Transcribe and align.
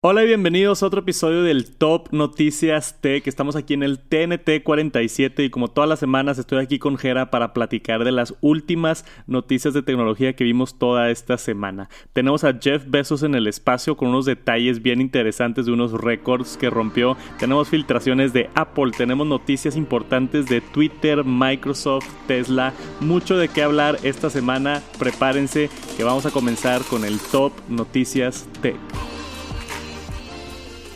Hola 0.00 0.22
y 0.22 0.28
bienvenidos 0.28 0.80
a 0.80 0.86
otro 0.86 1.00
episodio 1.00 1.42
del 1.42 1.74
Top 1.74 2.12
Noticias 2.12 3.00
Tech. 3.00 3.26
Estamos 3.26 3.56
aquí 3.56 3.74
en 3.74 3.82
el 3.82 3.98
TNT 3.98 4.62
47 4.62 5.42
y 5.42 5.50
como 5.50 5.66
todas 5.66 5.90
las 5.90 5.98
semanas 5.98 6.38
estoy 6.38 6.62
aquí 6.62 6.78
con 6.78 6.98
Jera 6.98 7.32
para 7.32 7.52
platicar 7.52 8.04
de 8.04 8.12
las 8.12 8.32
últimas 8.40 9.04
noticias 9.26 9.74
de 9.74 9.82
tecnología 9.82 10.36
que 10.36 10.44
vimos 10.44 10.78
toda 10.78 11.10
esta 11.10 11.36
semana. 11.36 11.88
Tenemos 12.12 12.44
a 12.44 12.56
Jeff 12.60 12.84
Bezos 12.86 13.24
en 13.24 13.34
el 13.34 13.48
espacio 13.48 13.96
con 13.96 14.10
unos 14.10 14.24
detalles 14.24 14.82
bien 14.82 15.00
interesantes 15.00 15.66
de 15.66 15.72
unos 15.72 15.90
récords 15.90 16.56
que 16.56 16.70
rompió. 16.70 17.16
Tenemos 17.40 17.68
filtraciones 17.68 18.32
de 18.32 18.50
Apple, 18.54 18.92
tenemos 18.96 19.26
noticias 19.26 19.74
importantes 19.74 20.46
de 20.46 20.60
Twitter, 20.60 21.24
Microsoft, 21.24 22.06
Tesla. 22.28 22.72
Mucho 23.00 23.36
de 23.36 23.48
qué 23.48 23.64
hablar 23.64 23.98
esta 24.04 24.30
semana. 24.30 24.80
Prepárense 24.96 25.70
que 25.96 26.04
vamos 26.04 26.24
a 26.24 26.30
comenzar 26.30 26.82
con 26.84 27.04
el 27.04 27.18
Top 27.18 27.52
Noticias 27.68 28.46
Tech. 28.62 28.76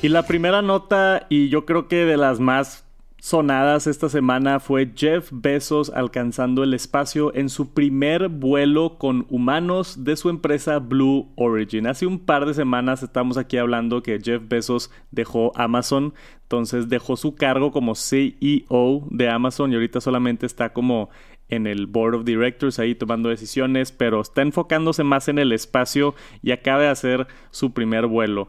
Y 0.02 0.08
la 0.08 0.24
primera 0.24 0.62
nota, 0.62 1.26
y 1.28 1.48
yo 1.48 1.64
creo 1.64 1.86
que 1.86 2.04
de 2.04 2.16
las 2.16 2.40
más 2.40 2.84
sonadas 3.20 3.86
esta 3.86 4.08
semana, 4.08 4.58
fue 4.58 4.90
Jeff 4.96 5.28
Bezos 5.30 5.92
alcanzando 5.94 6.64
el 6.64 6.74
espacio 6.74 7.32
en 7.36 7.48
su 7.48 7.72
primer 7.72 8.28
vuelo 8.28 8.98
con 8.98 9.26
humanos 9.30 10.02
de 10.02 10.16
su 10.16 10.28
empresa 10.28 10.80
Blue 10.80 11.30
Origin. 11.36 11.86
Hace 11.86 12.06
un 12.06 12.18
par 12.18 12.46
de 12.46 12.54
semanas 12.54 13.04
estamos 13.04 13.36
aquí 13.36 13.58
hablando 13.58 14.02
que 14.02 14.18
Jeff 14.20 14.42
Bezos 14.48 14.90
dejó 15.12 15.52
Amazon, 15.54 16.14
entonces 16.42 16.88
dejó 16.88 17.16
su 17.16 17.36
cargo 17.36 17.70
como 17.70 17.94
CEO 17.94 19.06
de 19.08 19.28
Amazon 19.28 19.70
y 19.70 19.76
ahorita 19.76 20.00
solamente 20.00 20.46
está 20.46 20.72
como 20.72 21.10
en 21.48 21.66
el 21.66 21.86
board 21.86 22.14
of 22.14 22.24
directors 22.24 22.78
ahí 22.78 22.94
tomando 22.94 23.28
decisiones, 23.28 23.92
pero 23.92 24.22
está 24.22 24.40
enfocándose 24.40 25.04
más 25.04 25.28
en 25.28 25.38
el 25.38 25.52
espacio 25.52 26.14
y 26.42 26.50
acaba 26.50 26.82
de 26.82 26.88
hacer 26.88 27.26
su 27.50 27.72
primer 27.72 28.06
vuelo. 28.06 28.48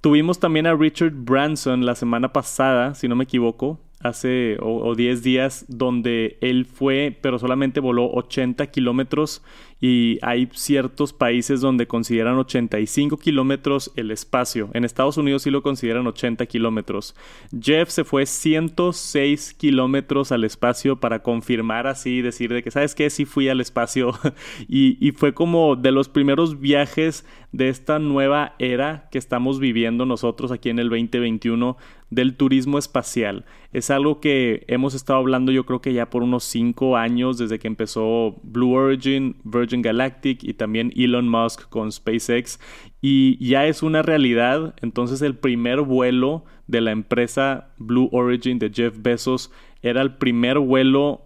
Tuvimos 0.00 0.38
también 0.38 0.66
a 0.66 0.74
Richard 0.74 1.12
Branson 1.12 1.84
la 1.84 1.94
semana 1.94 2.32
pasada, 2.32 2.94
si 2.94 3.06
no 3.06 3.16
me 3.16 3.24
equivoco, 3.24 3.78
hace 4.00 4.56
o, 4.62 4.94
10 4.94 5.22
días, 5.22 5.66
donde 5.68 6.38
él 6.40 6.64
fue, 6.64 7.18
pero 7.20 7.38
solamente 7.38 7.80
voló 7.80 8.10
80 8.10 8.66
kilómetros 8.68 9.42
y 9.80 10.18
hay 10.22 10.48
ciertos 10.52 11.12
países 11.12 11.60
donde 11.60 11.86
consideran 11.86 12.36
85 12.36 13.16
kilómetros 13.16 13.90
el 13.96 14.10
espacio. 14.10 14.70
En 14.74 14.84
Estados 14.84 15.16
Unidos 15.16 15.42
sí 15.42 15.50
lo 15.50 15.62
consideran 15.62 16.06
80 16.06 16.44
kilómetros. 16.46 17.14
Jeff 17.58 17.88
se 17.88 18.04
fue 18.04 18.26
106 18.26 19.54
kilómetros 19.54 20.32
al 20.32 20.44
espacio 20.44 21.00
para 21.00 21.22
confirmar 21.22 21.86
así, 21.86 22.20
decir 22.20 22.52
de 22.52 22.62
que, 22.62 22.70
¿sabes 22.70 22.94
qué? 22.94 23.08
Sí 23.08 23.24
fui 23.24 23.48
al 23.48 23.60
espacio. 23.60 24.12
y, 24.68 24.98
y 25.06 25.12
fue 25.12 25.32
como 25.32 25.76
de 25.76 25.92
los 25.92 26.08
primeros 26.08 26.60
viajes 26.60 27.24
de 27.52 27.68
esta 27.68 27.98
nueva 27.98 28.54
era 28.58 29.08
que 29.10 29.18
estamos 29.18 29.58
viviendo 29.58 30.06
nosotros 30.06 30.52
aquí 30.52 30.68
en 30.68 30.78
el 30.78 30.88
2021 30.88 31.76
del 32.10 32.36
turismo 32.36 32.78
espacial. 32.78 33.44
Es 33.72 33.90
algo 33.90 34.20
que 34.20 34.64
hemos 34.66 34.94
estado 34.94 35.18
hablando 35.20 35.52
yo 35.52 35.64
creo 35.64 35.80
que 35.80 35.92
ya 35.92 36.10
por 36.10 36.22
unos 36.22 36.44
5 36.44 36.96
años 36.96 37.38
desde 37.38 37.58
que 37.58 37.68
empezó 37.68 38.36
Blue 38.42 38.72
Origin, 38.72 39.36
Virgin 39.44 39.69
Galactic 39.70 40.44
y 40.44 40.54
también 40.54 40.92
Elon 40.96 41.28
Musk 41.28 41.68
con 41.68 41.90
SpaceX 41.92 42.60
y 43.00 43.44
ya 43.46 43.66
es 43.66 43.82
una 43.82 44.02
realidad. 44.02 44.74
Entonces 44.82 45.22
el 45.22 45.36
primer 45.36 45.80
vuelo 45.82 46.44
de 46.66 46.80
la 46.80 46.90
empresa 46.90 47.70
Blue 47.78 48.08
Origin 48.12 48.58
de 48.58 48.70
Jeff 48.70 48.96
Bezos 48.98 49.50
era 49.82 50.02
el 50.02 50.14
primer 50.14 50.58
vuelo 50.58 51.22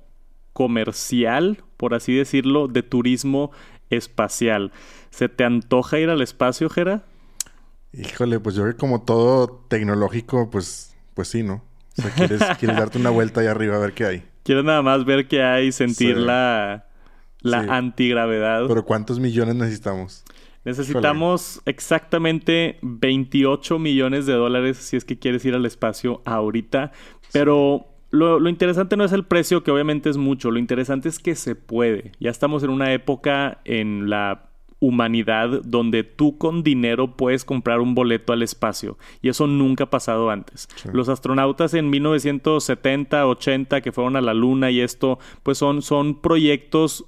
comercial, 0.53 1.63
por 1.77 1.95
así 1.95 2.15
decirlo, 2.15 2.69
de 2.69 2.83
turismo 2.83 3.51
espacial. 3.91 4.73
¿Se 5.11 5.29
te 5.29 5.45
antoja 5.45 5.99
ir 5.99 6.11
al 6.11 6.23
espacio, 6.23 6.69
Jera? 6.71 7.05
Híjole, 7.93 8.41
pues 8.41 8.55
yo 8.55 8.63
creo 8.63 8.75
que 8.75 8.79
como 8.79 9.03
todo 9.03 9.67
tecnológico, 9.69 10.51
pues, 10.51 10.97
pues 11.15 11.29
sí, 11.29 11.43
¿no? 11.43 11.63
O 11.97 12.03
sea, 12.03 12.11
quieres, 12.11 12.43
quieres 12.59 12.77
darte 12.77 12.99
una 12.99 13.11
vuelta 13.11 13.41
ahí 13.41 13.47
arriba 13.47 13.77
a 13.77 13.79
ver 13.79 13.93
qué 13.93 14.05
hay. 14.05 14.25
Quieres 14.43 14.65
nada 14.65 14.83
más 14.83 15.05
ver 15.05 15.29
qué 15.29 15.43
hay, 15.43 15.73
sentir 15.73 16.17
la, 16.17 16.87
la 17.45 17.77
antigravedad. 17.77 18.67
Pero 18.67 18.85
¿cuántos 18.85 19.21
millones 19.21 19.55
necesitamos? 19.55 20.25
Necesitamos 20.65 21.61
exactamente 21.67 22.79
28 22.81 23.79
millones 23.79 24.25
de 24.25 24.33
dólares 24.33 24.79
si 24.79 24.97
es 24.97 25.05
que 25.05 25.19
quieres 25.19 25.45
ir 25.45 25.55
al 25.55 25.67
espacio 25.67 26.23
ahorita. 26.25 26.91
Pero 27.33 27.87
lo, 28.11 28.41
lo, 28.41 28.49
interesante 28.49 28.97
no 28.97 29.05
es 29.05 29.13
el 29.13 29.25
precio, 29.25 29.63
que 29.63 29.71
obviamente 29.71 30.09
es 30.09 30.17
mucho. 30.17 30.51
Lo 30.51 30.59
interesante 30.59 31.11
es 31.11 31.19
que 31.19 31.35
se 31.35 31.55
puede. 31.55 32.13
Ya 32.19 32.31
estamos 32.31 32.63
en 32.63 32.71
una 32.71 32.95
época 32.95 33.59
en 33.65 34.09
la 34.09 34.49
humanidad 34.85 35.63
donde 35.65 36.05
tú 36.05 36.37
con 36.37 36.63
dinero 36.63 37.17
puedes 37.17 37.45
comprar 37.45 37.81
un 37.81 37.95
boleto 37.95 38.33
al 38.33 38.43
espacio 38.43 38.99
y 39.23 39.29
eso 39.29 39.47
nunca 39.47 39.85
ha 39.85 39.91
pasado 39.91 40.31
antes. 40.31 40.69
Los 40.93 41.09
astronautas 41.09 41.75
en 41.75 41.91
1970, 41.91 43.27
80 43.27 43.81
que 43.81 43.93
fueron 43.93 44.17
a 44.17 44.21
la 44.21 44.35
luna 44.35 44.71
y 44.71 44.81
esto 44.81 45.19
pues 45.43 45.59
son, 45.59 45.83
son 45.83 46.21
proyectos 46.21 47.07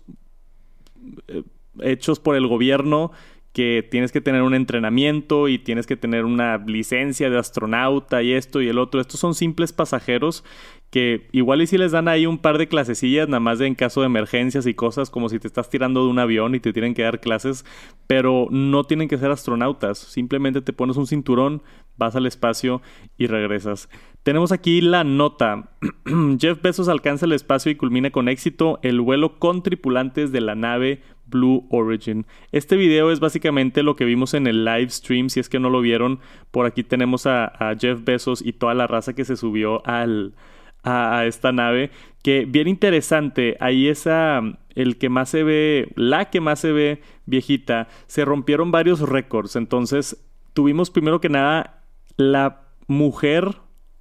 hechos 1.80 2.20
por 2.20 2.36
el 2.36 2.46
gobierno 2.46 3.12
que 3.52 3.86
tienes 3.90 4.12
que 4.12 4.20
tener 4.20 4.42
un 4.42 4.54
entrenamiento 4.54 5.48
y 5.48 5.58
tienes 5.58 5.86
que 5.86 5.96
tener 5.96 6.26
una 6.26 6.58
licencia 6.58 7.30
de 7.30 7.38
astronauta 7.38 8.22
y 8.22 8.34
esto 8.34 8.60
y 8.60 8.68
el 8.68 8.78
otro. 8.78 9.00
Estos 9.00 9.18
son 9.18 9.34
simples 9.34 9.72
pasajeros 9.72 10.44
que 10.90 11.28
igual 11.32 11.62
y 11.62 11.66
si 11.66 11.78
les 11.78 11.92
dan 11.92 12.06
ahí 12.06 12.26
un 12.26 12.36
par 12.36 12.58
de 12.58 12.68
clasecillas, 12.68 13.28
nada 13.28 13.40
más 13.40 13.58
de 13.58 13.66
en 13.66 13.74
caso 13.74 14.00
de 14.00 14.06
emergencias 14.06 14.66
y 14.66 14.74
cosas, 14.74 15.08
como 15.08 15.30
si 15.30 15.38
te 15.38 15.46
estás 15.46 15.70
tirando 15.70 16.04
de 16.04 16.10
un 16.10 16.18
avión 16.18 16.54
y 16.54 16.60
te 16.60 16.74
tienen 16.74 16.92
que 16.92 17.02
dar 17.02 17.20
clases, 17.20 17.64
pero 18.06 18.46
no 18.50 18.84
tienen 18.84 19.08
que 19.08 19.16
ser 19.18 19.30
astronautas. 19.30 19.96
Simplemente 19.98 20.60
te 20.60 20.74
pones 20.74 20.98
un 20.98 21.06
cinturón, 21.06 21.62
vas 21.96 22.16
al 22.16 22.26
espacio 22.26 22.82
y 23.16 23.26
regresas. 23.26 23.88
Tenemos 24.22 24.50
aquí 24.50 24.80
la 24.80 25.04
nota. 25.04 25.70
Jeff 26.40 26.60
Bezos 26.60 26.88
alcanza 26.88 27.26
el 27.26 27.32
espacio 27.32 27.70
y 27.70 27.76
culmina 27.76 28.10
con 28.10 28.28
éxito 28.28 28.80
el 28.82 29.00
vuelo 29.00 29.38
con 29.38 29.62
tripulantes 29.62 30.32
de 30.32 30.40
la 30.40 30.56
nave 30.56 31.00
Blue 31.26 31.66
Origin. 31.70 32.26
Este 32.52 32.76
video 32.76 33.10
es 33.10 33.20
básicamente 33.20 33.82
lo 33.82 33.94
que 33.96 34.04
vimos 34.04 34.34
en 34.34 34.46
el 34.46 34.64
live 34.64 34.90
stream. 34.90 35.28
Si 35.28 35.40
es 35.40 35.48
que 35.48 35.60
no 35.60 35.70
lo 35.70 35.80
vieron, 35.80 36.20
por 36.50 36.66
aquí 36.66 36.82
tenemos 36.82 37.26
a, 37.26 37.52
Jeff 37.78 38.04
Bezos 38.04 38.44
y 38.44 38.52
toda 38.52 38.74
la 38.74 38.86
raza 38.86 39.14
que 39.14 39.24
se 39.24 39.36
subió 39.36 39.86
al, 39.86 40.34
a, 40.82 41.24
esta 41.26 41.52
nave. 41.52 41.90
Que 42.22 42.46
bien 42.46 42.68
interesante. 42.68 43.56
Ahí 43.60 43.88
esa 43.88 44.42
el 44.74 44.98
que 44.98 45.08
más 45.08 45.30
se 45.30 45.42
ve, 45.42 45.92
la 45.94 46.30
que 46.30 46.40
más 46.40 46.60
se 46.60 46.72
ve 46.72 47.00
viejita, 47.26 47.88
se 48.06 48.24
rompieron 48.24 48.72
varios 48.72 49.00
récords. 49.00 49.56
Entonces, 49.56 50.22
tuvimos 50.52 50.90
primero 50.90 51.20
que 51.20 51.28
nada 51.28 51.75
la 52.16 52.62
mujer 52.86 53.56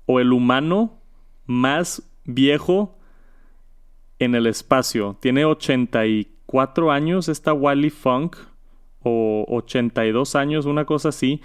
o 0.05 0.19
el 0.19 0.33
humano 0.33 1.01
más 1.45 2.03
viejo 2.23 2.97
en 4.19 4.35
el 4.35 4.47
espacio. 4.47 5.17
Tiene 5.19 5.45
84 5.45 6.91
años 6.91 7.29
esta 7.29 7.53
Wally 7.53 7.89
Funk 7.89 8.37
o 9.03 9.45
82 9.47 10.35
años, 10.35 10.65
una 10.65 10.85
cosa 10.85 11.09
así. 11.09 11.41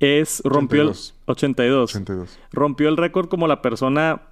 Es 0.00 0.42
rompió 0.44 0.82
82. 0.82 1.14
el 1.26 1.32
82. 1.32 2.38
Rompió 2.52 2.88
el 2.88 2.96
récord 2.96 3.28
como 3.28 3.48
la 3.48 3.62
persona 3.62 4.22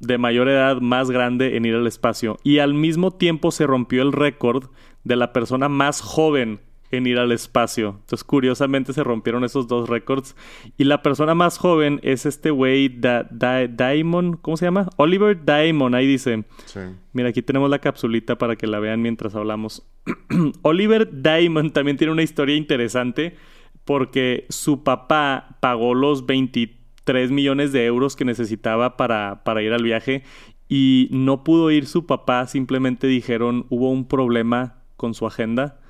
de 0.00 0.16
mayor 0.16 0.48
edad 0.48 0.80
más 0.80 1.10
grande 1.10 1.56
en 1.56 1.64
ir 1.64 1.74
al 1.74 1.86
espacio 1.86 2.38
y 2.42 2.58
al 2.58 2.72
mismo 2.72 3.10
tiempo 3.10 3.50
se 3.50 3.66
rompió 3.66 4.02
el 4.02 4.12
récord 4.12 4.70
de 5.04 5.16
la 5.16 5.32
persona 5.32 5.68
más 5.68 6.00
joven 6.00 6.60
en 6.90 7.06
ir 7.06 7.18
al 7.18 7.32
espacio. 7.32 7.96
Entonces, 8.00 8.24
curiosamente 8.24 8.92
se 8.92 9.04
rompieron 9.04 9.44
esos 9.44 9.68
dos 9.68 9.88
récords. 9.88 10.36
Y 10.76 10.84
la 10.84 11.02
persona 11.02 11.34
más 11.34 11.58
joven 11.58 12.00
es 12.02 12.26
este 12.26 12.50
güey, 12.50 12.88
Diamond, 12.88 14.40
¿cómo 14.40 14.56
se 14.56 14.64
llama? 14.64 14.88
Oliver 14.96 15.44
Diamond, 15.44 15.94
ahí 15.94 16.06
dice. 16.06 16.44
Sí. 16.64 16.80
Mira, 17.12 17.30
aquí 17.30 17.42
tenemos 17.42 17.70
la 17.70 17.80
capsulita 17.80 18.38
para 18.38 18.56
que 18.56 18.66
la 18.66 18.78
vean 18.78 19.02
mientras 19.02 19.34
hablamos. 19.34 19.86
Oliver 20.62 21.22
Diamond 21.22 21.72
también 21.72 21.96
tiene 21.96 22.12
una 22.12 22.22
historia 22.22 22.56
interesante 22.56 23.36
porque 23.84 24.46
su 24.50 24.84
papá 24.84 25.56
pagó 25.60 25.94
los 25.94 26.26
23 26.26 27.30
millones 27.30 27.72
de 27.72 27.86
euros 27.86 28.16
que 28.16 28.24
necesitaba 28.24 28.96
para, 28.96 29.42
para 29.44 29.62
ir 29.62 29.72
al 29.72 29.82
viaje 29.82 30.24
y 30.68 31.08
no 31.10 31.42
pudo 31.42 31.70
ir 31.70 31.86
su 31.86 32.06
papá, 32.06 32.46
simplemente 32.46 33.06
dijeron 33.06 33.66
hubo 33.70 33.90
un 33.90 34.06
problema 34.06 34.82
con 34.96 35.14
su 35.14 35.26
agenda 35.26 35.80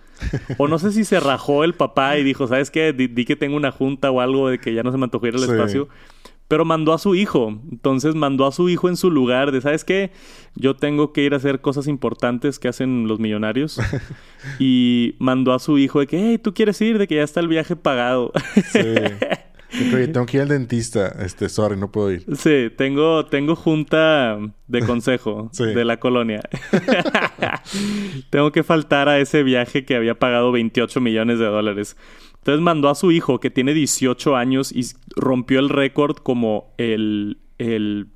o 0.58 0.68
no 0.68 0.78
sé 0.78 0.92
si 0.92 1.04
se 1.04 1.20
rajó 1.20 1.64
el 1.64 1.74
papá 1.74 2.18
y 2.18 2.24
dijo, 2.24 2.46
¿sabes 2.46 2.70
qué? 2.70 2.92
Di, 2.92 3.24
que 3.24 3.36
tengo 3.36 3.56
una 3.56 3.72
junta 3.72 4.10
o 4.10 4.20
algo 4.20 4.48
de 4.48 4.58
que 4.58 4.74
ya 4.74 4.82
no 4.82 4.92
se 4.92 4.98
me 4.98 5.04
antojó 5.04 5.26
ir 5.26 5.36
al 5.36 5.44
espacio. 5.44 5.88
Pero 6.48 6.64
mandó 6.64 6.94
a 6.94 6.98
su 6.98 7.14
hijo. 7.14 7.60
Entonces 7.70 8.14
mandó 8.14 8.46
a 8.46 8.52
su 8.52 8.70
hijo 8.70 8.88
en 8.88 8.96
su 8.96 9.10
lugar 9.10 9.52
de, 9.52 9.60
¿sabes 9.60 9.84
qué? 9.84 10.12
Yo 10.54 10.76
tengo 10.76 11.12
que 11.12 11.22
ir 11.22 11.34
a 11.34 11.36
hacer 11.36 11.60
cosas 11.60 11.86
importantes 11.88 12.58
que 12.58 12.68
hacen 12.68 13.06
los 13.06 13.20
millonarios. 13.20 13.78
y 14.58 15.14
mandó 15.18 15.52
a 15.52 15.58
su 15.58 15.76
hijo 15.78 16.00
de 16.00 16.06
que, 16.06 16.18
hey, 16.18 16.38
¿tú 16.38 16.54
quieres 16.54 16.80
ir? 16.80 16.98
De 16.98 17.06
que 17.06 17.16
ya 17.16 17.22
está 17.22 17.40
el 17.40 17.48
viaje 17.48 17.76
pagado. 17.76 18.32
sí. 18.72 18.80
tengo 20.12 20.26
que 20.26 20.38
ir 20.38 20.42
al 20.42 20.48
dentista. 20.48 21.08
Este, 21.20 21.48
sorry, 21.48 21.76
no 21.76 21.90
puedo 21.90 22.12
ir. 22.12 22.24
Sí, 22.36 22.70
tengo, 22.76 23.26
tengo 23.26 23.54
junta 23.56 24.38
de 24.66 24.80
consejo 24.80 25.50
de 25.58 25.84
la 25.84 25.98
colonia. 25.98 26.40
tengo 28.30 28.52
que 28.52 28.62
faltar 28.62 29.08
a 29.08 29.18
ese 29.18 29.42
viaje 29.42 29.84
que 29.84 29.96
había 29.96 30.18
pagado 30.18 30.52
28 30.52 31.00
millones 31.00 31.38
de 31.38 31.46
dólares. 31.46 31.96
Entonces 32.38 32.62
mandó 32.62 32.88
a 32.88 32.94
su 32.94 33.12
hijo, 33.12 33.40
que 33.40 33.50
tiene 33.50 33.74
18 33.74 34.36
años, 34.36 34.72
y 34.72 34.86
rompió 35.16 35.58
el 35.58 35.68
récord 35.68 36.16
como 36.16 36.72
el, 36.78 37.38
el 37.58 38.08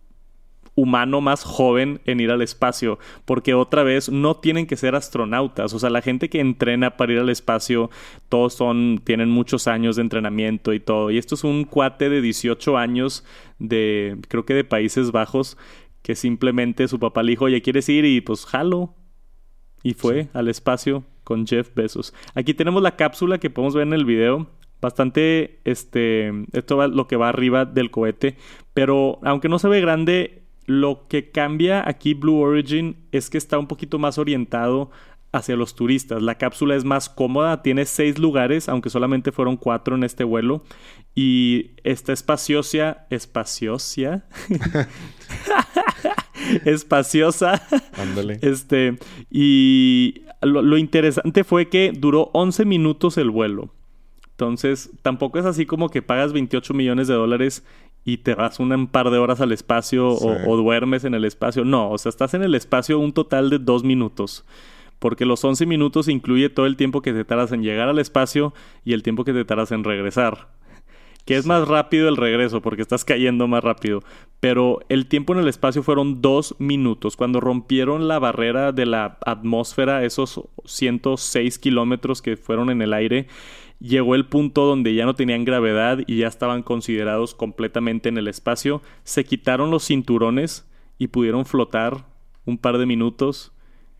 humano 0.74 1.20
más 1.20 1.44
joven 1.44 2.00
en 2.06 2.20
ir 2.20 2.30
al 2.30 2.42
espacio, 2.42 2.98
porque 3.24 3.54
otra 3.54 3.82
vez 3.82 4.10
no 4.10 4.36
tienen 4.36 4.66
que 4.66 4.76
ser 4.76 4.94
astronautas, 4.94 5.74
o 5.74 5.78
sea, 5.78 5.90
la 5.90 6.02
gente 6.02 6.30
que 6.30 6.40
entrena 6.40 6.96
para 6.96 7.12
ir 7.12 7.18
al 7.18 7.28
espacio, 7.28 7.90
todos 8.28 8.54
son, 8.54 9.00
tienen 9.04 9.30
muchos 9.30 9.66
años 9.68 9.96
de 9.96 10.02
entrenamiento 10.02 10.72
y 10.72 10.80
todo, 10.80 11.10
y 11.10 11.18
esto 11.18 11.34
es 11.34 11.44
un 11.44 11.64
cuate 11.64 12.08
de 12.08 12.22
18 12.22 12.78
años 12.78 13.24
de, 13.58 14.16
creo 14.28 14.44
que 14.44 14.54
de 14.54 14.64
Países 14.64 15.12
Bajos, 15.12 15.56
que 16.02 16.16
simplemente 16.16 16.88
su 16.88 16.98
papá 16.98 17.22
le 17.22 17.30
dijo, 17.30 17.46
oye, 17.46 17.62
¿quieres 17.62 17.88
ir? 17.88 18.04
Y 18.04 18.20
pues 18.20 18.44
jalo. 18.44 18.94
Y 19.82 19.94
fue 19.94 20.28
al 20.32 20.48
espacio 20.48 21.04
con 21.24 21.46
Jeff 21.46 21.74
Bezos. 21.74 22.14
Aquí 22.34 22.54
tenemos 22.54 22.82
la 22.82 22.96
cápsula 22.96 23.38
que 23.38 23.50
podemos 23.50 23.74
ver 23.74 23.86
en 23.86 23.92
el 23.92 24.04
video. 24.04 24.48
Bastante, 24.80 25.60
este, 25.64 26.32
esto 26.52 26.82
es 26.84 26.90
lo 26.90 27.06
que 27.06 27.16
va 27.16 27.28
arriba 27.28 27.64
del 27.64 27.90
cohete. 27.90 28.36
Pero 28.74 29.18
aunque 29.22 29.48
no 29.48 29.58
se 29.58 29.68
ve 29.68 29.80
grande, 29.80 30.41
lo 30.66 31.06
que 31.08 31.30
cambia 31.30 31.88
aquí 31.88 32.14
Blue 32.14 32.38
Origin 32.38 32.96
es 33.10 33.30
que 33.30 33.38
está 33.38 33.58
un 33.58 33.66
poquito 33.66 33.98
más 33.98 34.18
orientado 34.18 34.90
hacia 35.32 35.56
los 35.56 35.74
turistas. 35.74 36.22
La 36.22 36.36
cápsula 36.36 36.76
es 36.76 36.84
más 36.84 37.08
cómoda, 37.08 37.62
tiene 37.62 37.86
seis 37.86 38.18
lugares, 38.18 38.68
aunque 38.68 38.90
solamente 38.90 39.32
fueron 39.32 39.56
cuatro 39.56 39.96
en 39.96 40.04
este 40.04 40.24
vuelo. 40.24 40.62
Y 41.14 41.72
está 41.84 42.12
espaciosa, 42.12 43.06
espaciosa, 43.10 44.24
espaciosa. 46.64 47.62
Ándale. 47.96 48.38
Este, 48.42 48.98
y 49.30 50.22
lo, 50.42 50.62
lo, 50.62 50.78
interesante 50.78 51.44
fue 51.44 51.68
que 51.68 51.92
duró 51.94 52.30
11 52.34 52.64
minutos 52.66 53.18
el 53.18 53.30
vuelo. 53.30 53.70
Entonces, 54.30 54.90
tampoco 55.02 55.38
es 55.38 55.44
así 55.44 55.66
como 55.66 55.88
que 55.88 56.02
pagas 56.02 56.32
28 56.32 56.74
millones 56.74 57.08
de 57.08 57.14
dólares 57.14 57.64
y 58.04 58.18
te 58.18 58.34
vas 58.34 58.58
un 58.60 58.86
par 58.88 59.10
de 59.10 59.18
horas 59.18 59.40
al 59.40 59.52
espacio 59.52 60.16
Sí. 60.16 60.26
o, 60.26 60.50
o 60.50 60.56
duermes 60.56 61.04
en 61.04 61.14
el 61.14 61.24
espacio. 61.24 61.64
No, 61.64 61.90
o 61.90 61.98
sea, 61.98 62.10
estás 62.10 62.34
en 62.34 62.42
el 62.42 62.54
espacio 62.54 62.98
un 62.98 63.12
total 63.12 63.50
de 63.50 63.58
dos 63.58 63.84
minutos. 63.84 64.44
Porque 64.98 65.26
los 65.26 65.44
11 65.44 65.66
minutos 65.66 66.06
incluye 66.08 66.48
todo 66.48 66.66
el 66.66 66.76
tiempo 66.76 67.02
que 67.02 67.12
te 67.12 67.24
tardas 67.24 67.50
en 67.52 67.62
llegar 67.62 67.88
al 67.88 67.98
espacio 67.98 68.54
y 68.84 68.92
el 68.92 69.02
tiempo 69.02 69.24
que 69.24 69.32
te 69.32 69.44
tardas 69.44 69.72
en 69.72 69.82
regresar. 69.82 70.46
Que 71.24 71.36
es 71.36 71.46
más 71.46 71.68
rápido 71.68 72.08
el 72.08 72.16
regreso 72.16 72.62
porque 72.62 72.82
estás 72.82 73.04
cayendo 73.04 73.46
más 73.48 73.62
rápido. 73.64 74.02
Pero 74.40 74.80
el 74.88 75.06
tiempo 75.06 75.32
en 75.32 75.40
el 75.40 75.48
espacio 75.48 75.82
fueron 75.84 76.20
dos 76.20 76.54
minutos. 76.58 77.16
Cuando 77.16 77.40
rompieron 77.40 78.08
la 78.08 78.18
barrera 78.18 78.72
de 78.72 78.86
la 78.86 79.18
atmósfera, 79.24 80.04
esos 80.04 80.40
106 80.64 81.58
kilómetros 81.60 82.22
que 82.22 82.36
fueron 82.36 82.70
en 82.70 82.82
el 82.82 82.92
aire, 82.92 83.26
llegó 83.82 84.14
el 84.14 84.26
punto 84.26 84.64
donde 84.64 84.94
ya 84.94 85.04
no 85.04 85.14
tenían 85.14 85.44
gravedad 85.44 85.98
y 86.06 86.18
ya 86.18 86.28
estaban 86.28 86.62
considerados 86.62 87.34
completamente 87.34 88.08
en 88.08 88.16
el 88.16 88.28
espacio. 88.28 88.80
Se 89.02 89.24
quitaron 89.24 89.70
los 89.70 89.86
cinturones 89.86 90.70
y 90.98 91.08
pudieron 91.08 91.44
flotar 91.44 92.06
un 92.46 92.58
par 92.58 92.78
de 92.78 92.86
minutos 92.86 93.52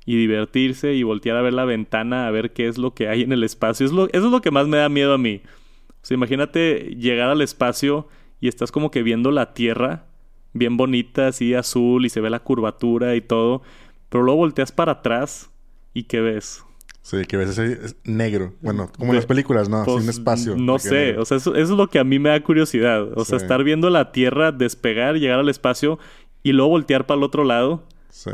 y 0.06 0.17
divertirse 0.17 0.94
y 0.94 1.02
voltear 1.02 1.37
a 1.37 1.43
ver 1.43 1.52
la 1.52 1.64
ventana 1.64 2.26
a 2.26 2.31
ver 2.31 2.52
qué 2.52 2.69
es 2.69 2.79
lo 2.79 2.94
que 2.94 3.08
hay 3.08 3.23
en 3.23 3.32
el 3.32 3.43
espacio. 3.43 3.84
Es 3.84 3.93
lo, 3.93 4.06
eso 4.06 4.26
es 4.26 4.32
lo 4.32 4.40
que 4.40 4.50
más 4.52 4.69
me 4.69 4.76
da 4.76 4.88
miedo 4.88 5.14
a 5.14 5.19
mí. 5.19 5.43
O 5.88 6.05
sea, 6.05 6.14
imagínate 6.14 6.96
llegar 6.96 7.29
al 7.29 7.43
espacio 7.43 8.08
y 8.40 8.49
estás 8.49 8.73
como 8.73 8.90
que 8.90 9.02
viendo 9.02 9.31
la 9.31 9.52
Tierra 9.52 10.06
bien 10.52 10.76
bonita, 10.76 11.29
así 11.29 11.55
azul 11.55 12.05
y 12.05 12.08
se 12.11 12.20
ve 12.20 12.31
la 12.31 12.40
curvatura 12.40 13.17
y 13.17 13.20
todo, 13.20 13.62
pero 14.08 14.23
luego 14.23 14.40
volteas 14.40 14.70
para 14.70 14.93
atrás 14.93 15.50
y 15.94 16.05
¿qué 16.05 16.20
ves? 16.20 16.64
Sí, 17.02 17.25
que 17.26 17.34
a 17.37 17.38
veces 17.40 17.58
es 17.58 17.96
negro. 18.04 18.54
Bueno, 18.60 18.90
como 18.96 19.10
en 19.12 19.16
las 19.16 19.26
películas, 19.26 19.69
¿no? 19.69 19.84
Pues, 19.84 20.04
un 20.04 20.08
espacio. 20.08 20.56
No 20.56 20.75
que 20.75 20.81
sé, 20.81 21.19
o 21.19 21.25
sea, 21.25 21.37
eso, 21.37 21.54
eso 21.56 21.72
es 21.72 21.76
lo 21.78 21.88
que 21.88 21.99
a 21.99 22.04
mí 22.04 22.19
me 22.20 22.28
da 22.31 22.40
curiosidad. 22.43 23.08
O 23.19 23.25
sea, 23.25 23.38
estar 23.38 23.64
viendo 23.64 23.90
la 23.90 24.12
Tierra 24.12 24.52
despegar, 24.52 25.16
llegar 25.16 25.40
al 25.40 25.49
espacio 25.49 25.99
y 26.44 26.52
luego 26.52 26.70
voltear 26.70 27.06
para 27.06 27.19
el 27.19 27.25
otro 27.25 27.43
lado 27.44 27.82
Sí. 28.08 28.31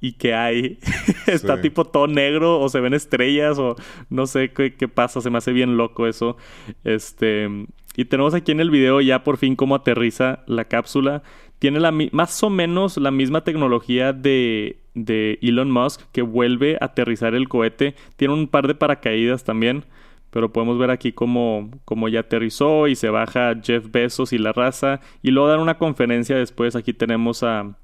y 0.00 0.12
qué 0.12 0.34
hay. 0.34 0.78
Está 1.26 1.56
Sí. 1.56 1.62
tipo 1.62 1.84
todo 1.84 2.06
negro 2.06 2.60
o 2.60 2.68
se 2.68 2.78
ven 2.80 2.94
estrellas 2.94 3.58
o 3.58 3.74
no 4.08 4.26
sé 4.26 4.52
qué, 4.52 4.74
qué 4.76 4.86
pasa. 4.86 5.20
Se 5.20 5.28
me 5.30 5.38
hace 5.38 5.52
bien 5.52 5.76
loco 5.76 6.06
eso. 6.06 6.36
Este 6.84 7.48
y 7.96 8.04
tenemos 8.06 8.34
aquí 8.34 8.52
en 8.52 8.60
el 8.60 8.70
video 8.70 9.00
ya 9.00 9.22
por 9.24 9.36
fin 9.36 9.56
cómo 9.56 9.74
aterriza 9.74 10.40
la 10.46 10.64
cápsula. 10.64 11.22
Tiene 11.58 11.78
la 11.80 11.92
más 12.12 12.42
o 12.42 12.50
menos 12.50 12.96
la 12.96 13.10
misma 13.10 13.44
tecnología 13.44 14.12
de, 14.12 14.78
de 14.94 15.38
Elon 15.42 15.70
Musk 15.70 16.00
que 16.12 16.22
vuelve 16.22 16.76
a 16.80 16.86
aterrizar 16.86 17.34
el 17.34 17.48
cohete. 17.48 17.94
Tiene 18.16 18.34
un 18.34 18.48
par 18.48 18.66
de 18.66 18.74
paracaídas 18.74 19.44
también. 19.44 19.84
Pero 20.30 20.50
podemos 20.50 20.78
ver 20.78 20.90
aquí 20.90 21.12
cómo, 21.12 21.70
cómo 21.84 22.08
ya 22.08 22.20
aterrizó 22.20 22.88
y 22.88 22.96
se 22.96 23.10
baja 23.10 23.54
Jeff 23.62 23.90
Bezos 23.92 24.32
y 24.32 24.38
la 24.38 24.52
raza. 24.52 25.00
Y 25.22 25.30
luego 25.30 25.48
dan 25.50 25.60
una 25.60 25.76
conferencia 25.76 26.36
después. 26.36 26.74
Aquí 26.74 26.94
tenemos 26.94 27.42
a- 27.42 27.76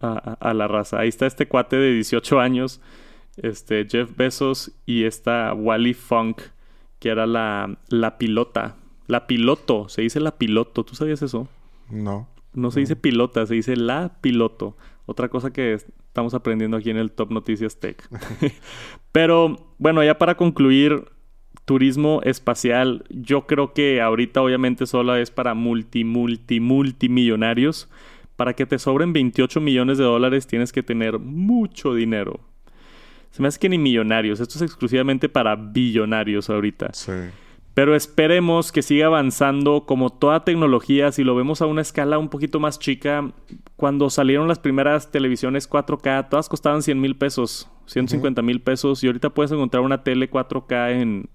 a 0.00 0.54
la 0.54 0.68
raza. 0.68 1.00
Ahí 1.00 1.08
está 1.08 1.26
este 1.26 1.46
cuate 1.46 1.76
de 1.76 1.92
18 1.92 2.40
años, 2.40 2.80
este 3.36 3.86
Jeff 3.88 4.16
Bezos 4.16 4.72
y 4.86 5.04
esta 5.04 5.52
Wally 5.54 5.94
Funk, 5.94 6.40
que 6.98 7.08
era 7.08 7.26
la, 7.26 7.76
la 7.88 8.18
pilota. 8.18 8.76
La 9.06 9.26
piloto, 9.26 9.88
se 9.88 10.02
dice 10.02 10.20
la 10.20 10.36
piloto. 10.36 10.84
¿Tú 10.84 10.94
sabías 10.94 11.22
eso? 11.22 11.48
No. 11.90 12.28
No 12.54 12.70
se 12.70 12.80
dice 12.80 12.96
pilota, 12.96 13.46
se 13.46 13.54
dice 13.54 13.76
la 13.76 14.16
piloto. 14.20 14.76
Otra 15.06 15.28
cosa 15.28 15.52
que 15.52 15.74
estamos 15.74 16.34
aprendiendo 16.34 16.76
aquí 16.76 16.90
en 16.90 16.98
el 16.98 17.10
Top 17.10 17.30
Noticias 17.30 17.80
Tech. 17.80 18.06
Pero 19.12 19.56
bueno, 19.78 20.04
ya 20.04 20.18
para 20.18 20.36
concluir, 20.36 21.06
turismo 21.64 22.20
espacial, 22.24 23.04
yo 23.08 23.46
creo 23.46 23.72
que 23.72 24.00
ahorita 24.00 24.42
obviamente 24.42 24.86
solo 24.86 25.16
es 25.16 25.30
para 25.30 25.54
multi, 25.54 26.04
multi, 26.04 26.60
multimillonarios. 26.60 27.88
Para 28.36 28.54
que 28.54 28.66
te 28.66 28.78
sobren 28.78 29.12
28 29.12 29.60
millones 29.60 29.98
de 29.98 30.04
dólares 30.04 30.46
tienes 30.46 30.72
que 30.72 30.82
tener 30.82 31.18
mucho 31.18 31.94
dinero. 31.94 32.40
Se 33.30 33.40
me 33.40 33.48
hace 33.48 33.58
que 33.58 33.68
ni 33.68 33.78
millonarios, 33.78 34.40
esto 34.40 34.56
es 34.56 34.62
exclusivamente 34.62 35.28
para 35.28 35.56
billonarios 35.56 36.50
ahorita. 36.50 36.92
Sí. 36.92 37.12
Pero 37.74 37.96
esperemos 37.96 38.70
que 38.70 38.82
siga 38.82 39.06
avanzando 39.06 39.86
como 39.86 40.10
toda 40.10 40.44
tecnología. 40.44 41.10
Si 41.10 41.24
lo 41.24 41.34
vemos 41.34 41.62
a 41.62 41.66
una 41.66 41.80
escala 41.80 42.18
un 42.18 42.28
poquito 42.28 42.60
más 42.60 42.78
chica, 42.78 43.32
cuando 43.76 44.10
salieron 44.10 44.46
las 44.46 44.58
primeras 44.58 45.10
televisiones 45.10 45.68
4K, 45.70 46.28
todas 46.28 46.48
costaban 46.50 46.82
100 46.82 47.00
mil 47.00 47.16
pesos, 47.16 47.70
150 47.86 48.42
mil 48.42 48.60
pesos. 48.60 49.02
Y 49.02 49.06
ahorita 49.06 49.30
puedes 49.30 49.52
encontrar 49.52 49.82
una 49.82 50.02
tele 50.04 50.30
4K 50.30 51.00
en 51.00 51.30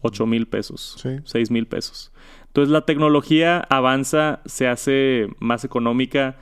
8 0.00 0.26
mil 0.26 0.46
pesos, 0.46 0.96
Sí. 1.02 1.16
6 1.24 1.50
mil 1.50 1.66
pesos. 1.66 2.12
Entonces 2.46 2.70
la 2.70 2.86
tecnología 2.86 3.58
avanza, 3.68 4.40
se 4.46 4.68
hace 4.68 5.28
más 5.40 5.64
económica, 5.64 6.36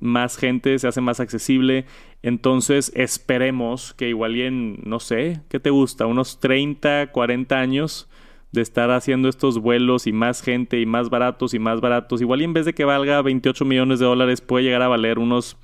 más 0.00 0.38
gente, 0.38 0.78
se 0.78 0.88
hace 0.88 1.02
más 1.02 1.20
accesible. 1.20 1.84
Entonces 2.22 2.90
esperemos 2.94 3.92
que 3.92 4.08
igual 4.08 4.34
y 4.36 4.42
en, 4.42 4.80
no 4.84 4.98
sé, 4.98 5.42
¿qué 5.50 5.60
te 5.60 5.68
gusta? 5.68 6.06
Unos 6.06 6.40
30, 6.40 7.12
40 7.12 7.58
años 7.58 8.08
de 8.56 8.62
estar 8.62 8.90
haciendo 8.90 9.28
estos 9.28 9.60
vuelos 9.60 10.08
y 10.08 10.12
más 10.12 10.42
gente 10.42 10.80
y 10.80 10.86
más 10.86 11.08
baratos 11.10 11.54
y 11.54 11.60
más 11.60 11.80
baratos. 11.80 12.20
Igual 12.20 12.40
y 12.40 12.44
en 12.44 12.52
vez 12.54 12.64
de 12.64 12.72
que 12.74 12.84
valga 12.84 13.22
28 13.22 13.64
millones 13.64 14.00
de 14.00 14.06
dólares 14.06 14.40
puede 14.40 14.64
llegar 14.64 14.82
a 14.82 14.88
valer 14.88 15.20
unos 15.20 15.56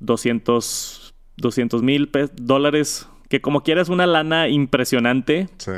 200 0.00 1.82
mil 1.82 2.10
dólares. 2.36 3.08
Que 3.28 3.40
como 3.40 3.62
quieras 3.62 3.88
una 3.88 4.06
lana 4.06 4.48
impresionante, 4.48 5.48
Sí. 5.56 5.72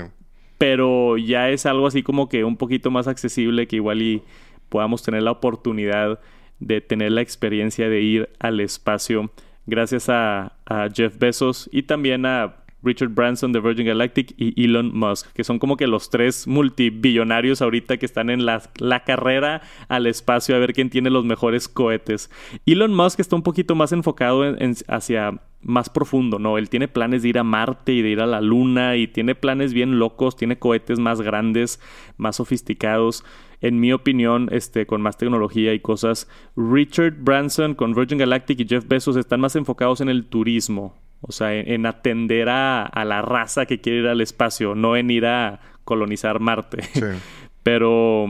pero 0.59 1.16
ya 1.16 1.49
es 1.50 1.64
algo 1.66 1.87
así 1.87 2.02
como 2.02 2.28
que 2.28 2.45
un 2.45 2.56
poquito 2.56 2.90
más 2.90 3.06
accesible 3.09 3.66
que 3.66 3.76
igual 3.76 4.02
y 4.02 4.23
podamos 4.68 5.02
tener 5.02 5.23
la 5.23 5.30
oportunidad 5.30 6.21
de 6.59 6.80
tener 6.80 7.12
la 7.12 7.21
experiencia 7.23 7.88
de 7.88 8.00
ir 8.00 8.28
al 8.40 8.61
espacio 8.61 9.30
gracias 9.66 10.09
a, 10.09 10.54
a 10.66 10.88
Jeff 10.92 11.18
Bezos 11.18 11.68
y 11.73 11.83
también 11.85 12.25
a 12.26 12.56
Richard 12.83 13.09
Branson 13.09 13.52
de 13.52 13.61
Virgin 13.61 13.87
Galactic 13.87 14.35
y 14.37 14.64
Elon 14.64 14.97
Musk, 14.97 15.33
que 15.33 15.45
son 15.45 15.59
como 15.59 15.76
que 15.76 15.87
los 15.87 16.09
tres 16.11 16.47
multibillonarios 16.47 17.62
ahorita 17.62 17.97
que 17.97 18.06
están 18.06 18.30
en 18.30 18.47
la, 18.47 18.62
la 18.78 19.04
carrera 19.04 19.62
al 19.88 20.06
espacio 20.06 20.54
a 20.54 20.59
ver 20.59 20.73
quién 20.73 20.90
tiene 20.90 21.11
los 21.11 21.25
mejores 21.25 21.68
cohetes. 21.68 22.30
Elon 22.66 22.95
Musk 22.95 23.21
está 23.21 23.35
un 23.37 23.42
poquito 23.42 23.75
más 23.75 23.92
enfocado 23.92 24.47
en- 24.47 24.62
en- 24.62 24.76
hacia 24.88 25.40
más 25.62 25.90
profundo, 25.90 26.38
¿no? 26.38 26.59
Él 26.59 26.68
tiene 26.68 26.87
planes 26.87 27.23
de 27.23 27.28
ir 27.30 27.38
a 27.38 27.42
Marte 27.42 27.92
y 27.92 28.02
de 28.02 28.11
ir 28.11 28.21
a 28.21 28.26
la 28.26 28.40
Luna 28.40 28.97
y 28.97 29.09
tiene 29.09 29.35
planes 29.35 29.73
bien 29.75 29.99
locos, 29.99 30.37
tiene 30.37 30.59
cohetes 30.59 30.99
más 31.00 31.21
grandes, 31.23 31.80
más 32.18 32.37
sofisticados. 32.37 33.25
En 33.62 33.80
mi 33.80 33.92
opinión, 33.92 34.49
este, 34.52 34.87
con 34.87 35.00
más 35.00 35.16
tecnología 35.16 35.73
y 35.75 35.80
cosas. 35.80 36.28
Richard 36.56 37.14
Branson 37.18 37.75
con 37.75 37.95
Virgin 37.95 38.18
Galactic 38.18 38.61
y 38.61 38.66
Jeff 38.68 38.87
Bezos 38.87 39.16
están 39.16 39.40
más 39.40 39.56
enfocados 39.56 40.00
en 40.02 40.09
el 40.11 40.26
turismo. 40.26 40.95
O 41.20 41.32
sea, 41.32 41.54
en, 41.54 41.70
en 41.70 41.87
atender 41.87 42.49
a, 42.49 42.85
a 42.85 43.04
la 43.04 43.23
raza 43.23 43.66
que 43.66 43.80
quiere 43.80 44.00
ir 44.00 44.06
al 44.06 44.20
espacio, 44.20 44.75
no 44.75 44.96
en 44.96 45.11
ir 45.11 45.26
a 45.26 45.61
colonizar 45.85 46.40
Marte. 46.40 46.82
Sí. 46.82 47.00
Pero 47.62 48.26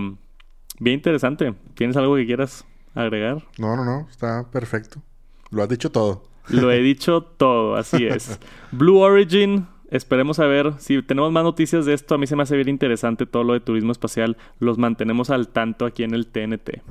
bien 0.78 0.94
interesante. 0.94 1.54
¿Tienes 1.74 1.96
algo 1.96 2.16
que 2.16 2.26
quieras 2.26 2.64
agregar? 2.94 3.42
No, 3.58 3.76
no, 3.76 3.84
no. 3.84 4.06
Está 4.10 4.50
perfecto. 4.50 5.02
Lo 5.50 5.62
has 5.62 5.68
dicho 5.68 5.90
todo. 5.90 6.24
Lo 6.48 6.70
he 6.70 6.80
dicho 6.80 7.22
todo, 7.36 7.76
así 7.76 8.06
es. 8.06 8.38
Blue 8.72 8.98
Origin, 9.00 9.66
esperemos 9.90 10.38
a 10.38 10.46
ver 10.46 10.74
si 10.78 11.02
tenemos 11.02 11.32
más 11.32 11.44
noticias 11.44 11.84
de 11.84 11.94
esto. 11.94 12.14
A 12.14 12.18
mí 12.18 12.26
se 12.26 12.36
me 12.36 12.44
hace 12.44 12.56
bien 12.56 12.68
interesante 12.68 13.26
todo 13.26 13.44
lo 13.44 13.52
de 13.52 13.60
turismo 13.60 13.92
espacial. 13.92 14.36
Los 14.58 14.78
mantenemos 14.78 15.30
al 15.30 15.48
tanto 15.48 15.84
aquí 15.84 16.02
en 16.02 16.14
el 16.14 16.28
TNT. 16.28 16.82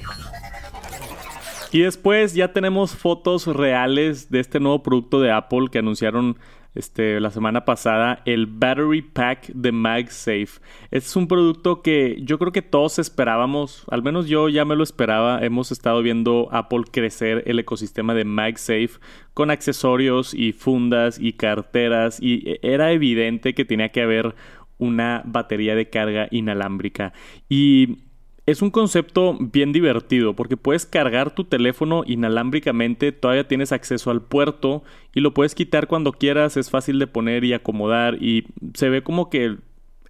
Y 1.76 1.82
después 1.82 2.34
ya 2.34 2.54
tenemos 2.54 2.96
fotos 2.96 3.48
reales 3.48 4.32
de 4.32 4.40
este 4.40 4.62
nuevo 4.62 4.82
producto 4.82 5.20
de 5.20 5.34
Apple 5.34 5.68
que 5.70 5.80
anunciaron 5.80 6.38
este, 6.74 7.20
la 7.20 7.32
semana 7.32 7.66
pasada, 7.66 8.22
el 8.24 8.46
Battery 8.46 9.02
Pack 9.02 9.48
de 9.48 9.74
MagSafe. 9.74 10.62
Este 10.90 11.10
es 11.10 11.16
un 11.18 11.28
producto 11.28 11.82
que 11.82 12.18
yo 12.22 12.40
creo 12.40 12.54
que 12.54 12.62
todos 12.62 12.98
esperábamos, 12.98 13.84
al 13.92 14.04
menos 14.04 14.30
yo 14.30 14.48
ya 14.48 14.64
me 14.64 14.78
lo 14.78 14.84
esperaba. 14.86 15.44
Hemos 15.44 15.74
estado 15.74 16.02
viendo 16.02 16.48
Apple 16.54 16.84
crecer 16.90 17.44
el 17.46 17.60
ecosistema 17.60 18.14
de 18.14 18.24
MagSafe 18.24 18.92
con 19.34 19.52
accesorios 19.52 20.34
y 20.34 20.54
fundas 20.54 21.20
y 21.20 21.34
carteras 21.34 22.22
y 22.22 22.58
era 22.62 22.94
evidente 22.94 23.54
que 23.54 23.66
tenía 23.66 23.90
que 23.90 24.02
haber 24.02 24.34
una 24.78 25.24
batería 25.26 25.76
de 25.76 25.90
carga 25.90 26.30
inalámbrica. 26.32 27.12
Y 27.50 28.05
es 28.46 28.62
un 28.62 28.70
concepto 28.70 29.38
bien 29.40 29.74
divertido 29.74 30.36
porque 30.36 30.58
puedes 30.58 30.86
cargar 30.86 31.34
tu 31.34 31.46
teléfono 31.46 32.04
inalámbricamente, 32.06 33.12
todavía 33.12 33.48
tienes 33.48 33.72
acceso 33.72 34.12
al 34.12 34.22
puerto 34.22 34.84
y 35.14 35.22
lo 35.22 35.34
puedes 35.34 35.56
quitar 35.56 35.88
cuando 35.88 36.12
quieras, 36.12 36.56
es 36.56 36.70
fácil 36.70 37.00
de 37.00 37.08
poner 37.08 37.44
y 37.44 37.54
acomodar 37.54 38.22
y 38.22 38.46
se 38.76 38.90
ve 38.90 39.02
como 39.02 39.30
que 39.30 39.58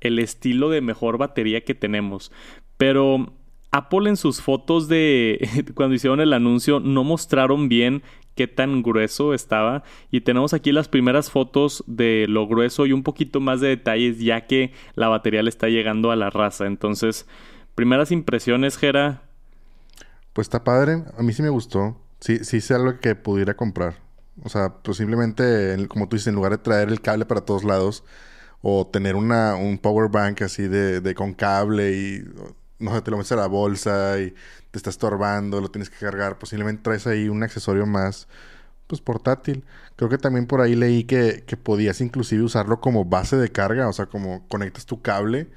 el, 0.01 0.19
estilo 0.19 0.69
de 0.69 0.81
mejor 0.81 1.17
batería 1.17 1.61
que 1.61 1.75
tenemos. 1.75 2.31
Pero 2.77 3.33
Apple 3.71 4.09
en 4.09 4.17
sus 4.17 4.41
fotos 4.41 4.89
de 4.89 5.47
cuando 5.73 5.95
hicieron 5.95 6.19
el 6.19 6.33
anuncio 6.33 6.81
no 6.81 7.05
mostraron 7.05 7.69
bien 7.69 8.03
qué 8.35 8.47
tan 8.47 8.83
grueso 8.83 9.33
estaba 9.33 9.83
y 10.11 10.21
tenemos 10.21 10.53
aquí 10.53 10.73
las 10.73 10.89
primeras 10.89 11.31
fotos 11.31 11.85
de 11.87 12.25
lo 12.27 12.47
grueso 12.47 12.85
y 12.85 12.91
un 12.91 13.03
poquito 13.03 13.39
más 13.39 13.61
de 13.61 13.69
detalles 13.69 14.19
ya 14.19 14.41
que 14.41 14.73
la 14.95 15.07
batería 15.07 15.41
le 15.41 15.49
está 15.49 15.69
llegando 15.69 16.11
a 16.11 16.17
la 16.17 16.29
raza. 16.29 16.65
Entonces 16.65 17.25
Primeras 17.75 18.11
impresiones, 18.11 18.77
Jera. 18.77 19.21
Pues 20.33 20.45
está 20.45 20.63
padre. 20.63 21.03
A 21.17 21.23
mí 21.23 21.33
sí 21.33 21.41
me 21.41 21.49
gustó. 21.49 22.01
Sí, 22.19 22.43
sí 22.43 22.57
es 22.57 22.71
algo 22.71 22.99
que 22.99 23.15
pudiera 23.15 23.55
comprar. 23.55 23.95
O 24.43 24.49
sea, 24.49 24.81
posiblemente, 24.81 25.87
como 25.87 26.09
tú 26.09 26.15
dices, 26.15 26.27
en 26.27 26.35
lugar 26.35 26.51
de 26.51 26.57
traer 26.57 26.89
el 26.89 27.01
cable 27.01 27.25
para 27.25 27.41
todos 27.41 27.63
lados 27.63 28.03
o 28.61 28.87
tener 28.87 29.15
una, 29.15 29.55
un 29.55 29.77
power 29.77 30.09
bank 30.09 30.41
así 30.41 30.67
de, 30.67 30.99
de 31.01 31.15
con 31.15 31.33
cable 31.33 31.91
y 31.91 32.23
no 32.79 32.93
sé, 32.93 33.01
te 33.01 33.11
lo 33.11 33.17
metes 33.17 33.31
a 33.31 33.35
la 33.35 33.47
bolsa 33.47 34.19
y 34.19 34.31
te 34.71 34.77
está 34.77 34.89
estorbando, 34.89 35.61
lo 35.61 35.69
tienes 35.69 35.89
que 35.89 35.97
cargar, 35.97 36.37
posiblemente 36.37 36.83
traes 36.83 37.07
ahí 37.07 37.29
un 37.29 37.43
accesorio 37.43 37.85
más 37.85 38.27
pues 38.87 39.01
portátil. 39.01 39.63
Creo 39.95 40.09
que 40.09 40.17
también 40.17 40.45
por 40.45 40.61
ahí 40.61 40.75
leí 40.75 41.03
que, 41.03 41.43
que, 41.45 41.57
podías 41.57 42.01
inclusive 42.01 42.43
usarlo 42.43 42.79
como 42.79 43.05
base 43.05 43.37
de 43.37 43.49
carga, 43.49 43.87
o 43.87 43.93
sea, 43.93 44.05
como 44.05 44.47
conectas 44.47 44.85
tu 44.85 45.01
cable 45.01 45.47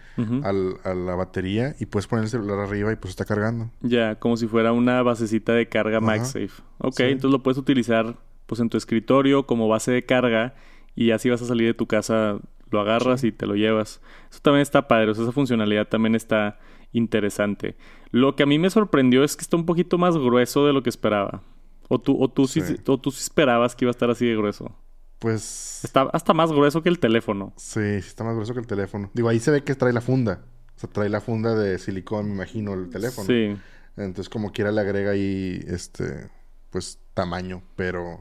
al, 0.43 0.77
a 0.85 0.95
la 0.95 1.15
batería 1.15 1.77
y 1.79 1.87
puedes 1.87 2.07
poner 2.07 2.25
el 2.25 2.31
celular 2.31 2.59
arriba 2.59 2.93
y 2.93 2.97
pues 2.97 3.11
está 3.11 3.25
cargando. 3.25 3.71
Ya, 3.83 4.17
como 4.17 4.37
si 4.37 4.47
fuera 4.47 4.73
una 4.73 5.03
basecita 5.03 5.53
de 5.53 5.69
carga 5.69 6.01
MagSafe. 6.01 6.63
Ok, 6.79 7.01
entonces 7.01 7.31
lo 7.31 7.43
puedes 7.43 7.59
utilizar 7.59 8.17
pues 8.47 8.61
en 8.61 8.71
tu 8.71 8.79
escritorio 8.79 9.47
como 9.47 9.69
base 9.69 9.93
de 9.93 10.05
carga 10.05 10.55
y 10.95 11.11
así 11.11 11.29
vas 11.29 11.43
a 11.43 11.47
salir 11.47 11.67
de 11.67 11.75
tu 11.75 11.87
casa, 11.87 12.39
lo 12.71 12.81
agarras 12.81 13.23
y 13.25 13.33
te 13.33 13.47
lo 13.47 13.55
llevas. 13.55 14.01
Eso 14.31 14.41
también 14.41 14.63
está 14.63 14.89
padre, 14.89 15.11
o 15.11 15.15
sea, 15.15 15.25
esa 15.25 15.33
funcionalidad 15.33 15.87
también 15.87 16.15
está 16.15 16.59
interesante. 16.93 17.77
Lo 18.11 18.35
que 18.35 18.43
a 18.43 18.47
mí 18.47 18.59
me 18.59 18.71
sorprendió 18.71 19.23
es 19.23 19.37
que 19.37 19.43
está 19.43 19.57
un 19.57 19.67
poquito 19.67 19.99
más 19.99 20.17
grueso 20.17 20.67
de 20.67 20.73
lo 20.73 20.83
que 20.83 20.91
esperaba. 20.91 21.43
¿O 21.89 21.99
tú, 21.99 22.23
o 22.23 22.29
tú, 22.29 22.47
sí. 22.47 22.61
tú 22.85 23.01
esperabas 23.09 23.75
que 23.75 23.85
iba 23.85 23.91
a 23.91 23.93
estar 23.93 24.11
así 24.11 24.27
de 24.27 24.37
grueso? 24.37 24.77
Pues... 25.19 25.81
Está 25.83 26.03
hasta 26.13 26.35
más 26.35 26.53
grueso 26.53 26.83
que 26.83 26.89
el 26.89 26.99
teléfono. 26.99 27.53
Sí, 27.57 28.01
sí 28.01 28.09
está 28.09 28.25
más 28.25 28.35
grueso 28.35 28.55
que 28.55 28.61
el 28.61 28.67
teléfono. 28.67 29.11
Digo, 29.15 29.29
ahí 29.29 29.41
se 29.41 29.51
ve 29.51 29.65
que 29.65 29.75
trae 29.75 29.93
la 29.93 30.01
funda. 30.01 30.45
O 30.77 30.79
sea, 30.79 30.91
trae 30.91 31.09
la 31.09 31.21
funda 31.21 31.55
de 31.55 31.79
silicón, 31.79 32.27
me 32.27 32.35
imagino, 32.35 32.75
el 32.75 32.91
teléfono. 32.91 33.27
Sí. 33.27 33.57
Entonces, 33.97 34.29
como 34.29 34.53
quiera 34.53 34.71
le 34.71 34.81
agrega 34.81 35.11
ahí, 35.11 35.61
este, 35.67 36.31
pues, 36.71 37.01
tamaño. 37.15 37.63
Pero, 37.75 38.21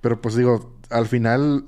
pero 0.00 0.20
pues 0.20 0.34
digo, 0.34 0.76
al 0.90 1.06
final, 1.06 1.64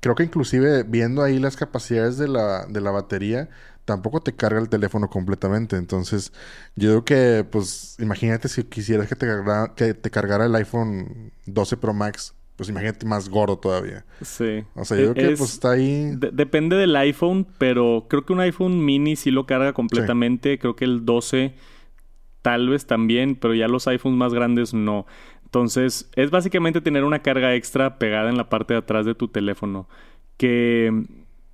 creo 0.00 0.14
que 0.14 0.22
inclusive 0.22 0.84
viendo 0.84 1.22
ahí 1.22 1.38
las 1.38 1.56
capacidades 1.56 2.16
de 2.16 2.28
la, 2.28 2.64
de 2.66 2.80
la 2.80 2.90
batería, 2.90 3.50
tampoco 3.90 4.20
te 4.20 4.32
carga 4.32 4.60
el 4.60 4.68
teléfono 4.68 5.10
completamente. 5.10 5.76
Entonces, 5.76 6.32
yo 6.76 6.90
digo 6.90 7.04
que, 7.04 7.44
pues, 7.50 7.96
imagínate 7.98 8.48
si 8.48 8.62
quisieras 8.62 9.08
que 9.08 9.16
te 9.16 9.26
cargara, 9.26 9.74
que 9.74 9.94
te 9.94 10.10
cargara 10.10 10.46
el 10.46 10.54
iPhone 10.54 11.32
12 11.46 11.76
Pro 11.76 11.92
Max. 11.92 12.34
Pues 12.54 12.68
imagínate 12.68 13.06
más 13.06 13.28
gordo 13.28 13.58
todavía. 13.58 14.04
Sí. 14.20 14.64
O 14.74 14.84
sea, 14.84 14.98
yo 14.98 15.14
creo 15.14 15.30
que 15.30 15.36
pues 15.38 15.54
está 15.54 15.72
ahí. 15.72 16.12
depende 16.14 16.76
del 16.76 16.94
iPhone, 16.94 17.46
pero 17.56 18.06
creo 18.08 18.26
que 18.26 18.34
un 18.34 18.40
iPhone 18.40 18.84
mini 18.84 19.16
sí 19.16 19.30
lo 19.30 19.46
carga 19.46 19.72
completamente. 19.72 20.58
Creo 20.58 20.76
que 20.76 20.84
el 20.84 21.06
12 21.06 21.54
tal 22.42 22.68
vez 22.68 22.86
también, 22.86 23.34
pero 23.34 23.54
ya 23.54 23.66
los 23.66 23.88
iPhones 23.88 24.18
más 24.18 24.34
grandes 24.34 24.74
no. 24.74 25.06
Entonces, 25.46 26.10
es 26.14 26.30
básicamente 26.30 26.82
tener 26.82 27.04
una 27.04 27.22
carga 27.22 27.54
extra 27.54 27.98
pegada 27.98 28.28
en 28.28 28.36
la 28.36 28.50
parte 28.50 28.74
de 28.74 28.80
atrás 28.80 29.06
de 29.06 29.14
tu 29.14 29.28
teléfono. 29.28 29.88
Que 30.36 30.92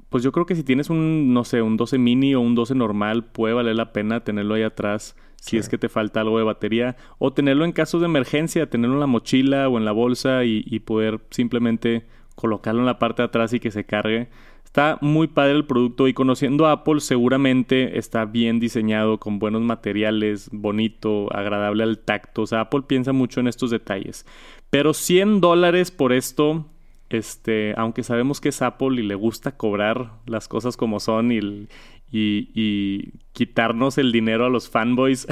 pues 0.08 0.22
yo 0.22 0.32
creo 0.32 0.46
que 0.46 0.54
si 0.54 0.62
tienes 0.62 0.90
un, 0.90 1.32
no 1.32 1.44
sé, 1.44 1.62
un 1.62 1.76
12 1.76 1.98
mini 1.98 2.34
o 2.34 2.40
un 2.40 2.54
12 2.54 2.74
normal, 2.74 3.24
puede 3.24 3.54
valer 3.54 3.76
la 3.76 3.92
pena 3.92 4.24
tenerlo 4.24 4.54
ahí 4.54 4.62
atrás 4.62 5.16
si 5.40 5.58
es 5.58 5.68
que 5.68 5.78
te 5.78 5.88
falta 5.88 6.20
algo 6.20 6.38
de 6.38 6.44
batería. 6.44 6.96
O 7.18 7.32
tenerlo 7.32 7.64
en 7.64 7.72
caso 7.72 7.98
de 7.98 8.06
emergencia, 8.06 8.68
tenerlo 8.68 8.94
en 8.94 9.00
la 9.00 9.06
mochila 9.06 9.68
o 9.68 9.78
en 9.78 9.84
la 9.84 9.92
bolsa 9.92 10.44
y, 10.44 10.64
y 10.66 10.80
poder 10.80 11.20
simplemente 11.30 12.06
colocarlo 12.34 12.80
en 12.80 12.86
la 12.86 12.98
parte 12.98 13.22
de 13.22 13.26
atrás 13.26 13.52
y 13.52 13.60
que 13.60 13.70
se 13.70 13.84
cargue. 13.84 14.28
Está 14.64 14.98
muy 15.00 15.26
padre 15.26 15.52
el 15.52 15.64
producto 15.64 16.06
y 16.06 16.12
conociendo 16.12 16.66
a 16.66 16.72
Apple 16.72 17.00
seguramente 17.00 17.98
está 17.98 18.26
bien 18.26 18.60
diseñado 18.60 19.18
con 19.18 19.38
buenos 19.38 19.62
materiales, 19.62 20.50
bonito, 20.52 21.34
agradable 21.34 21.82
al 21.82 21.98
tacto. 21.98 22.42
O 22.42 22.46
sea, 22.46 22.60
Apple 22.60 22.82
piensa 22.86 23.12
mucho 23.12 23.40
en 23.40 23.46
estos 23.48 23.70
detalles. 23.70 24.26
Pero 24.68 24.92
100 24.92 25.40
dólares 25.40 25.90
por 25.90 26.12
esto 26.12 26.66
este, 27.10 27.74
aunque 27.76 28.02
sabemos 28.02 28.40
que 28.40 28.48
es 28.48 28.62
Apple 28.62 29.00
y 29.00 29.02
le 29.02 29.14
gusta 29.14 29.52
cobrar 29.52 30.12
las 30.26 30.48
cosas 30.48 30.76
como 30.76 31.00
son 31.00 31.30
y, 31.32 31.68
y, 32.10 33.12
quitarnos 33.32 33.98
el 33.98 34.12
dinero 34.12 34.46
a 34.46 34.48
los 34.48 34.70
fanboys, 34.70 35.26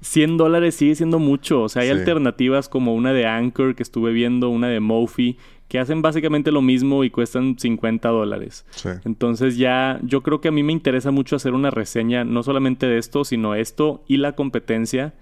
100 0.00 0.36
dólares 0.36 0.74
sigue 0.74 0.96
siendo 0.96 1.18
mucho. 1.18 1.62
O 1.62 1.68
sea, 1.68 1.82
hay 1.82 1.90
alternativas 1.90 2.68
como 2.68 2.94
una 2.94 3.12
de 3.12 3.26
Anchor 3.26 3.76
que 3.76 3.82
estuve 3.82 4.12
viendo, 4.12 4.48
una 4.48 4.68
de 4.68 4.80
Mophie, 4.80 5.36
que 5.68 5.78
hacen 5.78 6.02
básicamente 6.02 6.50
lo 6.50 6.62
mismo 6.62 7.04
y 7.04 7.10
cuestan 7.10 7.56
50 7.56 8.08
dólares. 8.08 8.66
Entonces 9.04 9.56
ya 9.56 10.00
yo 10.02 10.22
creo 10.22 10.40
que 10.40 10.48
a 10.48 10.52
mí 10.52 10.64
me 10.64 10.72
interesa 10.72 11.12
mucho 11.12 11.36
hacer 11.36 11.54
una 11.54 11.70
reseña, 11.70 12.24
no 12.24 12.42
solamente 12.42 12.86
de 12.86 12.98
esto, 12.98 13.24
sino 13.24 13.54
esto 13.54 14.02
y 14.08 14.16
la 14.16 14.32
competencia 14.32 15.14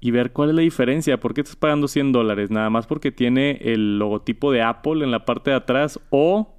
y 0.00 0.10
ver 0.10 0.32
cuál 0.32 0.50
es 0.50 0.54
la 0.54 0.62
diferencia. 0.62 1.20
¿Por 1.20 1.34
qué 1.34 1.42
estás 1.42 1.56
pagando 1.56 1.88
100 1.88 2.12
dólares? 2.12 2.50
Nada 2.50 2.70
más 2.70 2.86
porque 2.86 3.12
tiene 3.12 3.58
el 3.60 3.98
logotipo 3.98 4.50
de 4.50 4.62
Apple 4.62 5.04
en 5.04 5.10
la 5.10 5.24
parte 5.24 5.50
de 5.50 5.56
atrás 5.56 6.00
o 6.10 6.56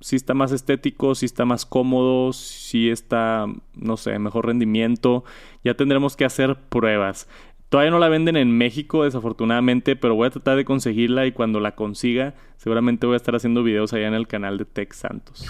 si 0.00 0.16
está 0.16 0.32
más 0.34 0.52
estético, 0.52 1.14
si 1.14 1.26
está 1.26 1.44
más 1.44 1.66
cómodo, 1.66 2.32
si 2.32 2.88
está, 2.88 3.46
no 3.74 3.96
sé, 3.96 4.18
mejor 4.18 4.46
rendimiento. 4.46 5.24
Ya 5.62 5.74
tendremos 5.74 6.16
que 6.16 6.24
hacer 6.24 6.56
pruebas. 6.68 7.28
Todavía 7.68 7.92
no 7.92 7.98
la 7.98 8.08
venden 8.08 8.36
en 8.36 8.50
México, 8.56 9.04
desafortunadamente, 9.04 9.94
pero 9.94 10.16
voy 10.16 10.26
a 10.26 10.30
tratar 10.30 10.56
de 10.56 10.64
conseguirla 10.64 11.26
y 11.26 11.32
cuando 11.32 11.60
la 11.60 11.76
consiga, 11.76 12.34
seguramente 12.56 13.06
voy 13.06 13.14
a 13.14 13.16
estar 13.18 13.36
haciendo 13.36 13.62
videos 13.62 13.92
allá 13.92 14.08
en 14.08 14.14
el 14.14 14.26
canal 14.26 14.58
de 14.58 14.64
Tech 14.64 14.92
Santos. 14.92 15.46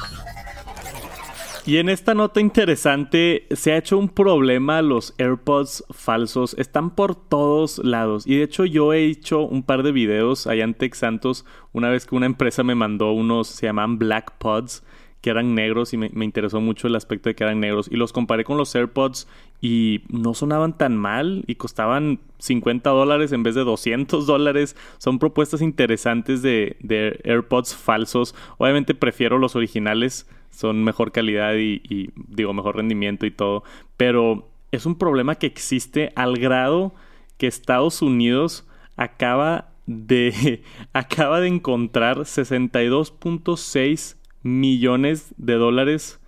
Y 1.71 1.79
en 1.79 1.89
esta 1.89 2.15
nota 2.15 2.41
interesante 2.41 3.47
se 3.53 3.71
ha 3.71 3.77
hecho 3.77 3.97
un 3.97 4.09
problema 4.09 4.83
los 4.83 5.15
AirPods 5.19 5.85
falsos. 5.91 6.57
Están 6.59 6.97
por 6.97 7.15
todos 7.15 7.79
lados. 7.85 8.27
Y 8.27 8.39
de 8.39 8.43
hecho 8.43 8.65
yo 8.65 8.93
he 8.93 9.05
hecho 9.05 9.43
un 9.43 9.63
par 9.63 9.85
de 9.85 9.93
videos 9.93 10.49
allá 10.49 10.65
en 10.65 10.75
Tech 10.75 10.97
Santos 10.97 11.47
una 11.73 11.89
vez 11.89 12.07
que 12.07 12.17
una 12.17 12.27
empresa 12.27 12.65
me 12.65 12.75
mandó 12.75 13.13
unos, 13.13 13.47
se 13.47 13.67
llaman 13.67 14.01
Black 14.01 14.33
Pods, 14.39 14.83
que 15.21 15.31
eran 15.31 15.55
negros 15.55 15.93
y 15.93 15.97
me, 15.97 16.11
me, 16.13 16.25
interesó 16.25 16.61
mucho 16.61 16.89
el 16.89 16.97
aspecto 16.97 17.29
de 17.29 17.37
que 17.37 17.45
eran 17.45 17.61
negros. 17.61 17.87
Y 17.89 17.95
los 17.95 18.13
comparé 18.13 18.43
con 18.43 18.57
los 18.57 18.75
AirPods 18.75 19.29
y 19.61 20.03
no 20.09 20.35
sonaban 20.35 20.77
tan 20.77 20.97
mal 20.97 21.45
y 21.47 21.55
costaban 21.55 22.19
50 22.41 22.91
dólares 22.91 23.31
en 23.31 23.45
vez 23.45 23.55
de 23.55 23.63
200 23.63 24.27
dólares. 24.27 24.75
Son 24.99 25.21
propuestas 25.21 25.63
interesantes 25.63 26.43
de, 26.43 26.79
de 26.81 27.21
AirPods 27.23 27.77
falsos. 27.77 28.35
Obviamente 28.59 28.97
prefiero 28.97 29.39
los 29.39 29.55
originales 29.55 30.27
son 30.61 30.85
mejor 30.85 31.11
calidad 31.11 31.55
y, 31.57 32.13
digo 32.29 32.53
mejor 32.53 32.77
rendimiento 32.77 33.25
y 33.25 33.31
todo, 33.31 33.65
pero 33.97 34.51
es 34.73 34.85
un 34.85 34.99
problema 34.99 35.37
que 35.37 35.47
existe 35.47 36.13
al 36.17 36.37
grado 36.37 36.95
que 37.39 37.47
Estados 37.47 38.03
Unidos 38.03 38.67
acaba 38.97 39.71
de 39.87 40.63
acaba 40.93 41.41
de 41.41 41.49
encontrar 41.49 42.19
62.6 42.19 44.17
millones 44.43 45.35
de 45.39 45.55
dólares 45.55 46.21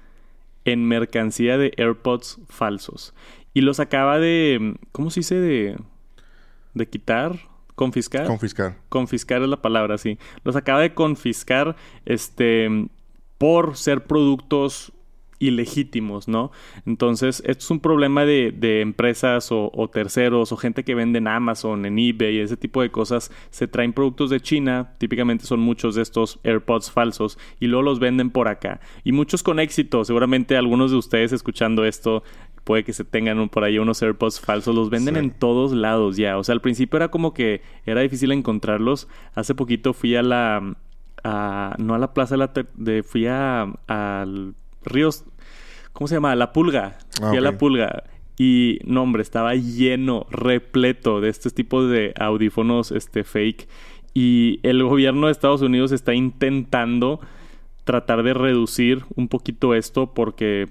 en 0.64 0.88
mercancía 0.88 1.58
de 1.58 1.74
AirPods 1.76 2.40
falsos 2.48 3.12
y 3.52 3.60
los 3.60 3.80
acaba 3.80 4.18
de 4.18 4.76
¿cómo 4.92 5.10
se 5.10 5.20
dice 5.20 5.34
de 5.34 5.76
de 6.72 6.88
quitar? 6.88 7.38
¿Confiscar? 7.74 8.26
Confiscar. 8.26 8.78
Confiscar 8.88 9.42
es 9.42 9.48
la 9.48 9.60
palabra, 9.60 9.98
sí. 9.98 10.18
Los 10.44 10.56
acaba 10.56 10.80
de 10.80 10.94
confiscar 10.94 11.76
este, 12.04 12.88
por 13.42 13.76
ser 13.76 14.04
productos 14.04 14.92
ilegítimos, 15.40 16.28
¿no? 16.28 16.52
Entonces, 16.86 17.42
esto 17.44 17.64
es 17.64 17.70
un 17.72 17.80
problema 17.80 18.24
de, 18.24 18.80
empresas 18.80 19.48
o, 19.50 19.90
terceros 19.92 20.52
o 20.52 20.56
gente 20.56 20.84
que 20.84 20.94
vende 20.94 21.18
en 21.18 21.26
Amazon, 21.26 21.84
en 21.84 21.98
eBay, 21.98 22.38
ese 22.38 22.56
tipo 22.56 22.82
de 22.82 22.92
cosas. 22.92 23.32
Se 23.50 23.66
traen 23.66 23.94
productos 23.94 24.30
de 24.30 24.38
China, 24.38 24.94
típicamente 24.98 25.44
son 25.44 25.58
muchos 25.58 25.96
de 25.96 26.02
estos 26.02 26.38
AirPods 26.44 26.92
falsos, 26.92 27.36
y 27.58 27.66
luego 27.66 27.82
los 27.82 27.98
venden 27.98 28.30
por 28.30 28.46
acá. 28.46 28.78
Y 29.02 29.10
muchos 29.10 29.42
con 29.42 29.58
éxito, 29.58 30.04
seguramente 30.04 30.56
algunos 30.56 30.92
de 30.92 30.98
ustedes 30.98 31.32
escuchando 31.32 31.84
esto 31.84 32.22
puede 32.62 32.84
que 32.84 32.92
se 32.92 33.02
tengan 33.02 33.48
por 33.48 33.64
ahí 33.64 33.76
unos 33.80 34.00
AirPods 34.04 34.38
falsos, 34.38 34.72
los 34.72 34.88
venden 34.88 35.16
en 35.16 35.32
todos 35.32 35.72
lados 35.72 36.16
ya. 36.16 36.38
O 36.38 36.44
sea, 36.44 36.52
al 36.52 36.60
principio 36.60 36.96
era 36.98 37.08
como 37.08 37.34
que 37.34 37.60
era 37.86 38.02
difícil 38.02 38.30
encontrarlos. 38.30 39.08
Hace 39.34 39.56
poquito 39.56 39.94
fui 39.94 40.14
a 40.14 40.22
la... 40.22 40.76
no 41.24 41.94
a 41.94 41.98
la 41.98 42.12
plaza 42.14 42.34
de, 42.34 42.38
la 42.38 42.52
de 42.74 43.02
fui 43.02 43.26
a, 43.26 43.62
al 43.86 44.54
Ríos 44.84 45.24
¿Cómo 45.92 46.08
se 46.08 46.14
llama? 46.14 46.34
La 46.34 46.52
Pulga. 46.52 46.98
Fui 47.20 47.36
a 47.36 47.40
La 47.40 47.58
Pulga. 47.58 48.04
Y, 48.38 48.80
no, 48.84 49.02
hombre, 49.02 49.22
estaba 49.22 49.54
lleno, 49.54 50.26
repleto 50.30 51.20
de 51.20 51.28
este 51.28 51.50
tipo 51.50 51.84
de 51.84 52.14
audífonos 52.18 52.90
este, 52.92 53.24
fake. 53.24 53.68
Y 54.14 54.60
el 54.62 54.82
gobierno 54.82 55.26
de 55.26 55.32
Estados 55.32 55.62
Unidos 55.62 55.92
está 55.92 56.14
intentando 56.14 57.20
tratar 57.84 58.22
de 58.22 58.34
reducir 58.34 59.04
un 59.16 59.28
poquito 59.28 59.74
esto 59.74 60.14
porque 60.14 60.68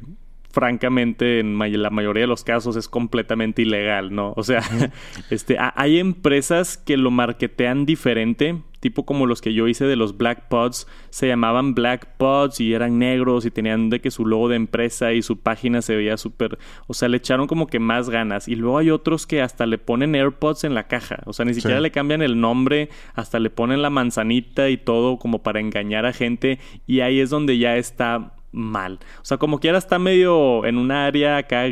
francamente 0.49 1.39
en 1.39 1.57
la 1.57 1.89
mayoría 1.89 2.21
de 2.21 2.27
los 2.27 2.43
casos 2.43 2.75
es 2.75 2.87
completamente 2.87 3.61
ilegal, 3.61 4.13
¿no? 4.13 4.33
O 4.35 4.43
sea, 4.43 4.61
este, 5.29 5.57
hay 5.59 5.99
empresas 5.99 6.77
que 6.77 6.97
lo 6.97 7.11
marketean 7.11 7.85
diferente, 7.85 8.61
tipo 8.81 9.05
como 9.05 9.25
los 9.25 9.39
que 9.39 9.53
yo 9.53 9.67
hice 9.69 9.85
de 9.85 9.95
los 9.95 10.17
Black 10.17 10.49
Pods, 10.49 10.87
se 11.09 11.27
llamaban 11.27 11.73
Black 11.73 12.17
Pods 12.17 12.59
y 12.59 12.73
eran 12.73 12.99
negros 12.99 13.45
y 13.45 13.51
tenían 13.51 13.89
de 13.89 14.01
que 14.01 14.11
su 14.11 14.25
logo 14.25 14.49
de 14.49 14.57
empresa 14.57 15.13
y 15.13 15.21
su 15.21 15.39
página 15.39 15.81
se 15.81 15.95
veía 15.95 16.17
súper, 16.17 16.59
o 16.87 16.93
sea, 16.93 17.07
le 17.07 17.17
echaron 17.17 17.47
como 17.47 17.67
que 17.67 17.79
más 17.79 18.09
ganas. 18.09 18.49
Y 18.49 18.55
luego 18.55 18.79
hay 18.79 18.89
otros 18.89 19.25
que 19.25 19.41
hasta 19.41 19.65
le 19.65 19.77
ponen 19.77 20.15
AirPods 20.15 20.65
en 20.65 20.73
la 20.73 20.87
caja, 20.87 21.21
o 21.25 21.31
sea, 21.31 21.45
ni 21.45 21.53
siquiera 21.53 21.79
le 21.79 21.91
cambian 21.91 22.21
el 22.21 22.41
nombre, 22.41 22.89
hasta 23.13 23.39
le 23.39 23.49
ponen 23.49 23.81
la 23.81 23.89
manzanita 23.89 24.69
y 24.69 24.77
todo 24.77 25.17
como 25.17 25.43
para 25.43 25.61
engañar 25.61 26.05
a 26.05 26.13
gente 26.13 26.59
y 26.87 26.99
ahí 26.99 27.21
es 27.21 27.29
donde 27.29 27.57
ya 27.57 27.77
está 27.77 28.33
mal. 28.51 28.99
O 29.21 29.25
sea, 29.25 29.37
como 29.37 29.59
quiera 29.59 29.77
está 29.77 29.99
medio 29.99 30.65
en 30.65 30.77
una 30.77 31.05
área 31.05 31.37
acá 31.37 31.67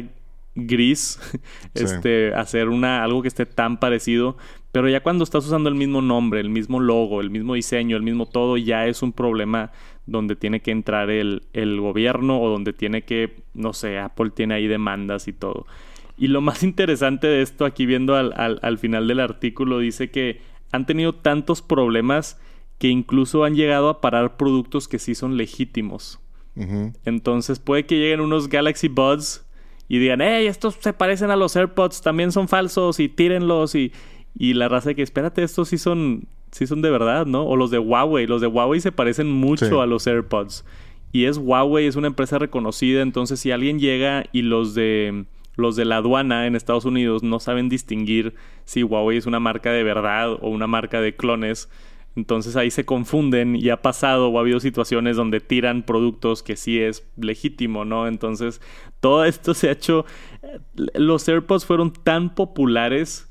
gris, 0.55 1.19
este, 1.73 2.33
hacer 2.33 2.69
una, 2.69 3.03
algo 3.03 3.21
que 3.21 3.27
esté 3.27 3.45
tan 3.45 3.79
parecido. 3.79 4.37
Pero 4.71 4.87
ya 4.87 5.01
cuando 5.01 5.23
estás 5.23 5.45
usando 5.45 5.69
el 5.69 5.75
mismo 5.75 6.01
nombre, 6.01 6.39
el 6.39 6.49
mismo 6.49 6.79
logo, 6.79 7.21
el 7.21 7.31
mismo 7.31 7.55
diseño, 7.55 7.97
el 7.97 8.03
mismo 8.03 8.27
todo, 8.27 8.55
ya 8.57 8.85
es 8.85 9.01
un 9.01 9.13
problema 9.13 9.71
donde 10.05 10.35
tiene 10.35 10.61
que 10.61 10.71
entrar 10.71 11.09
el, 11.09 11.43
el 11.53 11.79
gobierno 11.79 12.39
o 12.41 12.49
donde 12.49 12.73
tiene 12.73 13.01
que, 13.01 13.37
no 13.53 13.73
sé, 13.73 13.97
Apple 13.97 14.31
tiene 14.31 14.55
ahí 14.55 14.67
demandas 14.67 15.27
y 15.27 15.33
todo. 15.33 15.65
Y 16.17 16.27
lo 16.27 16.41
más 16.41 16.63
interesante 16.63 17.27
de 17.27 17.41
esto, 17.41 17.65
aquí 17.65 17.85
viendo 17.85 18.15
al, 18.15 18.33
al, 18.35 18.59
al 18.61 18.77
final 18.77 19.07
del 19.07 19.19
artículo, 19.19 19.79
dice 19.79 20.11
que 20.11 20.41
han 20.71 20.85
tenido 20.85 21.15
tantos 21.15 21.61
problemas 21.61 22.39
que 22.77 22.87
incluso 22.87 23.43
han 23.43 23.55
llegado 23.55 23.89
a 23.89 24.01
parar 24.01 24.37
productos 24.37 24.87
que 24.87 24.99
sí 24.99 25.15
son 25.15 25.37
legítimos. 25.37 26.19
Entonces 27.05 27.57
puede 27.57 27.85
que 27.85 27.95
lleguen 27.95 28.19
unos 28.19 28.49
Galaxy 28.49 28.89
Buds 28.89 29.45
y 29.87 29.97
digan, 29.97 30.19
hey, 30.19 30.45
estos 30.45 30.75
se 30.75 30.91
parecen 30.91 31.31
a 31.31 31.37
los 31.37 31.55
AirPods, 31.55 32.01
también 32.01 32.33
son 32.33 32.49
falsos 32.49 32.99
y 32.99 33.07
tírenlos 33.07 33.75
y, 33.75 33.93
y 34.37 34.53
la 34.53 34.69
raza 34.69 34.89
de 34.89 34.95
que, 34.95 35.01
espérate, 35.01 35.43
estos 35.43 35.69
sí 35.69 35.77
son, 35.77 36.27
sí 36.51 36.67
son 36.67 36.81
de 36.81 36.89
verdad, 36.89 37.25
¿no? 37.25 37.43
O 37.45 37.55
los 37.55 37.71
de 37.71 37.79
Huawei, 37.79 38.27
los 38.27 38.41
de 38.41 38.47
Huawei 38.47 38.79
se 38.79 38.91
parecen 38.91 39.31
mucho 39.31 39.81
a 39.81 39.85
los 39.85 40.07
AirPods. 40.07 40.65
Y 41.11 41.25
es 41.25 41.37
Huawei, 41.37 41.87
es 41.87 41.95
una 41.95 42.07
empresa 42.07 42.37
reconocida, 42.37 43.01
entonces 43.01 43.39
si 43.39 43.51
alguien 43.51 43.79
llega 43.79 44.25
y 44.31 44.43
los 44.43 44.75
de 44.75 45.25
los 45.55 45.75
de 45.75 45.83
la 45.83 45.97
aduana 45.97 46.47
en 46.47 46.55
Estados 46.55 46.85
Unidos 46.85 47.21
no 47.21 47.41
saben 47.41 47.67
distinguir 47.67 48.33
si 48.63 48.81
Huawei 48.83 49.17
es 49.17 49.25
una 49.25 49.41
marca 49.41 49.71
de 49.71 49.83
verdad 49.83 50.31
o 50.31 50.49
una 50.49 50.67
marca 50.67 51.01
de 51.01 51.17
clones, 51.17 51.69
entonces 52.15 52.55
ahí 52.55 52.71
se 52.71 52.85
confunden 52.85 53.55
y 53.55 53.69
ha 53.69 53.81
pasado 53.81 54.29
o 54.29 54.37
ha 54.37 54.41
habido 54.41 54.59
situaciones 54.59 55.17
donde 55.17 55.39
tiran 55.39 55.83
productos 55.83 56.43
que 56.43 56.55
sí 56.55 56.79
es 56.79 57.07
legítimo, 57.17 57.85
¿no? 57.85 58.07
Entonces 58.07 58.61
todo 58.99 59.25
esto 59.25 59.53
se 59.53 59.69
ha 59.69 59.73
hecho... 59.73 60.05
Los 60.75 61.27
AirPods 61.27 61.65
fueron 61.65 61.93
tan 61.93 62.33
populares 62.35 63.28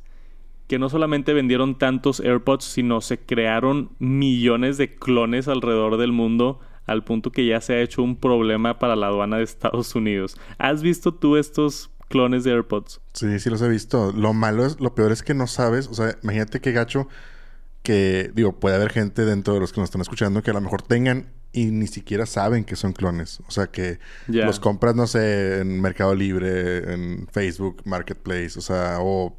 que 0.68 0.78
no 0.78 0.88
solamente 0.88 1.32
vendieron 1.32 1.78
tantos 1.78 2.20
AirPods, 2.20 2.64
sino 2.64 3.00
se 3.00 3.18
crearon 3.18 3.90
millones 3.98 4.76
de 4.76 4.94
clones 4.94 5.48
alrededor 5.48 5.96
del 5.96 6.12
mundo 6.12 6.60
al 6.86 7.04
punto 7.04 7.32
que 7.32 7.46
ya 7.46 7.60
se 7.60 7.74
ha 7.74 7.80
hecho 7.80 8.02
un 8.02 8.16
problema 8.16 8.78
para 8.78 8.96
la 8.96 9.08
aduana 9.08 9.38
de 9.38 9.44
Estados 9.44 9.94
Unidos. 9.94 10.38
¿Has 10.58 10.82
visto 10.82 11.12
tú 11.14 11.36
estos 11.36 11.90
clones 12.08 12.44
de 12.44 12.52
AirPods? 12.52 13.00
Sí, 13.12 13.38
sí 13.38 13.50
los 13.50 13.62
he 13.62 13.68
visto. 13.68 14.12
Lo 14.12 14.32
malo 14.32 14.64
es, 14.64 14.80
lo 14.80 14.94
peor 14.94 15.12
es 15.12 15.22
que 15.22 15.34
no 15.34 15.46
sabes, 15.46 15.88
o 15.88 15.94
sea, 15.94 16.16
imagínate 16.22 16.60
qué 16.60 16.72
gacho 16.72 17.08
que, 17.82 18.30
digo, 18.34 18.58
puede 18.60 18.76
haber 18.76 18.90
gente 18.90 19.24
dentro 19.24 19.54
de 19.54 19.60
los 19.60 19.72
que 19.72 19.80
nos 19.80 19.88
están 19.88 20.02
escuchando 20.02 20.42
que 20.42 20.50
a 20.50 20.54
lo 20.54 20.60
mejor 20.60 20.82
tengan 20.82 21.30
y 21.52 21.66
ni 21.66 21.86
siquiera 21.86 22.26
saben 22.26 22.64
que 22.64 22.76
son 22.76 22.92
clones. 22.92 23.40
O 23.46 23.50
sea, 23.50 23.68
que 23.68 23.98
los 24.26 24.60
compras, 24.60 24.94
no 24.94 25.06
sé, 25.06 25.60
en 25.60 25.80
Mercado 25.80 26.14
Libre, 26.14 26.92
en 26.92 27.26
Facebook, 27.32 27.82
Marketplace, 27.84 28.58
o 28.58 28.60
sea, 28.62 28.98
o 29.00 29.38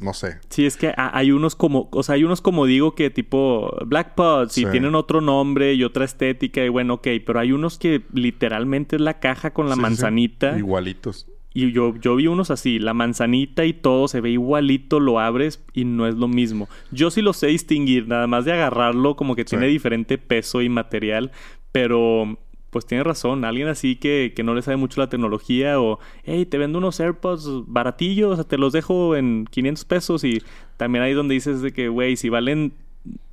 no 0.00 0.14
sé. 0.14 0.38
Sí, 0.48 0.66
es 0.66 0.76
que 0.76 0.92
hay 0.96 1.32
unos 1.32 1.54
como, 1.56 1.88
o 1.92 2.02
sea, 2.02 2.14
hay 2.14 2.24
unos 2.24 2.40
como 2.40 2.66
digo 2.66 2.94
que 2.94 3.10
tipo 3.10 3.76
Black 3.86 4.14
Pods 4.14 4.58
y 4.58 4.66
tienen 4.66 4.94
otro 4.94 5.20
nombre 5.20 5.74
y 5.74 5.84
otra 5.84 6.04
estética 6.04 6.64
y 6.64 6.68
bueno, 6.68 6.94
ok, 6.94 7.08
pero 7.24 7.40
hay 7.40 7.52
unos 7.52 7.78
que 7.78 8.02
literalmente 8.12 8.96
es 8.96 9.02
la 9.02 9.20
caja 9.20 9.52
con 9.52 9.68
la 9.68 9.76
manzanita. 9.76 10.56
Igualitos. 10.56 11.26
Y 11.54 11.72
yo, 11.72 11.96
yo 11.96 12.14
vi 12.14 12.26
unos 12.26 12.50
así, 12.50 12.78
la 12.78 12.94
manzanita 12.94 13.64
y 13.64 13.72
todo 13.72 14.06
se 14.06 14.20
ve 14.20 14.30
igualito, 14.30 15.00
lo 15.00 15.18
abres 15.18 15.64
y 15.72 15.84
no 15.84 16.06
es 16.06 16.14
lo 16.14 16.28
mismo. 16.28 16.68
Yo 16.92 17.10
sí 17.10 17.22
lo 17.22 17.32
sé 17.32 17.48
distinguir, 17.48 18.06
nada 18.06 18.26
más 18.26 18.44
de 18.44 18.52
agarrarlo 18.52 19.16
como 19.16 19.34
que 19.34 19.44
tiene 19.44 19.66
diferente 19.66 20.18
peso 20.18 20.62
y 20.62 20.68
material, 20.68 21.32
pero 21.72 22.38
pues 22.70 22.86
tiene 22.86 23.02
razón, 23.02 23.44
alguien 23.44 23.68
así 23.68 23.96
que, 23.96 24.32
que, 24.36 24.42
no 24.42 24.54
le 24.54 24.62
sabe 24.62 24.76
mucho 24.76 25.00
la 25.00 25.08
tecnología 25.08 25.80
o, 25.80 25.98
hey, 26.24 26.44
te 26.44 26.58
vendo 26.58 26.78
unos 26.78 27.00
AirPods 27.00 27.64
baratillos, 27.66 28.32
o 28.32 28.34
sea, 28.36 28.44
te 28.44 28.58
los 28.58 28.72
dejo 28.72 29.16
en 29.16 29.46
500 29.50 29.84
pesos 29.84 30.24
y 30.24 30.42
también 30.76 31.02
ahí 31.02 31.14
donde 31.14 31.34
dices 31.34 31.62
de 31.62 31.72
que, 31.72 31.88
güey, 31.88 32.16
si 32.16 32.28
valen 32.28 32.74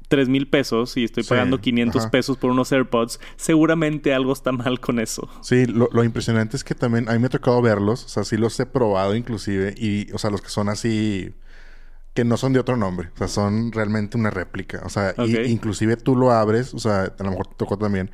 3 0.07 0.29
mil 0.29 0.47
pesos 0.47 0.95
y 0.97 1.03
estoy 1.03 1.23
pagando 1.23 1.59
500 1.59 2.07
pesos 2.07 2.37
por 2.37 2.51
unos 2.51 2.71
AirPods, 2.71 3.19
seguramente 3.35 4.13
algo 4.13 4.33
está 4.33 4.51
mal 4.51 4.79
con 4.79 4.99
eso. 4.99 5.27
Sí, 5.41 5.65
lo, 5.65 5.89
lo, 5.91 6.03
impresionante 6.03 6.55
es 6.55 6.63
que 6.63 6.75
también 6.75 7.09
a 7.09 7.13
mí 7.13 7.19
me 7.19 7.27
ha 7.27 7.29
tocado 7.29 7.61
verlos, 7.61 8.05
o 8.05 8.07
sea, 8.07 8.23
sí 8.23 8.37
los 8.37 8.59
he 8.59 8.65
probado 8.65 9.15
inclusive, 9.15 9.73
y, 9.77 10.11
o 10.13 10.17
sea, 10.17 10.29
los 10.29 10.41
que 10.41 10.49
son 10.49 10.69
así, 10.69 11.33
que 12.13 12.23
no 12.23 12.37
son 12.37 12.53
de 12.53 12.59
otro 12.59 12.77
nombre, 12.77 13.09
o 13.15 13.17
sea, 13.17 13.27
son 13.27 13.71
realmente 13.71 14.17
una 14.17 14.29
réplica, 14.29 14.81
o 14.85 14.89
sea, 14.89 15.13
inclusive 15.45 15.97
tú 15.97 16.15
lo 16.15 16.31
abres, 16.31 16.73
o 16.73 16.79
sea, 16.79 17.13
a 17.17 17.23
lo 17.23 17.31
mejor 17.31 17.47
te 17.47 17.55
tocó 17.57 17.77
también, 17.77 18.11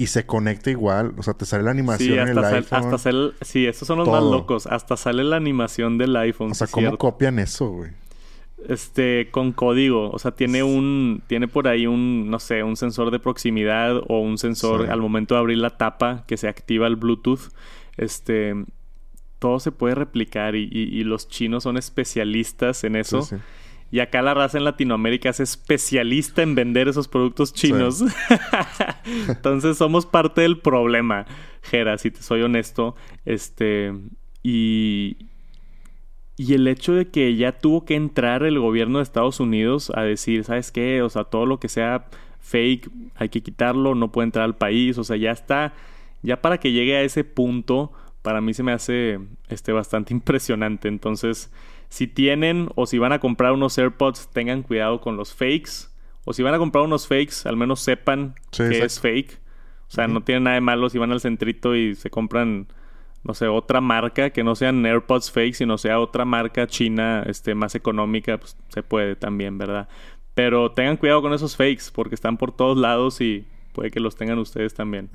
y 0.00 0.06
se 0.06 0.24
conecta 0.24 0.70
igual, 0.70 1.12
o 1.18 1.22
sea, 1.22 1.34
te 1.34 1.44
sale 1.44 1.62
la 1.62 1.72
animación 1.72 2.20
en 2.20 2.28
el 2.28 2.38
iPhone. 2.42 2.78
Hasta 2.78 2.96
sale, 2.96 3.32
sí, 3.42 3.66
estos 3.66 3.86
son 3.86 3.98
los 3.98 4.08
más 4.08 4.22
locos, 4.22 4.66
hasta 4.66 4.96
sale 4.96 5.24
la 5.24 5.36
animación 5.36 5.98
del 5.98 6.16
iPhone. 6.16 6.52
O 6.52 6.54
sea, 6.54 6.68
¿cómo 6.68 6.96
copian 6.96 7.38
eso, 7.38 7.68
güey? 7.68 7.90
este 8.66 9.28
con 9.30 9.52
código, 9.52 10.10
o 10.10 10.18
sea, 10.18 10.30
tiene 10.30 10.62
un 10.62 11.22
tiene 11.26 11.48
por 11.48 11.68
ahí 11.68 11.86
un 11.86 12.30
no 12.30 12.38
sé, 12.38 12.62
un 12.62 12.76
sensor 12.76 13.10
de 13.10 13.18
proximidad 13.18 13.98
o 14.08 14.20
un 14.20 14.38
sensor 14.38 14.90
al 14.90 15.00
momento 15.00 15.34
de 15.34 15.40
abrir 15.40 15.58
la 15.58 15.76
tapa 15.76 16.24
que 16.26 16.38
se 16.38 16.48
activa 16.48 16.86
el 16.86 16.96
Bluetooth. 16.96 17.50
Este 17.98 18.54
todo 19.38 19.60
se 19.60 19.70
puede 19.70 19.94
replicar 19.94 20.56
y, 20.56 21.04
los 21.04 21.28
chinos 21.28 21.64
son 21.64 21.76
especialistas 21.76 22.84
en 22.84 22.96
eso. 22.96 23.26
Y 23.90 24.00
acá 24.00 24.22
la 24.22 24.34
raza 24.34 24.58
en 24.58 24.64
Latinoamérica 24.64 25.30
es 25.30 25.40
especialista 25.40 26.42
en 26.42 26.54
vender 26.54 26.88
esos 26.88 27.08
productos 27.08 27.52
chinos. 27.52 28.04
Entonces 29.28 29.76
somos 29.76 30.06
parte 30.06 30.42
del 30.42 30.58
problema, 30.58 31.26
Jera, 31.62 31.98
si 31.98 32.10
te 32.10 32.22
soy 32.22 32.42
honesto. 32.42 32.94
Este, 33.24 33.92
y, 34.44 35.16
y 36.36 36.54
el 36.54 36.68
hecho 36.68 36.92
de 36.94 37.08
que 37.08 37.34
ya 37.34 37.58
tuvo 37.58 37.84
que 37.84 37.96
entrar 37.96 38.44
el 38.44 38.60
gobierno 38.60 38.98
de 38.98 39.02
Estados 39.02 39.40
Unidos 39.40 39.90
a 39.94 40.02
decir, 40.02 40.44
¿sabes 40.44 40.70
qué? 40.70 41.02
O 41.02 41.10
sea, 41.10 41.24
todo 41.24 41.44
lo 41.44 41.58
que 41.58 41.68
sea 41.68 42.06
fake 42.40 42.90
hay 43.16 43.28
que 43.28 43.42
quitarlo, 43.42 43.94
no 43.94 44.12
puede 44.12 44.26
entrar 44.26 44.44
al 44.44 44.56
país, 44.56 44.98
o 44.98 45.04
sea, 45.04 45.16
ya 45.16 45.30
está, 45.30 45.74
ya 46.22 46.40
para 46.40 46.58
que 46.58 46.72
llegue 46.72 46.96
a 46.96 47.02
ese 47.02 47.24
punto, 47.24 47.92
para 48.22 48.40
mí 48.40 48.54
se 48.54 48.62
me 48.62 48.72
hace 48.72 49.18
este, 49.48 49.72
bastante 49.72 50.14
impresionante. 50.14 50.88
Entonces, 50.88 51.50
si 51.90 52.06
tienen 52.06 52.70
o 52.76 52.86
si 52.86 52.96
van 52.96 53.12
a 53.12 53.18
comprar 53.18 53.52
unos 53.52 53.76
AirPods, 53.76 54.28
tengan 54.32 54.62
cuidado 54.62 55.02
con 55.02 55.18
los 55.18 55.34
fakes. 55.34 55.90
O 56.24 56.32
si 56.32 56.42
van 56.42 56.54
a 56.54 56.58
comprar 56.58 56.84
unos 56.84 57.06
fakes, 57.06 57.46
al 57.46 57.56
menos 57.56 57.80
sepan 57.80 58.34
que 58.50 58.82
es 58.82 59.00
fake. 59.00 59.38
O 59.88 59.90
sea, 59.90 60.06
no 60.06 60.22
tiene 60.22 60.40
nada 60.40 60.54
de 60.54 60.60
malo 60.60 60.88
si 60.88 60.98
van 60.98 61.12
al 61.12 61.20
centrito 61.20 61.74
y 61.74 61.96
se 61.96 62.08
compran 62.08 62.68
no 63.22 63.34
sé, 63.34 63.48
otra 63.48 63.80
marca 63.80 64.30
que 64.30 64.42
no 64.42 64.54
sean 64.54 64.84
AirPods 64.84 65.30
fake, 65.30 65.54
sino 65.54 65.76
sea 65.76 66.00
otra 66.00 66.24
marca 66.24 66.66
china 66.66 67.22
este, 67.26 67.54
más 67.54 67.74
económica, 67.74 68.38
pues 68.38 68.56
se 68.68 68.82
puede 68.82 69.16
también, 69.16 69.58
¿verdad? 69.58 69.88
Pero 70.34 70.72
tengan 70.72 70.96
cuidado 70.96 71.20
con 71.20 71.34
esos 71.34 71.56
fakes 71.56 71.84
porque 71.92 72.14
están 72.14 72.38
por 72.38 72.52
todos 72.56 72.78
lados 72.78 73.20
y 73.20 73.46
puede 73.72 73.90
que 73.90 74.00
los 74.00 74.16
tengan 74.16 74.38
ustedes 74.38 74.72
también. 74.74 75.10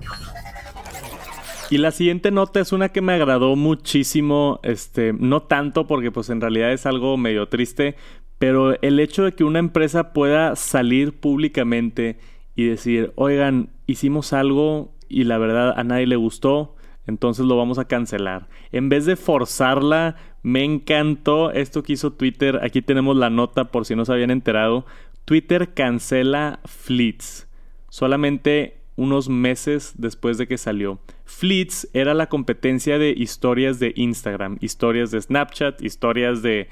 Y 1.70 1.78
la 1.78 1.92
siguiente 1.92 2.32
nota 2.32 2.60
es 2.60 2.72
una 2.72 2.90
que 2.90 3.02
me 3.02 3.14
agradó 3.14 3.56
muchísimo, 3.56 4.60
este, 4.64 5.14
no 5.14 5.44
tanto 5.44 5.88
porque 5.88 6.12
pues 6.12 6.30
en 6.30 6.42
realidad 6.42 6.72
es 6.72 6.86
algo 6.86 7.18
medio 7.18 7.48
triste, 7.48 7.96
pero 8.38 8.80
el 8.82 9.00
hecho 9.00 9.24
de 9.24 9.34
que 9.34 9.44
una 9.44 9.60
empresa 9.60 10.14
pueda 10.14 10.56
salir 10.56 11.20
públicamente 11.20 12.18
y 12.56 12.66
decir, 12.66 13.14
oigan, 13.16 13.70
hicimos 13.88 14.34
algo 14.34 14.94
y 15.10 15.24
la 15.24 15.38
verdad 15.38 15.74
a 15.78 15.84
nadie 15.84 16.08
le 16.08 16.16
gustó, 16.16 16.76
entonces 17.08 17.46
lo 17.46 17.58
vamos 17.58 17.80
a 17.80 17.86
cancelar. 17.86 18.48
En 18.72 18.90
vez 18.90 19.06
de 19.06 19.16
forzarla, 19.16 20.16
me 20.44 20.64
encantó 20.64 21.52
esto 21.52 21.84
que 21.84 21.94
hizo 21.94 22.14
Twitter. 22.14 22.60
Aquí 22.64 22.82
tenemos 22.82 23.16
la 23.16 23.30
nota 23.30 23.66
por 23.66 23.86
si 23.86 23.96
no 23.96 24.06
se 24.06 24.14
habían 24.14 24.32
enterado. 24.32 24.86
Twitter 25.26 25.74
cancela 25.74 26.60
Fleets. 26.66 27.48
Solamente 27.90 28.78
unos 28.96 29.30
meses 29.30 29.94
después 29.98 30.38
de 30.38 30.48
que 30.48 30.58
salió. 30.58 31.00
Fleets 31.26 31.90
era 31.94 32.14
la 32.14 32.28
competencia 32.28 32.98
de 32.98 33.10
historias 33.10 33.80
de 33.80 33.94
Instagram, 33.96 34.58
historias 34.62 35.12
de 35.12 35.22
Snapchat, 35.22 35.82
historias 35.82 36.42
de... 36.42 36.70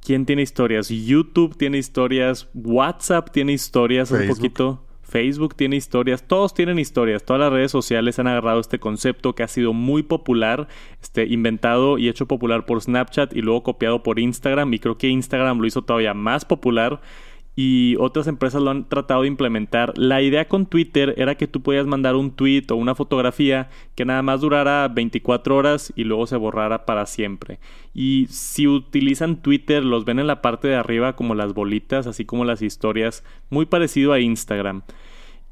¿Quién 0.00 0.24
tiene 0.24 0.42
historias? 0.42 0.88
YouTube 0.88 1.56
tiene 1.56 1.78
historias, 1.78 2.48
WhatsApp 2.54 3.30
tiene 3.32 3.52
historias 3.52 4.12
un 4.12 4.28
poquito. 4.28 4.86
Facebook 5.02 5.54
tiene 5.54 5.76
historias, 5.76 6.26
todos 6.26 6.52
tienen 6.52 6.78
historias, 6.78 7.24
todas 7.24 7.40
las 7.40 7.52
redes 7.52 7.70
sociales 7.70 8.18
han 8.18 8.26
agarrado 8.26 8.60
este 8.60 8.78
concepto 8.78 9.34
que 9.34 9.44
ha 9.44 9.48
sido 9.48 9.72
muy 9.72 10.02
popular, 10.02 10.68
este, 11.00 11.26
inventado 11.26 11.96
y 11.96 12.08
hecho 12.08 12.26
popular 12.26 12.66
por 12.66 12.82
Snapchat 12.82 13.34
y 13.34 13.40
luego 13.40 13.62
copiado 13.62 14.02
por 14.02 14.18
Instagram 14.18 14.74
y 14.74 14.78
creo 14.80 14.98
que 14.98 15.08
Instagram 15.08 15.58
lo 15.58 15.66
hizo 15.66 15.82
todavía 15.82 16.12
más 16.12 16.44
popular 16.44 17.00
y 17.58 17.96
otras 17.98 18.26
empresas 18.26 18.60
lo 18.60 18.70
han 18.70 18.86
tratado 18.86 19.22
de 19.22 19.28
implementar. 19.28 19.96
La 19.96 20.20
idea 20.20 20.46
con 20.46 20.66
Twitter 20.66 21.14
era 21.16 21.36
que 21.36 21.48
tú 21.48 21.62
podías 21.62 21.86
mandar 21.86 22.14
un 22.14 22.30
tweet 22.30 22.66
o 22.70 22.74
una 22.74 22.94
fotografía 22.94 23.70
que 23.94 24.04
nada 24.04 24.20
más 24.20 24.42
durara 24.42 24.86
24 24.88 25.56
horas 25.56 25.90
y 25.96 26.04
luego 26.04 26.26
se 26.26 26.36
borrara 26.36 26.84
para 26.84 27.06
siempre. 27.06 27.58
Y 27.94 28.26
si 28.28 28.68
utilizan 28.68 29.40
Twitter, 29.40 29.82
los 29.82 30.04
ven 30.04 30.18
en 30.18 30.26
la 30.26 30.42
parte 30.42 30.68
de 30.68 30.76
arriba 30.76 31.16
como 31.16 31.34
las 31.34 31.54
bolitas, 31.54 32.06
así 32.06 32.26
como 32.26 32.44
las 32.44 32.60
historias, 32.60 33.24
muy 33.48 33.64
parecido 33.64 34.12
a 34.12 34.20
Instagram. 34.20 34.82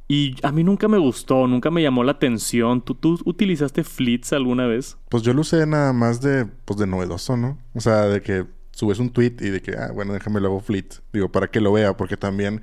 Y 0.07 0.37
a 0.43 0.53
mí 0.53 0.63
nunca 0.63 0.87
me 0.87 0.99
gustó, 0.99 1.47
nunca 1.47 1.71
me 1.71 1.83
llamó 1.83 2.05
la 2.05 2.13
atención. 2.13 2.83
¿Tú, 2.83 2.95
tú 2.95 3.19
utilizaste 3.25 3.83
Fleets 3.83 4.35
alguna 4.35 4.67
vez? 4.67 4.99
Pues 5.09 5.23
yo 5.23 5.33
lo 5.33 5.41
usé 5.41 5.67
nada 5.67 5.95
más 5.95 6.21
de, 6.21 6.45
pues 6.67 6.79
de 6.79 6.87
novedoso, 6.87 7.39
¿no? 7.39 7.57
O 7.75 7.81
sea, 7.81 8.03
de 8.03 8.21
que 8.21 8.45
subes 8.75 8.99
un 8.99 9.11
tweet 9.11 9.37
y 9.41 9.51
de 9.51 9.63
que, 9.63 9.77
ah, 9.77 9.91
bueno, 9.93 10.13
déjame 10.13 10.41
luego 10.41 10.61
fleet. 10.61 10.89
Digo, 11.13 11.31
para 11.31 11.49
que 11.49 11.61
lo 11.61 11.73
vea, 11.73 11.97
porque 11.97 12.17
también 12.17 12.63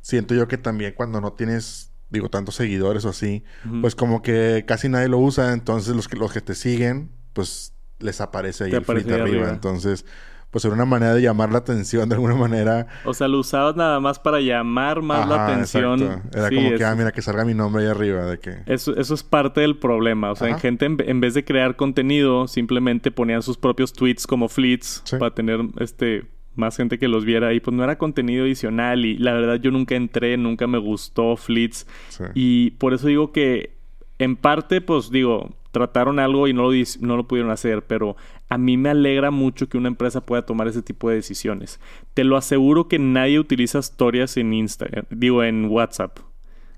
siento 0.00 0.34
yo 0.34 0.48
que 0.48 0.58
también 0.58 0.94
cuando 0.96 1.20
no 1.20 1.32
tienes, 1.32 1.92
digo, 2.10 2.28
tantos 2.28 2.56
seguidores 2.56 3.04
o 3.04 3.10
así, 3.10 3.44
pues 3.80 3.94
como 3.94 4.22
que 4.22 4.64
casi 4.66 4.88
nadie 4.88 5.08
lo 5.08 5.18
usa, 5.18 5.52
entonces 5.52 5.94
los 5.94 6.08
que, 6.08 6.16
los 6.16 6.32
que 6.32 6.40
te 6.40 6.54
siguen, 6.54 7.10
pues 7.32 7.74
les 7.98 8.20
aparece 8.20 8.64
ahí 8.64 8.72
el 8.72 8.84
fleet 8.84 9.10
arriba. 9.10 9.48
Entonces, 9.50 10.04
pues 10.52 10.66
era 10.66 10.74
una 10.74 10.84
manera 10.84 11.14
de 11.14 11.22
llamar 11.22 11.50
la 11.50 11.58
atención 11.58 12.10
de 12.10 12.14
alguna 12.14 12.34
manera. 12.34 12.86
O 13.06 13.14
sea, 13.14 13.26
lo 13.26 13.38
usabas 13.38 13.74
nada 13.74 13.98
más 14.00 14.18
para 14.18 14.38
llamar 14.38 15.00
más 15.00 15.26
la 15.26 15.46
atención. 15.46 16.22
Era 16.30 16.50
como 16.50 16.76
que, 16.76 16.84
ah, 16.84 16.94
mira, 16.94 17.10
que 17.10 17.22
salga 17.22 17.46
mi 17.46 17.54
nombre 17.54 17.84
ahí 17.84 17.88
arriba. 17.88 18.26
de 18.26 18.38
que... 18.38 18.58
Eso, 18.66 18.94
eso 18.96 19.14
es 19.14 19.22
parte 19.22 19.62
del 19.62 19.78
problema. 19.78 20.30
O 20.30 20.36
sea, 20.36 20.48
en 20.48 20.58
gente, 20.58 20.86
en, 20.86 21.20
vez 21.20 21.32
de 21.32 21.42
crear 21.42 21.74
contenido, 21.74 22.46
simplemente 22.48 23.10
ponían 23.10 23.42
sus 23.42 23.56
propios 23.56 23.94
tweets 23.94 24.26
como 24.26 24.50
fleets 24.50 25.02
para 25.18 25.34
tener 25.34 25.60
este 25.80 26.26
más 26.54 26.76
gente 26.76 26.98
que 26.98 27.08
los 27.08 27.24
viera 27.24 27.54
y 27.54 27.60
pues 27.60 27.74
no 27.74 27.82
era 27.82 27.96
contenido 27.96 28.44
adicional 28.44 29.06
y 29.06 29.16
la 29.16 29.32
verdad 29.32 29.54
yo 29.54 29.70
nunca 29.70 29.94
entré, 29.94 30.36
nunca 30.36 30.66
me 30.66 30.76
gustó 30.76 31.34
Fleets 31.38 31.86
y 32.34 32.72
por 32.72 32.92
eso 32.92 33.06
digo 33.06 33.32
que 33.32 33.74
en 34.18 34.36
parte 34.36 34.82
pues 34.82 35.10
digo 35.10 35.48
trataron 35.72 36.18
algo 36.18 36.46
y 36.46 36.52
no 36.52 36.70
lo, 36.70 36.78
no 37.00 37.16
lo 37.16 37.26
pudieron 37.26 37.50
hacer, 37.50 37.82
pero 37.82 38.16
a 38.48 38.58
mí 38.58 38.76
me 38.76 38.90
alegra 38.90 39.30
mucho 39.30 39.68
que 39.68 39.78
una 39.78 39.88
empresa 39.88 40.20
pueda 40.20 40.46
tomar 40.46 40.68
ese 40.68 40.82
tipo 40.82 41.08
de 41.08 41.16
decisiones. 41.16 41.80
Te 42.14 42.22
lo 42.22 42.36
aseguro 42.36 42.86
que 42.86 42.98
nadie 42.98 43.40
utiliza 43.40 43.80
stories 43.80 44.36
en 44.36 44.52
Instagram, 44.52 45.06
digo 45.10 45.42
en 45.42 45.64
WhatsApp. 45.64 46.18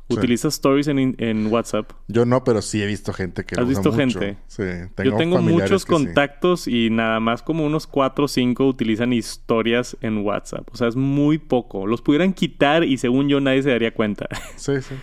¿Utilizas 0.06 0.54
stories 0.54 0.86
en, 0.88 1.46
WhatsApp? 1.50 1.90
Yo 2.08 2.26
no, 2.26 2.44
pero 2.44 2.60
sí 2.60 2.82
he 2.82 2.86
visto 2.86 3.14
gente 3.14 3.44
que 3.44 3.58
¿Has 3.58 3.66
visto 3.66 3.90
gente? 3.90 4.36
Sí. 4.48 4.62
Tengo 4.94 5.10
Yo 5.10 5.16
tengo 5.16 5.40
muchos 5.40 5.86
contactos 5.86 6.68
y 6.68 6.90
nada 6.90 7.20
más 7.20 7.42
como 7.42 7.64
unos 7.64 7.86
4 7.86 8.26
o 8.26 8.28
5 8.28 8.66
utilizan 8.66 9.14
historias 9.14 9.96
en 10.02 10.18
WhatsApp. 10.18 10.68
O 10.72 10.76
sea, 10.76 10.88
es 10.88 10.96
muy 10.96 11.38
poco. 11.38 11.86
Los 11.86 12.02
pudieran 12.02 12.34
quitar 12.34 12.84
y 12.84 12.98
según 12.98 13.28
yo 13.28 13.40
nadie 13.40 13.62
se 13.62 13.70
daría 13.70 13.94
cuenta. 13.94 14.28
Sí, 14.56 14.80
sí. 14.82 14.94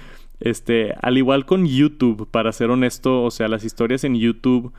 Este, 0.41 0.95
al 1.01 1.17
igual 1.17 1.45
con 1.45 1.67
YouTube, 1.67 2.27
para 2.30 2.51
ser 2.51 2.71
honesto, 2.71 3.23
o 3.23 3.32
sea, 3.32 3.47
las 3.47 3.63
historias 3.63 4.04
en 4.04 4.15
YouTube 4.15 4.73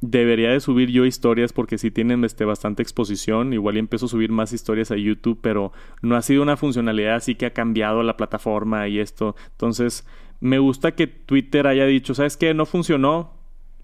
debería 0.00 0.50
de 0.50 0.60
subir 0.60 0.90
yo 0.90 1.04
historias 1.04 1.52
porque 1.52 1.78
sí 1.78 1.90
tienen 1.90 2.24
este, 2.24 2.44
bastante 2.44 2.82
exposición. 2.82 3.52
Igual 3.52 3.76
y 3.76 3.80
empiezo 3.80 4.06
a 4.06 4.08
subir 4.08 4.32
más 4.32 4.52
historias 4.52 4.90
a 4.90 4.96
YouTube, 4.96 5.38
pero 5.40 5.72
no 6.00 6.16
ha 6.16 6.22
sido 6.22 6.42
una 6.42 6.56
funcionalidad 6.56 7.14
así 7.14 7.34
que 7.34 7.46
ha 7.46 7.52
cambiado 7.52 8.02
la 8.02 8.16
plataforma 8.16 8.88
y 8.88 8.98
esto. 8.98 9.36
Entonces, 9.52 10.06
me 10.40 10.58
gusta 10.58 10.92
que 10.92 11.06
Twitter 11.06 11.66
haya 11.66 11.86
dicho, 11.86 12.14
¿sabes 12.14 12.36
qué? 12.36 12.54
No 12.54 12.66
funcionó, 12.66 13.34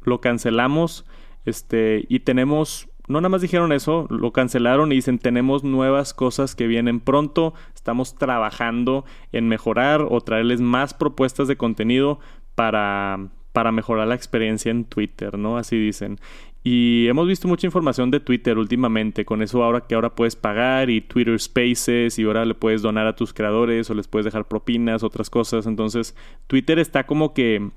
lo 0.03 0.21
cancelamos, 0.21 1.07
este, 1.45 2.05
y 2.09 2.21
tenemos 2.21 2.89
no 3.09 3.21
nada 3.21 3.29
más 3.31 3.43
dijeron 3.43 3.73
eso, 3.73 4.07
lo 4.11 4.33
cancelaron 4.33 4.93
y 4.93 4.97
dicen 4.97 5.19
tenemos 5.19 5.65
nuevas 5.65 6.15
cosas 6.15 6.55
que 6.55 6.67
vienen 6.67 7.01
pronto, 7.01 7.55
estamos 7.75 8.17
trabajando 8.17 9.05
en 9.33 9.49
mejorar 9.49 10.07
o 10.09 10.21
traerles 10.21 10.61
más 10.61 10.95
propuestas 10.95 11.49
de 11.49 11.57
contenido 11.57 12.21
para, 12.55 13.29
para 13.53 13.73
mejorar 13.73 14.09
la 14.09 14.15
experiencia 14.15 14.71
en 14.71 14.85
Twitter, 14.85 15.39
¿no? 15.39 15.59
Así 15.59 15.79
dicen. 15.79 16.19
Y 16.65 17.07
hemos 17.07 17.27
visto 17.27 17.49
mucha 17.49 17.67
información 17.67 18.11
de 18.11 18.21
Twitter 18.21 18.59
últimamente, 18.59 19.25
con 19.25 19.43
eso 19.43 19.63
ahora 19.63 19.87
que 19.87 19.95
ahora 19.95 20.15
puedes 20.15 20.37
pagar 20.37 20.91
y 20.91 21.01
Twitter 21.01 21.41
Spaces 21.41 22.19
y 22.19 22.25
ahora 22.25 22.45
le 22.45 22.55
puedes 22.55 22.83
donar 22.83 23.07
a 23.07 23.17
tus 23.17 23.33
creadores 23.33 23.89
o 23.91 23.95
les 23.95 24.09
puedes 24.09 24.27
dejar 24.27 24.49
propinas, 24.49 25.03
otras 25.03 25.31
cosas. 25.31 25.67
Entonces, 25.67 26.15
Twitter 26.47 26.79
está 26.79 27.07
como 27.07 27.33
que 27.33 27.71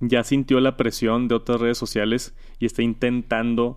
ya 0.00 0.24
sintió 0.24 0.60
la 0.60 0.76
presión 0.76 1.28
de 1.28 1.34
otras 1.34 1.60
redes 1.60 1.78
sociales 1.78 2.34
y 2.58 2.66
está 2.66 2.82
intentando 2.82 3.76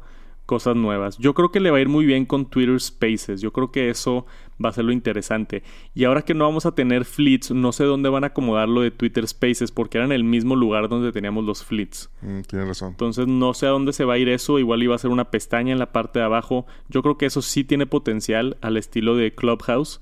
cosas 0.51 0.75
nuevas. 0.75 1.17
Yo 1.17 1.33
creo 1.33 1.49
que 1.49 1.61
le 1.61 1.71
va 1.71 1.77
a 1.77 1.79
ir 1.79 1.87
muy 1.87 2.05
bien 2.05 2.25
con 2.25 2.45
Twitter 2.45 2.77
Spaces. 2.77 3.39
Yo 3.39 3.53
creo 3.53 3.71
que 3.71 3.89
eso 3.89 4.25
va 4.61 4.67
a 4.67 4.73
ser 4.73 4.83
lo 4.83 4.91
interesante. 4.91 5.63
Y 5.95 6.03
ahora 6.03 6.23
que 6.23 6.33
no 6.33 6.43
vamos 6.43 6.65
a 6.65 6.75
tener 6.75 7.05
fleets, 7.05 7.51
no 7.51 7.71
sé 7.71 7.85
dónde 7.85 8.09
van 8.09 8.25
a 8.25 8.27
acomodar 8.27 8.67
lo 8.67 8.81
de 8.81 8.91
Twitter 8.91 9.25
Spaces 9.25 9.71
porque 9.71 9.97
era 9.97 10.03
en 10.03 10.11
el 10.11 10.25
mismo 10.25 10.57
lugar 10.57 10.89
donde 10.89 11.13
teníamos 11.13 11.45
los 11.45 11.63
fleets. 11.63 12.11
Mm, 12.19 12.41
tienes 12.41 12.67
razón. 12.67 12.89
Entonces 12.89 13.27
no 13.27 13.53
sé 13.53 13.65
a 13.65 13.69
dónde 13.69 13.93
se 13.93 14.03
va 14.03 14.15
a 14.15 14.17
ir 14.17 14.27
eso. 14.27 14.59
Igual 14.59 14.83
iba 14.83 14.93
a 14.93 14.97
ser 14.97 15.09
una 15.09 15.31
pestaña 15.31 15.71
en 15.71 15.79
la 15.79 15.93
parte 15.93 16.19
de 16.19 16.25
abajo. 16.25 16.65
Yo 16.89 17.01
creo 17.01 17.17
que 17.17 17.27
eso 17.27 17.41
sí 17.41 17.63
tiene 17.63 17.85
potencial 17.85 18.57
al 18.59 18.75
estilo 18.75 19.15
de 19.15 19.33
Clubhouse. 19.33 20.01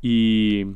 Y 0.00 0.66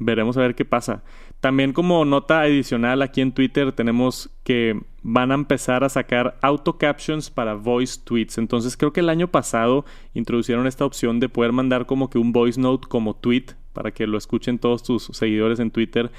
veremos 0.00 0.36
a 0.36 0.40
ver 0.40 0.56
qué 0.56 0.64
pasa. 0.64 1.04
También 1.44 1.74
como 1.74 2.06
nota 2.06 2.40
adicional 2.40 3.02
aquí 3.02 3.20
en 3.20 3.30
Twitter 3.30 3.70
tenemos 3.72 4.30
que 4.44 4.80
van 5.02 5.30
a 5.30 5.34
empezar 5.34 5.84
a 5.84 5.90
sacar 5.90 6.38
auto 6.40 6.78
captions 6.78 7.28
para 7.28 7.52
voice 7.52 8.00
tweets. 8.02 8.38
Entonces 8.38 8.78
creo 8.78 8.94
que 8.94 9.00
el 9.00 9.10
año 9.10 9.28
pasado 9.28 9.84
introducieron 10.14 10.66
esta 10.66 10.86
opción 10.86 11.20
de 11.20 11.28
poder 11.28 11.52
mandar 11.52 11.84
como 11.84 12.08
que 12.08 12.16
un 12.16 12.32
voice 12.32 12.58
note 12.58 12.88
como 12.88 13.14
tweet 13.14 13.48
para 13.74 13.90
que 13.90 14.06
lo 14.06 14.16
escuchen 14.16 14.58
todos 14.58 14.82
tus 14.82 15.10
seguidores 15.12 15.60
en 15.60 15.70
Twitter. 15.70 16.10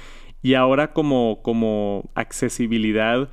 Y 0.42 0.54
ahora 0.54 0.92
como, 0.92 1.40
como 1.42 2.08
accesibilidad, 2.14 3.28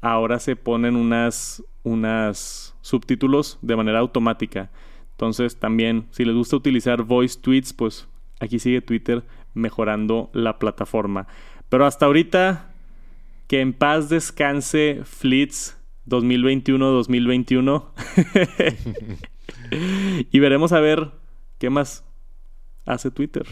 ahora 0.00 0.38
se 0.38 0.56
ponen 0.56 0.96
unas, 0.96 1.62
unas 1.82 2.74
subtítulos 2.80 3.58
de 3.60 3.76
manera 3.76 3.98
automática. 3.98 4.70
Entonces 5.10 5.60
también, 5.60 6.06
si 6.12 6.24
les 6.24 6.34
gusta 6.34 6.56
utilizar 6.56 7.02
voice 7.02 7.38
tweets, 7.38 7.74
pues 7.74 8.08
aquí 8.40 8.58
sigue 8.58 8.80
Twitter 8.80 9.22
mejorando 9.56 10.30
la 10.32 10.60
plataforma. 10.60 11.26
Pero 11.68 11.84
hasta 11.84 12.06
ahorita, 12.06 12.70
que 13.48 13.60
en 13.60 13.72
paz 13.72 14.08
descanse 14.08 15.00
Fleets 15.04 15.76
2021-2021. 16.06 17.84
y 20.30 20.38
veremos 20.38 20.72
a 20.72 20.80
ver 20.80 21.10
qué 21.58 21.70
más 21.70 22.04
hace 22.84 23.10
Twitter. 23.10 23.46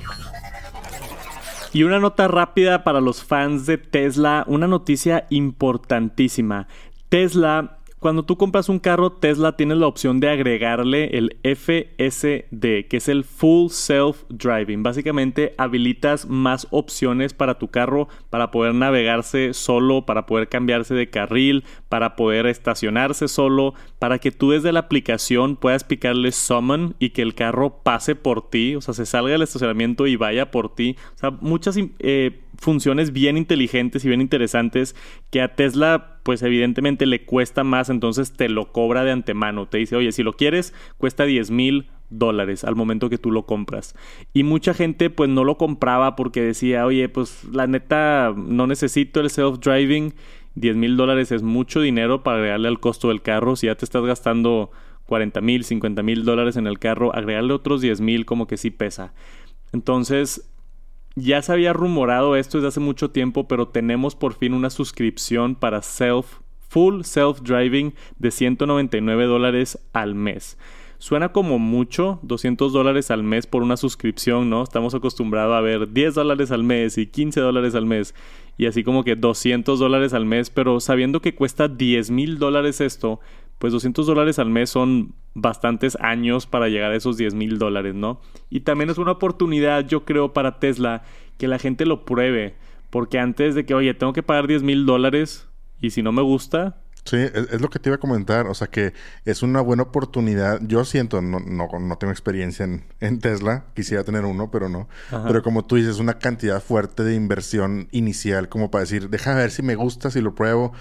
Y 1.73 1.83
una 1.83 1.99
nota 1.99 2.29
rápida 2.29 2.85
para 2.85 3.01
los 3.01 3.25
fans 3.25 3.67
de 3.67 3.79
Tesla, 3.79 4.45
una 4.47 4.69
noticia 4.69 5.27
importantísima. 5.31 6.69
Tesla 7.09 7.79
cuando 8.05 8.27
tú 8.27 8.37
compras 8.37 8.69
un 8.69 8.81
carro 8.81 9.13
Tesla 9.13 9.57
tienes 9.57 9.79
la 9.79 9.87
opción 9.87 10.21
de 10.21 10.29
agregarle 10.29 11.17
el 11.17 11.39
FSD, 11.43 12.87
que 12.87 12.99
es 12.99 13.09
el 13.09 13.25
Full 13.25 13.71
Self 13.71 14.25
Driving. 14.29 14.83
Básicamente 14.83 15.55
habilitas 15.57 16.29
más 16.29 16.67
opciones 16.71 17.33
para 17.33 17.59
tu 17.59 17.69
carro 17.69 18.09
para 18.29 18.51
poder 18.51 18.75
navegarse 18.75 19.55
solo, 19.55 20.05
para 20.05 20.27
poder 20.27 20.51
cambiarse 20.51 20.93
de 20.93 21.09
carril, 21.09 21.65
para 21.89 22.15
poder 22.15 22.45
estacionarse 22.45 23.27
solo, 23.27 23.73
para 23.99 24.19
que 24.19 24.33
tú 24.33 24.51
desde 24.51 24.73
la 24.73 24.81
aplicación 24.81 25.57
puedas 25.57 25.83
picarle 25.83 26.31
summon 26.33 26.97
y 26.99 27.09
que 27.09 27.23
el 27.23 27.35
carro 27.35 27.81
pase 27.83 28.17
por 28.17 28.51
ti, 28.51 28.77
o 28.77 28.83
sea, 28.83 28.93
se 28.93 29.07
salga 29.07 29.33
del 29.33 29.41
estacionamiento 29.41 30.07
y 30.07 30.17
vaya 30.17 30.51
por 30.51 30.75
ti. 30.75 30.97
O 31.15 31.19
sea, 31.19 31.31
muchas 31.31 31.79
eh, 32.01 32.44
funciones 32.59 33.13
bien 33.13 33.37
inteligentes 33.37 34.05
y 34.05 34.09
bien 34.09 34.21
interesantes 34.21 34.95
que 35.31 35.43
a 35.43 35.55
Tesla 35.55 36.21
pues 36.23 36.43
evidentemente 36.43 37.05
le 37.07 37.25
cuesta 37.25 37.65
más, 37.65 37.91
entonces 37.91 38.33
te 38.33 38.49
lo 38.49 38.73
cobra 38.73 39.05
de 39.05 39.13
antemano. 39.13 39.67
Te 39.69 39.79
dice, 39.79 39.97
oye, 39.97 40.11
si 40.11 40.23
lo 40.23 40.33
quieres, 40.33 40.73
cuesta 40.97 41.25
10 41.25 41.51
mil 41.51 41.91
dólares 42.09 42.65
al 42.65 42.77
momento 42.77 43.11
que 43.11 43.19
tú 43.19 43.31
lo 43.31 43.45
compras. 43.45 43.95
Y 44.33 44.43
mucha 44.43 44.73
gente 44.73 45.11
pues 45.11 45.29
no 45.29 45.45
lo 45.45 45.59
compraba 45.59 46.17
porque 46.17 46.41
decía, 46.41 46.87
oye, 46.87 47.09
pues 47.09 47.45
la 47.53 47.67
neta 47.67 48.35
no 48.37 48.67
necesito 48.67 49.21
el 49.21 49.31
self-driving. 49.31 50.15
10 50.55 50.77
mil 50.77 50.97
dólares 50.97 51.33
es 51.33 51.43
mucho 51.43 51.81
dinero 51.81 52.23
para 52.23 52.39
agregarle 52.39 52.69
al 52.69 52.81
costo 52.81 53.09
del 53.09 53.23
carro. 53.23 53.57
Si 53.57 53.67
ya 53.67 53.75
te 53.75 53.85
estás 53.85 54.05
gastando 54.05 54.71
40 55.07 55.41
mil, 55.41 55.65
50 55.65 56.03
mil 56.03 56.25
dólares 56.25 56.57
en 56.57 56.67
el 56.67 56.79
carro, 56.79 57.15
agregarle 57.15 57.53
otros 57.53 57.81
10 57.81 58.01
mil 58.01 58.25
como 58.25 58.47
que 58.47 58.57
sí 58.57 58.71
pesa. 58.71 59.13
Entonces, 59.73 60.49
ya 61.17 61.43
se 61.43 61.53
había 61.53 61.73
rumorado 61.73 62.37
esto 62.37 62.59
desde 62.59 62.69
hace 62.69 62.81
mucho 62.81 63.11
tiempo, 63.11 63.47
pero 63.47 63.69
tenemos 63.69 64.15
por 64.15 64.35
fin 64.35 64.55
una 64.55 64.71
suscripción 64.71 65.55
para 65.55 65.83
self, 65.83 66.41
full 66.69 67.03
self-driving 67.03 67.95
de 68.19 68.31
199 68.31 69.25
dólares 69.27 69.79
al 69.93 70.15
mes. 70.15 70.59
Suena 70.99 71.33
como 71.33 71.59
mucho, 71.59 72.19
200 72.23 72.73
dólares 72.73 73.11
al 73.11 73.23
mes 73.23 73.47
por 73.47 73.63
una 73.63 73.77
suscripción, 73.77 74.49
¿no? 74.49 74.63
Estamos 74.63 74.95
acostumbrados 74.95 75.55
a 75.55 75.61
ver 75.61 75.93
10 75.93 76.15
dólares 76.15 76.51
al 76.51 76.65
mes 76.65 76.97
y 76.97 77.07
15 77.07 77.41
dólares 77.41 77.75
al 77.75 77.85
mes 77.85 78.15
y 78.57 78.67
así 78.67 78.85
como 78.85 79.05
que 79.05 79.17
200 79.17 79.79
dólares 79.79 80.15
al 80.15 80.25
mes, 80.25 80.51
pero 80.51 80.81
sabiendo 80.81 81.21
que 81.21 81.35
cuesta 81.35 81.69
10 81.69 82.11
mil 82.11 82.39
dólares 82.39 82.81
esto, 82.81 83.21
pues 83.65 83.73
200 83.73 84.07
dólares 84.07 84.39
al 84.39 84.51
mes 84.51 84.69
son 84.69 85.15
bastantes 85.33 85.97
años 85.99 86.45
para 86.47 86.69
llegar 86.69 86.93
a 86.93 86.97
esos 86.97 87.17
10 87.17 87.33
mil 87.33 87.57
dólares, 87.57 87.95
¿no? 87.95 88.21
Y 88.51 88.61
también 88.61 88.91
es 88.91 88.99
una 88.99 89.13
oportunidad, 89.13 89.87
yo 89.87 90.05
creo, 90.05 90.35
para 90.35 90.59
Tesla 90.59 91.03
que 91.39 91.49
la 91.49 91.59
gente 91.59 91.87
lo 91.87 92.05
pruebe, 92.05 92.57
porque 92.91 93.19
antes 93.19 93.55
de 93.55 93.65
que, 93.65 93.73
oye, 93.73 93.95
tengo 93.95 94.13
que 94.13 94.23
pagar 94.23 94.49
10 94.49 94.63
mil 94.65 94.85
dólares 94.85 95.49
y 95.81 95.93
si 95.93 96.03
no 96.03 96.13
me 96.13 96.21
gusta, 96.21 96.77
Sí, 97.07 97.17
es, 97.17 97.61
lo 97.61 97.69
que 97.69 97.79
te 97.79 97.91
iba 97.91 97.97
a 97.97 98.01
comentar. 98.01 98.47
O 98.47 98.55
sea 98.55 98.67
que 98.67 98.93
es 99.25 99.43
una 99.43 99.63
buena 99.63 99.83
oportunidad. 99.83 100.61
Yo 100.63 100.85
siento, 100.85 101.21
no, 101.21 101.39
no, 101.39 101.69
no 101.79 101.97
tengo 101.97 102.13
experiencia 102.13 102.65
en, 102.65 102.85
en, 103.01 103.19
Tesla. 103.19 103.65
Quisiera 103.75 104.05
tener 104.05 104.25
uno, 104.25 104.51
pero 104.51 104.71
no. 104.71 104.89
Pero 105.11 105.43
como 105.43 105.67
tú 105.67 105.77
dices, 105.77 105.99
una 105.99 106.19
cantidad 106.19 106.63
fuerte 106.63 107.03
de 107.03 107.15
inversión 107.15 107.89
inicial, 107.93 108.49
como 108.49 108.71
para 108.71 108.85
decir, 108.85 109.11
déjame 109.11 109.41
ver 109.41 109.51
si 109.51 109.63
me 109.63 109.75
gusta, 109.75 110.11
si 110.11 110.23
lo 110.23 110.35
pruebo 110.35 110.73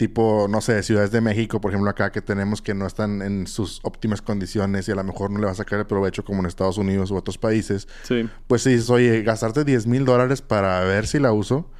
tipo, 0.00 0.46
no 0.48 0.62
sé, 0.62 0.82
ciudades 0.82 1.10
de 1.10 1.20
México, 1.20 1.60
por 1.60 1.72
ejemplo, 1.72 1.90
acá 1.90 2.10
que 2.10 2.22
tenemos 2.22 2.62
que 2.62 2.72
no 2.72 2.86
están 2.86 3.20
en 3.20 3.46
sus 3.46 3.80
óptimas 3.82 4.22
condiciones 4.22 4.88
y 4.88 4.92
a 4.92 4.94
lo 4.94 5.04
mejor 5.04 5.30
no 5.30 5.38
le 5.38 5.44
va 5.44 5.52
a 5.52 5.54
sacar 5.54 5.78
el 5.78 5.84
provecho 5.84 6.24
como 6.24 6.40
en 6.40 6.46
Estados 6.46 6.78
Unidos 6.78 7.10
u 7.10 7.16
otros 7.16 7.36
países. 7.36 7.86
Sí. 8.04 8.26
Pues 8.46 8.62
si 8.62 8.70
dices, 8.70 8.88
oye, 8.88 9.20
gastarte 9.20 9.62
10 9.62 9.86
mil 9.86 10.06
dólares 10.06 10.40
para 10.40 10.80
ver 10.84 11.06
si 11.06 11.18
la 11.18 11.32
uso, 11.32 11.70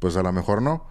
pues 0.00 0.16
a 0.16 0.24
lo 0.24 0.32
mejor 0.32 0.62
no. 0.62 0.84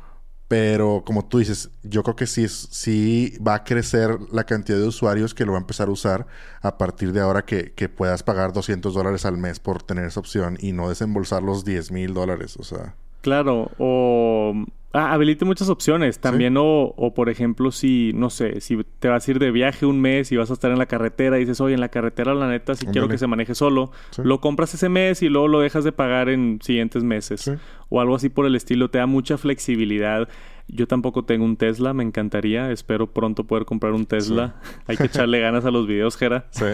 Pero 0.47 1.03
como 1.05 1.25
tú 1.25 1.39
dices, 1.39 1.69
yo 1.83 2.01
creo 2.01 2.15
que 2.15 2.27
sí, 2.27 2.47
sí 2.47 3.37
va 3.45 3.55
a 3.55 3.63
crecer 3.65 4.17
la 4.31 4.45
cantidad 4.45 4.77
de 4.77 4.87
usuarios 4.87 5.33
que 5.33 5.43
lo 5.43 5.51
va 5.51 5.57
a 5.57 5.61
empezar 5.61 5.89
a 5.89 5.91
usar 5.91 6.27
a 6.61 6.77
partir 6.77 7.11
de 7.11 7.19
ahora 7.19 7.43
que, 7.43 7.73
que 7.73 7.89
puedas 7.89 8.23
pagar 8.23 8.53
200 8.53 8.93
dólares 8.93 9.25
al 9.25 9.35
mes 9.35 9.59
por 9.59 9.83
tener 9.83 10.05
esa 10.05 10.21
opción 10.21 10.57
y 10.61 10.71
no 10.71 10.87
desembolsar 10.87 11.43
los 11.43 11.65
10 11.65 11.91
mil 11.91 12.13
dólares. 12.13 12.55
O 12.55 12.63
sea. 12.63 12.95
Claro, 13.19 13.69
o 13.77 14.53
Ah, 14.91 15.13
habilite 15.13 15.45
muchas 15.45 15.69
opciones. 15.69 16.19
También, 16.19 16.57
o, 16.57 16.93
o, 16.97 17.13
por 17.13 17.29
ejemplo, 17.29 17.71
si, 17.71 18.11
no 18.15 18.31
sé, 18.31 18.59
si 18.59 18.83
te 18.99 19.07
vas 19.07 19.27
a 19.27 19.31
ir 19.31 19.37
de 19.37 19.51
viaje 19.51 19.85
un 19.85 20.01
mes 20.01 20.31
y 20.31 20.37
vas 20.37 20.49
a 20.49 20.53
estar 20.53 20.71
en 20.71 20.79
la 20.79 20.87
carretera 20.87 21.37
y 21.37 21.41
dices, 21.41 21.61
oye, 21.61 21.75
en 21.75 21.79
la 21.79 21.89
carretera, 21.89 22.33
la 22.33 22.47
neta, 22.47 22.73
si 22.73 22.87
quiero 22.87 23.07
que 23.07 23.17
se 23.19 23.27
maneje 23.27 23.53
solo, 23.53 23.91
lo 24.17 24.41
compras 24.41 24.73
ese 24.73 24.89
mes 24.89 25.21
y 25.21 25.29
luego 25.29 25.47
lo 25.47 25.59
dejas 25.59 25.83
de 25.83 25.91
pagar 25.91 26.29
en 26.29 26.59
siguientes 26.63 27.03
meses. 27.03 27.51
O 27.89 28.01
algo 28.01 28.15
así 28.15 28.29
por 28.29 28.45
el 28.45 28.55
estilo. 28.55 28.89
Te 28.89 28.97
da 28.97 29.05
mucha 29.05 29.37
flexibilidad. 29.37 30.27
Yo 30.71 30.87
tampoco 30.87 31.25
tengo 31.25 31.45
un 31.45 31.57
Tesla, 31.57 31.93
me 31.93 32.03
encantaría. 32.03 32.71
Espero 32.71 33.07
pronto 33.07 33.45
poder 33.45 33.65
comprar 33.65 33.93
un 33.93 34.05
Tesla. 34.05 34.55
Hay 34.85 34.97
que 34.97 35.05
echarle 35.05 35.39
ganas 35.41 35.65
a 35.65 35.71
los 35.71 35.87
videos, 35.87 36.15
Jera. 36.15 36.45
Sí. 36.51 36.65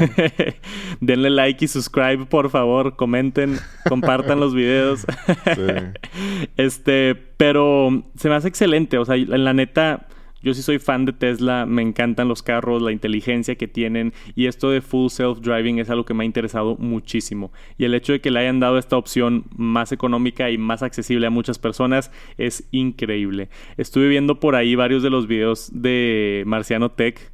Denle 0.99 1.29
like 1.29 1.63
y 1.63 1.67
subscribe, 1.67 2.25
por 2.25 2.49
favor. 2.49 2.95
Comenten, 2.97 3.57
compartan 3.87 4.39
los 4.39 4.53
videos. 4.53 5.05
sí. 5.55 6.47
Este, 6.57 7.15
pero 7.15 8.03
se 8.15 8.27
me 8.27 8.35
hace 8.35 8.49
excelente. 8.49 8.97
O 8.97 9.05
sea, 9.05 9.15
en 9.15 9.43
la 9.43 9.53
neta, 9.53 10.07
yo 10.45 10.53
sí 10.53 10.61
soy 10.61 10.77
fan 10.77 11.05
de 11.05 11.11
Tesla, 11.11 11.65
me 11.65 11.81
encantan 11.81 12.27
los 12.27 12.43
carros, 12.43 12.83
la 12.83 12.91
inteligencia 12.91 13.55
que 13.55 13.67
tienen 13.67 14.13
y 14.35 14.45
esto 14.45 14.69
de 14.69 14.79
full 14.79 15.07
self-driving 15.07 15.79
es 15.79 15.89
algo 15.89 16.05
que 16.05 16.13
me 16.13 16.23
ha 16.23 16.25
interesado 16.25 16.77
muchísimo. 16.77 17.51
Y 17.79 17.85
el 17.85 17.95
hecho 17.95 18.13
de 18.13 18.21
que 18.21 18.29
le 18.29 18.41
hayan 18.41 18.59
dado 18.59 18.77
esta 18.77 18.95
opción 18.95 19.45
más 19.57 19.91
económica 19.91 20.51
y 20.51 20.59
más 20.59 20.83
accesible 20.83 21.25
a 21.25 21.31
muchas 21.31 21.57
personas 21.57 22.11
es 22.37 22.67
increíble. 22.69 23.49
Estuve 23.77 24.07
viendo 24.07 24.39
por 24.39 24.55
ahí 24.55 24.75
varios 24.75 25.01
de 25.01 25.09
los 25.09 25.25
videos 25.25 25.71
de 25.73 26.43
Marciano 26.45 26.91
Tech 26.91 27.31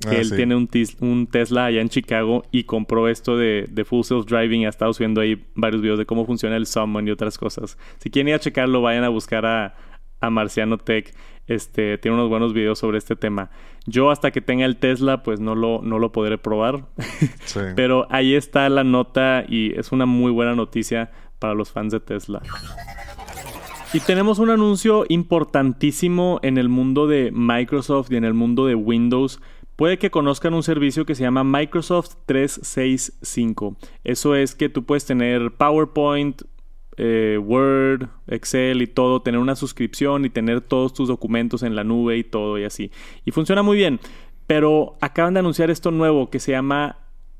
que 0.00 0.16
ah, 0.16 0.20
él 0.20 0.34
tiene 0.34 0.56
un, 0.56 0.68
un, 1.00 1.26
Tesla 1.26 1.66
allá 1.66 1.80
en 1.80 1.88
Chicago 1.88 2.44
y 2.50 2.64
compró 2.64 3.08
esto 3.08 3.36
de, 3.36 3.68
Full 3.84 4.02
Self 4.02 4.26
Driving 4.26 4.66
ha 4.66 4.68
estado 4.68 4.92
subiendo 4.92 5.20
ahí 5.20 5.44
varios 5.54 5.80
videos 5.80 5.98
de 5.98 6.06
cómo 6.06 6.24
funciona 6.24 6.56
el 6.56 6.66
Summon 6.66 7.06
y 7.06 7.12
otras 7.12 7.38
cosas. 7.38 7.78
Si 7.98 8.10
quieren 8.10 8.28
ir 8.28 8.34
a 8.34 8.40
checarlo, 8.40 8.80
vayan 8.80 9.04
a 9.04 9.08
buscar 9.08 9.46
a, 9.46 9.76
a 10.20 10.30
Marciano 10.30 10.78
Tech. 10.78 11.14
Este, 11.48 11.98
tiene 11.98 12.16
unos 12.16 12.28
buenos 12.28 12.52
videos 12.52 12.78
sobre 12.78 12.98
este 12.98 13.16
tema. 13.16 13.50
Yo 13.86 14.10
hasta 14.10 14.30
que 14.30 14.40
tenga 14.40 14.66
el 14.66 14.76
Tesla, 14.76 15.22
pues 15.22 15.40
no 15.40 15.54
lo, 15.54 15.80
no 15.82 15.98
lo 15.98 16.12
podré 16.12 16.38
probar. 16.38 16.84
Pero 17.76 18.06
ahí 18.10 18.34
está 18.34 18.68
la 18.68 18.84
nota 18.84 19.44
y 19.48 19.72
es 19.78 19.90
una 19.92 20.06
muy 20.06 20.30
buena 20.30 20.54
noticia 20.54 21.10
para 21.38 21.54
los 21.54 21.72
fans 21.72 21.92
de 21.92 22.00
Tesla. 22.00 22.42
Y 23.94 24.00
tenemos 24.00 24.38
un 24.38 24.50
anuncio 24.50 25.06
importantísimo 25.08 26.40
en 26.42 26.58
el 26.58 26.68
mundo 26.68 27.06
de 27.06 27.30
Microsoft 27.32 28.12
y 28.12 28.16
en 28.16 28.24
el 28.24 28.34
mundo 28.34 28.66
de 28.66 28.74
Windows. 28.74 29.40
Puede 29.76 29.98
que 29.98 30.10
conozcan 30.10 30.52
un 30.52 30.62
servicio 30.62 31.06
que 31.06 31.14
se 31.14 31.22
llama 31.22 31.44
Microsoft 31.44 32.16
365. 32.26 33.76
Eso 34.04 34.34
es 34.34 34.54
que 34.54 34.68
tú 34.68 34.84
puedes 34.84 35.06
tener 35.06 35.52
PowerPoint, 35.52 36.42
eh, 36.98 37.38
Word, 37.40 38.08
Excel 38.26 38.82
y 38.82 38.88
todo, 38.88 39.22
tener 39.22 39.40
una 39.40 39.56
suscripción 39.56 40.24
y 40.24 40.30
tener 40.30 40.60
todos 40.60 40.92
tus 40.92 41.08
documentos 41.08 41.62
en 41.62 41.76
la 41.76 41.84
nube 41.84 42.18
y 42.18 42.24
todo 42.24 42.58
y 42.58 42.64
así. 42.64 42.90
Y 43.24 43.30
funciona 43.30 43.62
muy 43.62 43.76
bien. 43.76 44.00
Pero 44.48 44.96
acaban 45.00 45.34
de 45.34 45.40
anunciar 45.40 45.70
esto 45.70 45.90
nuevo 45.90 46.30
que 46.30 46.40
se 46.40 46.52
llama, 46.52 46.98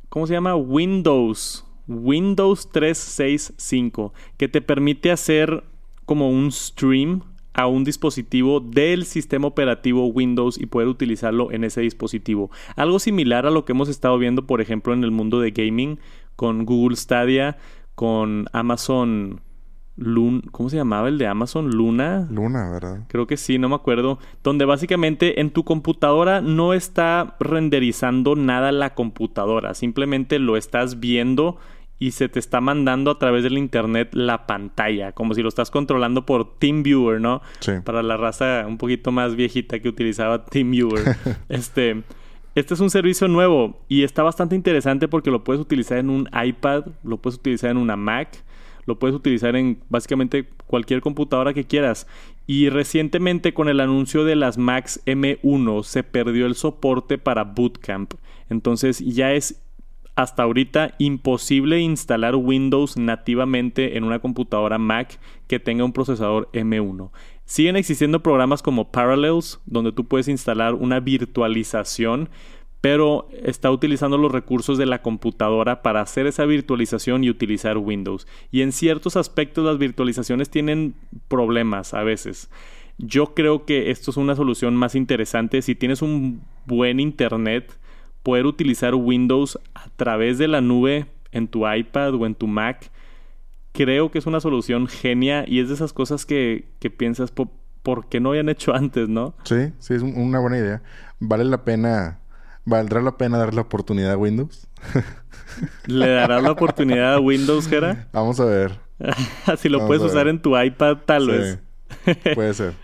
¿cómo 0.09 0.27
se 0.27 0.35
llama? 0.35 0.55
Windows. 0.55 1.65
Windows 1.89 2.71
365, 2.71 4.13
que 4.37 4.47
te 4.47 4.61
permite 4.61 5.11
hacer 5.11 5.65
como 6.05 6.29
un 6.29 6.53
stream 6.53 7.23
a 7.55 7.67
un 7.67 7.83
dispositivo 7.83 8.61
del 8.61 9.07
sistema 9.07 9.49
operativo 9.49 10.07
Windows 10.07 10.61
y 10.61 10.67
poder 10.67 10.87
utilizarlo 10.87 11.51
en 11.51 11.65
ese 11.65 11.81
dispositivo. 11.81 12.51
Algo 12.77 12.99
similar 12.99 13.47
a 13.47 13.51
lo 13.51 13.65
que 13.65 13.73
hemos 13.73 13.89
estado 13.89 14.19
viendo, 14.19 14.47
por 14.47 14.61
ejemplo, 14.61 14.93
en 14.93 15.03
el 15.03 15.11
mundo 15.11 15.41
de 15.41 15.51
gaming 15.51 15.99
con 16.37 16.67
Google 16.67 16.97
Stadia, 16.97 17.57
con 17.95 18.47
Amazon 18.53 19.41
¿Cómo 20.53 20.71
se 20.71 20.77
llamaba 20.77 21.09
el 21.09 21.19
de 21.19 21.27
Amazon? 21.27 21.71
Luna. 21.71 22.29
Luna, 22.31 22.71
¿verdad? 22.71 23.01
Creo 23.09 23.27
que 23.27 23.37
sí, 23.37 23.59
no 23.59 23.69
me 23.69 23.75
acuerdo. 23.75 24.19
Donde 24.45 24.65
básicamente 24.65 25.41
en 25.41 25.51
tu 25.51 25.65
computadora 25.65 26.41
no 26.41 26.73
está 26.73 27.37
renderizando 27.41 28.37
nada 28.37 28.71
la 28.71 28.95
computadora. 28.95 29.75
Simplemente 29.75 30.39
lo 30.39 30.57
estás 30.57 31.01
viendo 31.01 31.59
y 31.99 32.13
se 32.13 32.29
te 32.29 32.39
está 32.39 32.61
mandando 32.61 33.11
a 33.11 33.19
través 33.19 33.43
del 33.43 33.59
internet 33.59 34.11
la 34.13 34.47
pantalla. 34.47 35.13
Como 35.13 35.35
si 35.35 35.43
lo 35.43 35.49
estás 35.49 35.71
controlando 35.71 36.25
por 36.25 36.59
TeamViewer, 36.59 37.21
¿no? 37.21 37.43
Sí. 37.59 37.73
Para 37.85 38.03
la 38.03 38.17
raza 38.17 38.67
un 38.69 38.79
poquito 38.79 39.11
más 39.11 39.35
viejita 39.35 39.81
que 39.81 39.89
utilizaba 39.89 40.45
TeamViewer. 40.45 41.17
este. 41.49 42.05
Este 42.55 42.75
es 42.75 42.81
un 42.81 42.91
servicio 42.91 43.29
nuevo 43.29 43.79
y 43.87 44.03
está 44.03 44.25
bastante 44.25 44.57
interesante 44.57 45.07
porque 45.07 45.31
lo 45.31 45.45
puedes 45.45 45.63
utilizar 45.63 45.99
en 45.99 46.11
un 46.11 46.29
iPad, 46.33 46.87
lo 47.05 47.19
puedes 47.19 47.39
utilizar 47.39 47.71
en 47.71 47.77
una 47.77 47.95
Mac 47.95 48.43
lo 48.89 48.99
puedes 48.99 49.15
utilizar 49.15 49.55
en 49.55 49.81
básicamente 49.91 50.49
cualquier 50.67 51.03
computadora 51.03 51.53
que 51.53 51.67
quieras. 51.67 52.07
Y 52.47 52.71
recientemente 52.71 53.53
con 53.53 53.69
el 53.69 53.81
anuncio 53.81 54.25
de 54.25 54.35
las 54.35 54.57
Macs 54.57 55.03
M1 55.05 55.83
se 55.85 56.03
perdió 56.03 56.47
el 56.47 56.55
soporte 56.55 57.19
para 57.19 57.45
Bootcamp. 57.45 58.15
Entonces 58.49 59.01
ya 59.01 59.35
es 59.35 59.61
hasta 60.17 60.43
ahorita 60.43 60.95
imposible 60.99 61.81
instalar 61.81 62.35
Windows 62.35 62.97
nativamente 62.97 63.99
en 63.99 64.05
una 64.05 64.21
computadora 64.21 64.79
Mac 64.79 65.21
que 65.47 65.61
tenga 65.61 65.85
un 65.85 65.93
procesador 65.93 66.49
M1. 66.53 67.11
Siguen 67.45 67.77
existiendo 67.77 68.23
programas 68.23 68.63
como 68.63 68.91
Parallels, 68.91 69.61
donde 69.67 69.93
tú 69.93 70.07
puedes 70.07 70.29
instalar 70.29 70.73
una 70.75 71.01
virtualización, 71.01 72.31
pero 72.81 73.29
está 73.43 73.71
utilizando 73.71 74.19
los 74.19 74.33
recursos 74.33 74.79
de 74.79 74.87
la 74.87 75.03
computadora 75.03 75.83
para 75.83 76.01
hacer 76.01 76.27
esa 76.27 76.45
virtualización 76.45 77.25
y 77.25 77.31
utilizar 77.31 77.79
Windows. 77.79 78.27
Y 78.51 78.63
en 78.63 78.73
ciertos 78.73 79.17
aspectos 79.17 79.65
las 79.65 79.79
virtualizaciones 79.79 80.51
tienen 80.51 80.95
problemas 81.29 81.95
a 81.95 82.03
veces. 82.03 82.51
Yo 82.99 83.35
creo 83.35 83.65
que 83.65 83.91
esto 83.91 84.11
es 84.11 84.17
una 84.17 84.37
solución 84.37 84.77
más 84.77 84.95
interesante. 84.95 85.63
Si 85.63 85.75
tienes 85.75 86.03
un 86.03 86.43
buen 86.67 87.01
internet, 87.01 87.79
poder 88.23 88.47
utilizar 88.47 88.95
Windows 88.95 89.59
a 89.75 89.89
través 89.91 90.39
de 90.39 90.49
la 90.49 90.61
nube 90.61 91.07
en 91.33 91.49
tu 91.49 91.69
iPad 91.69 92.15
o 92.15 92.27
en 92.27 92.35
tu 92.35 92.47
Mac 92.47 92.91
creo 93.73 94.11
que 94.11 94.19
es 94.19 94.27
una 94.27 94.41
solución 94.41 94.89
genia 94.89 95.45
y 95.47 95.61
es 95.61 95.69
de 95.69 95.75
esas 95.75 95.93
cosas 95.93 96.27
que, 96.27 96.69
que 96.81 96.91
piensas, 96.91 97.31
¿por, 97.31 98.09
qué 98.09 98.19
no 98.19 98.31
habían 98.31 98.49
hecho 98.49 98.75
antes, 98.75 99.09
no? 99.09 99.35
Sí, 99.45 99.73
sí, 99.79 99.95
es 99.95 100.03
una 100.03 100.41
buena 100.41 100.59
idea. 100.59 100.83
Vale 101.21 101.45
la 101.45 101.65
pena, 101.65 102.19
¿valdrá 102.69 103.03
la 103.03 103.17
pena 103.17 103.39
dar 103.39 103.55
la 103.55 103.63
oportunidad 103.63 104.13
a 104.13 104.17
Windows? 104.17 104.69
¿Le 105.87 106.09
darás 106.09 106.43
la 106.43 106.53
oportunidad 106.53 107.15
a 107.15 107.21
Windows, 107.21 107.69
Jera? 107.69 108.09
Vamos 108.13 108.39
a 108.41 108.45
ver. 108.45 108.79
si 109.59 109.69
lo 109.69 109.87
puedes 109.87 110.03
usar 110.03 110.29
en 110.29 110.41
tu 110.41 110.59
iPad, 110.59 110.99
tal 111.05 111.29
vez. 111.29 111.59
Puede 112.35 112.55
ser. 112.55 112.75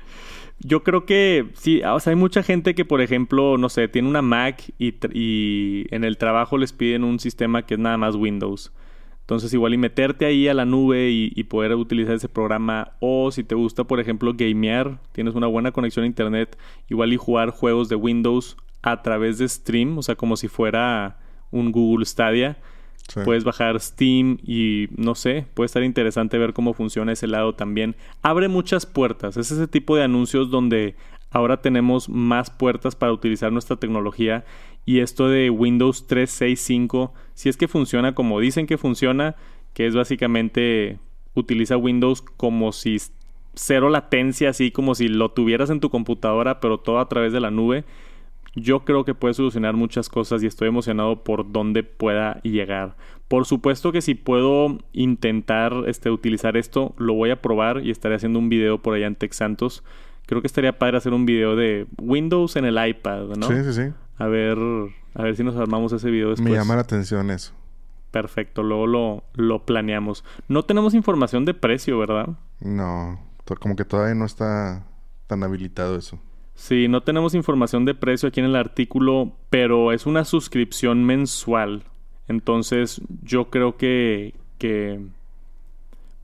Yo 0.61 0.83
creo 0.83 1.05
que 1.05 1.51
sí, 1.55 1.83
o 1.83 2.01
sea, 2.01 2.13
hay 2.13 2.17
mucha 2.17 2.43
gente 2.43 2.75
que, 2.75 2.85
por 2.85 3.01
ejemplo, 3.01 3.59
no 3.59 3.69
sé, 3.69 3.89
tiene 3.89 4.09
una 4.09 4.23
Mac 4.23 4.73
y, 4.79 4.95
y 5.13 5.87
en 5.91 6.05
el 6.05 6.17
trabajo 6.17 6.57
les 6.57 6.73
piden 6.73 7.05
un 7.05 7.19
sistema 7.19 7.67
que 7.67 7.75
es 7.75 7.81
nada 7.81 7.99
más 7.99 8.15
Windows. 8.15 8.73
Entonces 9.25 9.55
igual 9.55 9.73
y 9.73 9.79
meterte 9.79 10.27
ahí 10.27 10.49
a 10.49 10.55
la 10.55 10.67
nube 10.67 11.09
y, 11.11 11.43
poder 11.45 11.75
utilizar 11.77 12.15
ese 12.15 12.29
programa 12.29 12.93
o 13.01 13.31
si 13.31 13.43
te 13.43 13.55
gusta 13.55 13.85
por 13.85 13.99
ejemplo 13.99 14.35
gamear, 14.35 15.01
tienes 15.13 15.35
una 15.35 15.47
buena 15.47 15.73
conexión 15.73 16.03
a 16.03 16.07
internet, 16.07 16.59
igual 16.91 17.11
y 17.11 17.17
jugar 17.17 17.49
juegos 17.49 17.89
de 17.89 17.97
Windows 17.97 18.59
a 18.85 19.01
través 19.03 19.39
de 19.39 19.49
Stream, 19.49 19.97
o 19.99 20.03
sea 20.03 20.15
como 20.15 20.37
si 20.37 20.47
fuera 20.47 21.19
un 21.51 21.73
Google 21.73 22.05
Stadia. 22.05 22.59
Puedes 23.25 23.45
bajar 23.45 23.79
Steam 23.81 24.39
y 24.43 24.89
no 24.97 25.15
sé, 25.15 25.47
puede 25.53 25.67
estar 25.67 25.83
interesante 25.83 26.39
ver 26.39 26.55
cómo 26.55 26.73
funciona 26.73 27.13
ese 27.13 27.27
lado 27.27 27.55
también. 27.55 27.97
Abre 28.23 28.49
muchas 28.49 28.87
puertas, 28.87 29.37
es 29.37 29.51
ese 29.51 29.69
tipo 29.69 29.95
de 29.95 30.05
anuncios 30.05 30.51
donde 30.51 30.97
ahora 31.31 31.61
tenemos 31.61 32.09
más 32.09 32.49
puertas 32.51 32.97
para 32.97 33.13
utilizar 33.13 33.53
nuestra 33.53 33.77
tecnología 33.77 34.45
y 34.87 35.01
esto 35.01 35.29
de 35.29 35.51
Windows 35.51 36.07
365, 36.07 37.13
si 37.35 37.51
es 37.51 37.59
que 37.59 37.69
funciona 37.69 38.15
como 38.15 38.41
dicen 38.41 38.67
que 38.67 38.79
funciona, 38.79 39.37
que 39.75 39.87
es 39.87 39.95
básicamente 39.95 40.99
utiliza 41.35 41.77
Windows 41.77 42.23
como 42.23 42.73
si 42.73 42.97
cero 43.55 43.91
latencia, 43.91 44.51
así 44.51 44.71
como 44.71 44.95
si 44.95 45.09
lo 45.09 45.31
tuvieras 45.31 45.71
en 45.71 45.81
tu 45.81 45.91
computadora, 45.91 46.61
pero 46.61 46.79
todo 46.79 47.01
a 47.01 47.09
través 47.09 47.33
de 47.33 47.41
la 47.41 47.51
nube. 47.51 47.85
Yo 48.55 48.85
creo 48.85 49.05
que 49.05 49.15
puede 49.15 49.35
solucionar 49.35 49.75
muchas 49.75 50.09
cosas 50.09 50.43
y 50.43 50.47
estoy 50.47 50.69
emocionado 50.69 51.25
por 51.25 51.51
dónde 51.51 51.83
pueda 51.83 52.41
llegar. 52.43 52.97
Por 53.29 53.47
supuesto 53.47 53.91
que 53.91 54.01
si 54.01 54.15
puedo 54.15 54.79
intentar 54.93 55.73
este, 55.87 56.11
utilizar 56.11 56.57
esto, 56.57 56.95
lo 56.99 57.15
voy 57.15 57.31
a 57.31 57.43
probar 57.43 57.85
y 57.85 57.91
estaré 57.91 58.15
haciendo 58.15 58.39
un 58.39 58.49
video 58.49 58.81
por 58.81 58.95
allá 58.95 59.07
en 59.07 59.17
Tech 59.17 59.33
Santos. 59.33 59.83
Creo 60.27 60.41
que 60.41 60.47
estaría 60.47 60.79
padre 60.79 60.99
hacer 60.99 61.13
un 61.13 61.27
video 61.27 61.57
de 61.57 61.87
Windows 61.99 62.57
en 62.57 62.65
el 62.65 62.87
iPad, 62.87 63.29
¿no? 63.37 63.49
Sí, 63.49 63.65
sí, 63.65 63.73
sí. 63.73 63.93
A 64.17 64.27
ver, 64.27 64.59
a 65.15 65.23
ver 65.23 65.37
si 65.37 65.43
nos 65.43 65.57
armamos 65.57 65.93
ese 65.93 66.11
video 66.11 66.31
después. 66.31 66.49
Me 66.49 66.57
llama 66.57 66.77
la 66.77 66.83
atención 66.83 67.31
eso. 67.31 67.53
Perfecto, 68.11 68.63
luego 68.63 68.87
lo, 68.87 69.25
lo 69.35 69.67
planeamos. 69.67 70.25
No 70.47 70.63
tenemos 70.63 70.95
información 70.95 71.45
de 71.45 71.55
precio, 71.55 71.99
¿verdad? 71.99 72.29
No, 72.61 73.21
como 73.61 73.75
que 73.75 73.85
todavía 73.85 74.15
no 74.15 74.25
está 74.25 74.87
tan 75.27 75.43
habilitado 75.43 75.97
eso. 75.97 76.21
Sí, 76.55 76.89
no 76.89 77.03
tenemos 77.03 77.35
información 77.35 77.85
de 77.85 77.95
precio 77.95 78.29
aquí 78.29 78.41
en 78.41 78.47
el 78.47 78.57
artículo, 78.57 79.33
pero 79.51 79.93
es 79.93 80.07
una 80.07 80.25
suscripción 80.25 81.05
mensual. 81.05 81.85
Entonces, 82.29 83.03
yo 83.23 83.51
creo 83.51 83.77
que, 83.77 84.35
que 84.59 85.01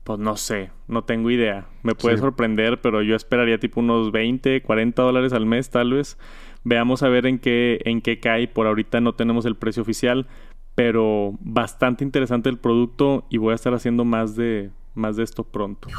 pues 0.03 0.19
no 0.19 0.35
sé, 0.37 0.71
no 0.87 1.03
tengo 1.03 1.29
idea. 1.29 1.67
Me 1.83 1.95
puede 1.95 2.17
sorprender, 2.17 2.81
pero 2.81 3.01
yo 3.01 3.15
esperaría 3.15 3.59
tipo 3.59 3.81
unos 3.81 4.11
20, 4.11 4.61
40 4.61 5.01
dólares 5.01 5.33
al 5.33 5.45
mes 5.45 5.69
tal 5.69 5.93
vez. 5.93 6.17
Veamos 6.63 7.03
a 7.03 7.09
ver 7.09 7.25
en 7.25 7.37
qué, 7.37 7.79
en 7.85 8.01
qué 8.01 8.19
cae. 8.19 8.47
Por 8.47 8.67
ahorita 8.67 9.01
no 9.01 9.13
tenemos 9.13 9.45
el 9.45 9.55
precio 9.55 9.83
oficial, 9.83 10.27
pero 10.75 11.37
bastante 11.39 12.03
interesante 12.03 12.49
el 12.49 12.57
producto 12.57 13.25
y 13.29 13.37
voy 13.37 13.51
a 13.51 13.55
estar 13.55 13.73
haciendo 13.73 14.05
más 14.05 14.35
de, 14.35 14.71
más 14.95 15.17
de 15.17 15.23
esto 15.23 15.43
pronto. 15.43 15.89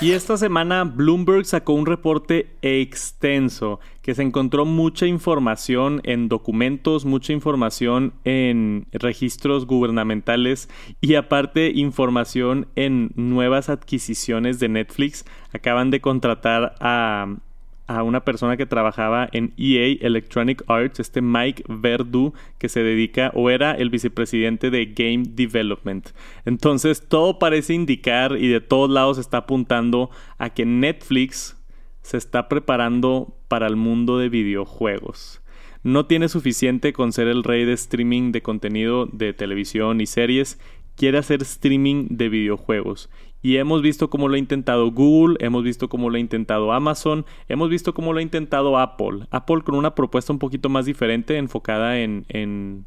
Y 0.00 0.10
esta 0.10 0.36
semana 0.36 0.84
Bloomberg 0.84 1.46
sacó 1.46 1.72
un 1.72 1.86
reporte 1.86 2.56
extenso 2.62 3.78
que 4.02 4.14
se 4.14 4.22
encontró 4.22 4.64
mucha 4.64 5.06
información 5.06 6.00
en 6.02 6.28
documentos, 6.28 7.04
mucha 7.04 7.32
información 7.32 8.12
en 8.24 8.86
registros 8.92 9.66
gubernamentales 9.66 10.68
y 11.00 11.14
aparte 11.14 11.70
información 11.70 12.66
en 12.74 13.12
nuevas 13.14 13.68
adquisiciones 13.68 14.58
de 14.58 14.68
Netflix. 14.68 15.24
Acaban 15.52 15.90
de 15.90 16.00
contratar 16.00 16.74
a 16.80 17.36
a 17.86 18.02
una 18.02 18.24
persona 18.24 18.56
que 18.56 18.66
trabajaba 18.66 19.28
en 19.32 19.52
EA 19.56 19.96
Electronic 20.00 20.62
Arts, 20.68 21.00
este 21.00 21.20
Mike 21.20 21.64
Verdu, 21.68 22.32
que 22.58 22.68
se 22.68 22.82
dedica 22.82 23.30
o 23.34 23.50
era 23.50 23.72
el 23.72 23.90
vicepresidente 23.90 24.70
de 24.70 24.86
Game 24.86 25.24
Development. 25.28 26.10
Entonces 26.44 27.06
todo 27.08 27.38
parece 27.38 27.74
indicar 27.74 28.36
y 28.38 28.48
de 28.48 28.60
todos 28.60 28.90
lados 28.90 29.18
está 29.18 29.38
apuntando 29.38 30.10
a 30.38 30.50
que 30.50 30.64
Netflix 30.64 31.56
se 32.02 32.16
está 32.16 32.48
preparando 32.48 33.36
para 33.48 33.66
el 33.66 33.76
mundo 33.76 34.18
de 34.18 34.28
videojuegos. 34.28 35.40
No 35.82 36.06
tiene 36.06 36.28
suficiente 36.28 36.94
con 36.94 37.12
ser 37.12 37.28
el 37.28 37.44
rey 37.44 37.66
de 37.66 37.74
streaming 37.74 38.32
de 38.32 38.42
contenido 38.42 39.06
de 39.06 39.34
televisión 39.34 40.00
y 40.00 40.06
series, 40.06 40.58
quiere 40.96 41.18
hacer 41.18 41.42
streaming 41.42 42.06
de 42.10 42.28
videojuegos. 42.28 43.10
Y 43.44 43.58
hemos 43.58 43.82
visto 43.82 44.08
cómo 44.08 44.28
lo 44.28 44.36
ha 44.36 44.38
intentado 44.38 44.90
Google, 44.90 45.36
hemos 45.38 45.64
visto 45.64 45.90
cómo 45.90 46.08
lo 46.08 46.16
ha 46.16 46.18
intentado 46.18 46.72
Amazon, 46.72 47.26
hemos 47.46 47.68
visto 47.68 47.92
cómo 47.92 48.14
lo 48.14 48.20
ha 48.20 48.22
intentado 48.22 48.78
Apple. 48.78 49.26
Apple 49.30 49.60
con 49.62 49.74
una 49.74 49.94
propuesta 49.94 50.32
un 50.32 50.38
poquito 50.38 50.70
más 50.70 50.86
diferente, 50.86 51.36
enfocada 51.36 51.98
en, 51.98 52.24
en 52.30 52.86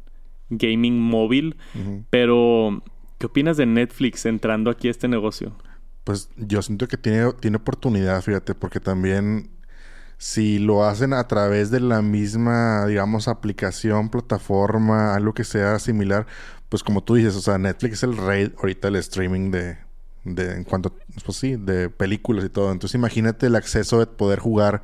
gaming 0.50 0.98
móvil. 0.98 1.56
Pero, 2.10 2.82
¿qué 3.18 3.26
opinas 3.26 3.56
de 3.56 3.66
Netflix 3.66 4.26
entrando 4.26 4.72
aquí 4.72 4.88
a 4.88 4.90
este 4.90 5.06
negocio? 5.06 5.56
Pues 6.02 6.28
yo 6.36 6.60
siento 6.60 6.88
que 6.88 6.96
tiene, 6.96 7.32
tiene 7.34 7.58
oportunidad, 7.58 8.20
fíjate, 8.20 8.56
porque 8.56 8.80
también 8.80 9.50
si 10.16 10.58
lo 10.58 10.84
hacen 10.84 11.12
a 11.12 11.28
través 11.28 11.70
de 11.70 11.78
la 11.78 12.02
misma, 12.02 12.84
digamos, 12.86 13.28
aplicación, 13.28 14.10
plataforma, 14.10 15.14
algo 15.14 15.34
que 15.34 15.44
sea 15.44 15.78
similar, 15.78 16.26
pues 16.68 16.82
como 16.82 17.04
tú 17.04 17.14
dices, 17.14 17.36
o 17.36 17.40
sea, 17.40 17.58
Netflix 17.58 17.98
es 17.98 18.02
el 18.02 18.16
rey 18.16 18.52
ahorita 18.58 18.88
del 18.88 18.96
streaming 18.96 19.52
de, 19.52 19.87
de 20.24 20.52
en 20.52 20.64
cuanto, 20.64 20.94
pues 21.24 21.36
sí, 21.38 21.56
de 21.56 21.90
películas 21.90 22.44
y 22.44 22.48
todo. 22.48 22.72
Entonces 22.72 22.94
imagínate 22.94 23.46
el 23.46 23.56
acceso 23.56 23.98
de 23.98 24.06
poder 24.06 24.38
jugar 24.38 24.82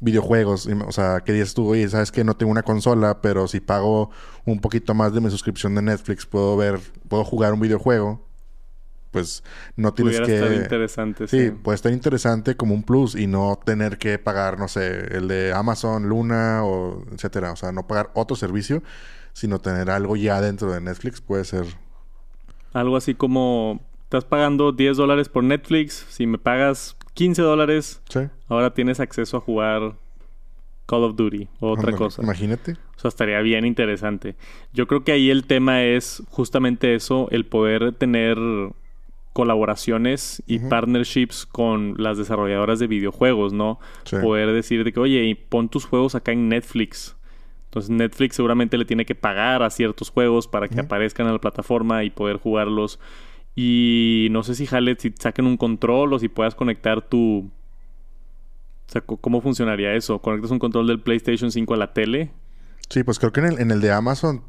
videojuegos. 0.00 0.68
O 0.86 0.92
sea, 0.92 1.20
que 1.20 1.32
dices 1.32 1.54
tú, 1.54 1.68
oye, 1.68 1.88
sabes 1.88 2.12
que 2.12 2.24
no 2.24 2.36
tengo 2.36 2.52
una 2.52 2.62
consola, 2.62 3.20
pero 3.20 3.48
si 3.48 3.60
pago 3.60 4.10
un 4.44 4.60
poquito 4.60 4.94
más 4.94 5.12
de 5.12 5.20
mi 5.20 5.30
suscripción 5.30 5.74
de 5.74 5.82
Netflix, 5.82 6.26
puedo 6.26 6.56
ver, 6.56 6.80
puedo 7.08 7.24
jugar 7.24 7.52
un 7.52 7.60
videojuego. 7.60 8.26
Pues 9.10 9.42
no 9.74 9.94
tienes 9.94 10.20
que. 10.20 10.34
Estar 10.34 10.52
interesante, 10.52 11.28
sí, 11.28 11.46
sí, 11.46 11.50
puede 11.50 11.76
estar 11.76 11.92
interesante 11.92 12.56
como 12.56 12.74
un 12.74 12.82
plus 12.82 13.14
y 13.14 13.26
no 13.26 13.58
tener 13.64 13.96
que 13.96 14.18
pagar, 14.18 14.58
no 14.58 14.68
sé, 14.68 15.16
el 15.16 15.28
de 15.28 15.52
Amazon, 15.54 16.08
Luna 16.08 16.62
o 16.64 17.04
etcétera. 17.12 17.52
O 17.52 17.56
sea, 17.56 17.72
no 17.72 17.86
pagar 17.86 18.10
otro 18.14 18.36
servicio, 18.36 18.82
sino 19.32 19.60
tener 19.60 19.88
algo 19.88 20.14
ya 20.16 20.42
dentro 20.42 20.72
de 20.72 20.82
Netflix 20.82 21.22
puede 21.22 21.44
ser. 21.44 21.64
Algo 22.74 22.98
así 22.98 23.14
como 23.14 23.80
estás 24.08 24.24
pagando 24.24 24.72
10 24.72 24.96
dólares 24.96 25.28
por 25.28 25.44
Netflix, 25.44 26.06
si 26.08 26.26
me 26.26 26.38
pagas 26.38 26.96
15 27.12 27.42
dólares, 27.42 28.00
ahora 28.48 28.72
tienes 28.72 29.00
acceso 29.00 29.36
a 29.36 29.40
jugar 29.40 29.96
Call 30.86 31.04
of 31.04 31.14
Duty 31.14 31.46
o 31.60 31.72
otra 31.72 31.92
cosa. 31.92 32.22
Imagínate. 32.22 32.72
O 32.72 32.98
sea, 32.98 33.10
estaría 33.10 33.38
bien 33.42 33.66
interesante. 33.66 34.34
Yo 34.72 34.86
creo 34.86 35.04
que 35.04 35.12
ahí 35.12 35.28
el 35.28 35.44
tema 35.44 35.84
es 35.84 36.22
justamente 36.30 36.94
eso, 36.94 37.28
el 37.32 37.44
poder 37.44 37.92
tener 37.92 38.38
colaboraciones 39.34 40.42
y 40.46 40.58
partnerships 40.58 41.44
con 41.44 41.94
las 41.98 42.16
desarrolladoras 42.16 42.78
de 42.78 42.86
videojuegos, 42.86 43.52
¿no? 43.52 43.78
Poder 44.22 44.54
decir 44.54 44.84
de 44.84 44.92
que, 44.94 45.00
oye, 45.00 45.38
pon 45.50 45.68
tus 45.68 45.84
juegos 45.84 46.14
acá 46.14 46.32
en 46.32 46.48
Netflix. 46.48 47.14
Entonces 47.66 47.90
Netflix 47.90 48.36
seguramente 48.36 48.78
le 48.78 48.86
tiene 48.86 49.04
que 49.04 49.14
pagar 49.14 49.62
a 49.62 49.68
ciertos 49.68 50.08
juegos 50.08 50.48
para 50.48 50.66
que 50.66 50.80
aparezcan 50.80 51.26
en 51.26 51.34
la 51.34 51.40
plataforma 51.40 52.04
y 52.04 52.08
poder 52.08 52.38
jugarlos. 52.38 52.98
Y 53.60 54.28
no 54.30 54.44
sé 54.44 54.54
si 54.54 54.66
jale, 54.66 54.94
si 55.00 55.12
saquen 55.18 55.44
un 55.44 55.56
control 55.56 56.12
o 56.12 56.20
si 56.20 56.28
puedas 56.28 56.54
conectar 56.54 57.02
tu... 57.02 57.50
O 58.86 58.92
sea, 58.92 59.00
¿cómo 59.00 59.40
funcionaría 59.40 59.94
eso? 59.94 60.20
¿Conectas 60.20 60.52
un 60.52 60.60
control 60.60 60.86
del 60.86 61.00
PlayStation 61.00 61.50
5 61.50 61.74
a 61.74 61.76
la 61.76 61.92
tele? 61.92 62.30
Sí, 62.88 63.02
pues 63.02 63.18
creo 63.18 63.32
que 63.32 63.40
en 63.40 63.46
el, 63.46 63.58
en 63.58 63.72
el 63.72 63.80
de 63.80 63.90
Amazon 63.90 64.44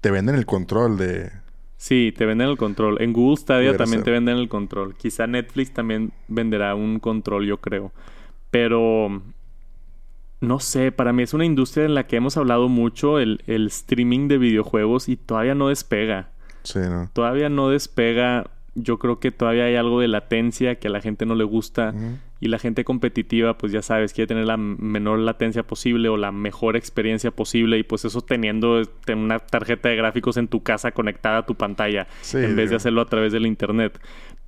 te 0.00 0.10
venden 0.10 0.34
el 0.34 0.46
control 0.46 0.96
de... 0.96 1.30
Sí, 1.76 2.14
te 2.16 2.24
venden 2.24 2.48
el 2.48 2.56
control. 2.56 3.02
En 3.02 3.12
Google 3.12 3.36
Stadia 3.36 3.76
también 3.76 4.02
te 4.02 4.10
venden 4.10 4.38
el 4.38 4.48
control. 4.48 4.96
Quizá 4.96 5.26
Netflix 5.26 5.74
también 5.74 6.14
venderá 6.28 6.74
un 6.74 7.00
control, 7.00 7.46
yo 7.46 7.60
creo. 7.60 7.92
Pero 8.50 9.20
no 10.40 10.58
sé, 10.58 10.90
para 10.90 11.12
mí 11.12 11.22
es 11.22 11.34
una 11.34 11.44
industria 11.44 11.84
en 11.84 11.92
la 11.92 12.06
que 12.06 12.16
hemos 12.16 12.38
hablado 12.38 12.70
mucho, 12.70 13.18
el, 13.18 13.42
el 13.46 13.66
streaming 13.66 14.26
de 14.26 14.38
videojuegos, 14.38 15.10
y 15.10 15.18
todavía 15.18 15.54
no 15.54 15.68
despega. 15.68 16.30
Sí, 16.62 16.78
¿no? 16.78 17.10
Todavía 17.12 17.50
no 17.50 17.68
despega. 17.68 18.50
Yo 18.74 18.98
creo 18.98 19.20
que 19.20 19.30
todavía 19.30 19.64
hay 19.64 19.76
algo 19.76 20.00
de 20.00 20.08
latencia 20.08 20.76
que 20.76 20.88
a 20.88 20.90
la 20.90 21.00
gente 21.00 21.26
no 21.26 21.34
le 21.34 21.44
gusta. 21.44 21.94
Y 22.40 22.48
la 22.48 22.58
gente 22.58 22.84
competitiva, 22.84 23.56
pues 23.56 23.72
ya 23.72 23.80
sabes, 23.80 24.12
quiere 24.12 24.26
tener 24.26 24.44
la 24.44 24.56
menor 24.56 25.18
latencia 25.20 25.62
posible 25.62 26.08
o 26.08 26.16
la 26.16 26.32
mejor 26.32 26.76
experiencia 26.76 27.30
posible. 27.30 27.78
Y 27.78 27.84
pues 27.84 28.04
eso 28.04 28.20
teniendo 28.20 28.82
una 29.08 29.38
tarjeta 29.38 29.88
de 29.88 29.96
gráficos 29.96 30.36
en 30.36 30.48
tu 30.48 30.62
casa 30.62 30.92
conectada 30.92 31.38
a 31.38 31.46
tu 31.46 31.54
pantalla. 31.54 32.06
en 32.34 32.56
vez 32.56 32.70
de 32.70 32.76
hacerlo 32.76 33.00
a 33.00 33.06
través 33.06 33.32
del 33.32 33.46
internet. 33.46 34.00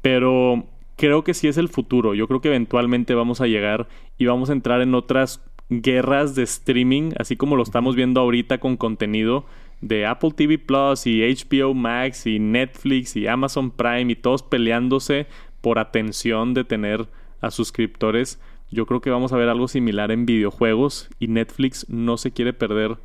Pero 0.03 0.67
creo 0.97 1.25
que 1.25 1.35
sí 1.35 1.49
es 1.49 1.57
el 1.57 1.69
futuro. 1.69 2.15
Yo 2.15 2.27
creo 2.27 2.41
que 2.41 2.49
eventualmente 2.49 3.15
vamos 3.15 3.41
a 3.41 3.47
llegar 3.47 3.89
y 4.19 4.27
vamos 4.27 4.51
a 4.51 4.55
entrar 4.55 4.81
en 4.81 4.95
otras 4.95 5.41
guerras 5.69 6.35
de 6.35 6.43
streaming, 6.45 7.13
así 7.19 7.37
como 7.37 7.57
lo 7.57 7.63
estamos 7.63 7.97
viendo 7.97 8.21
ahorita 8.21 8.59
con 8.59 8.77
contenido 8.77 9.47
de 9.81 10.07
Apple 10.07 10.33
TV 10.35 10.59
Plus 10.59 11.07
y 11.07 11.23
HBO 11.23 11.75
Max 11.75 12.27
y 12.27 12.39
Netflix 12.39 13.17
y 13.17 13.27
Amazon 13.27 13.71
Prime 13.71 14.13
y 14.13 14.17
todos 14.17 14.43
peleándose 14.43 15.27
por 15.61 15.79
atención 15.79 16.55
de 16.55 16.65
tener 16.65 17.09
a 17.41 17.51
suscriptores. 17.51 18.41
Yo 18.71 18.87
creo 18.87 19.01
que 19.01 19.11
vamos 19.11 19.33
a 19.33 19.37
ver 19.37 19.49
algo 19.49 19.69
similar 19.69 20.11
en 20.11 20.27
videojuegos 20.27 21.09
y 21.19 21.29
Netflix 21.29 21.89
no 21.89 22.17
se 22.17 22.33
quiere 22.33 22.53
perder 22.53 22.97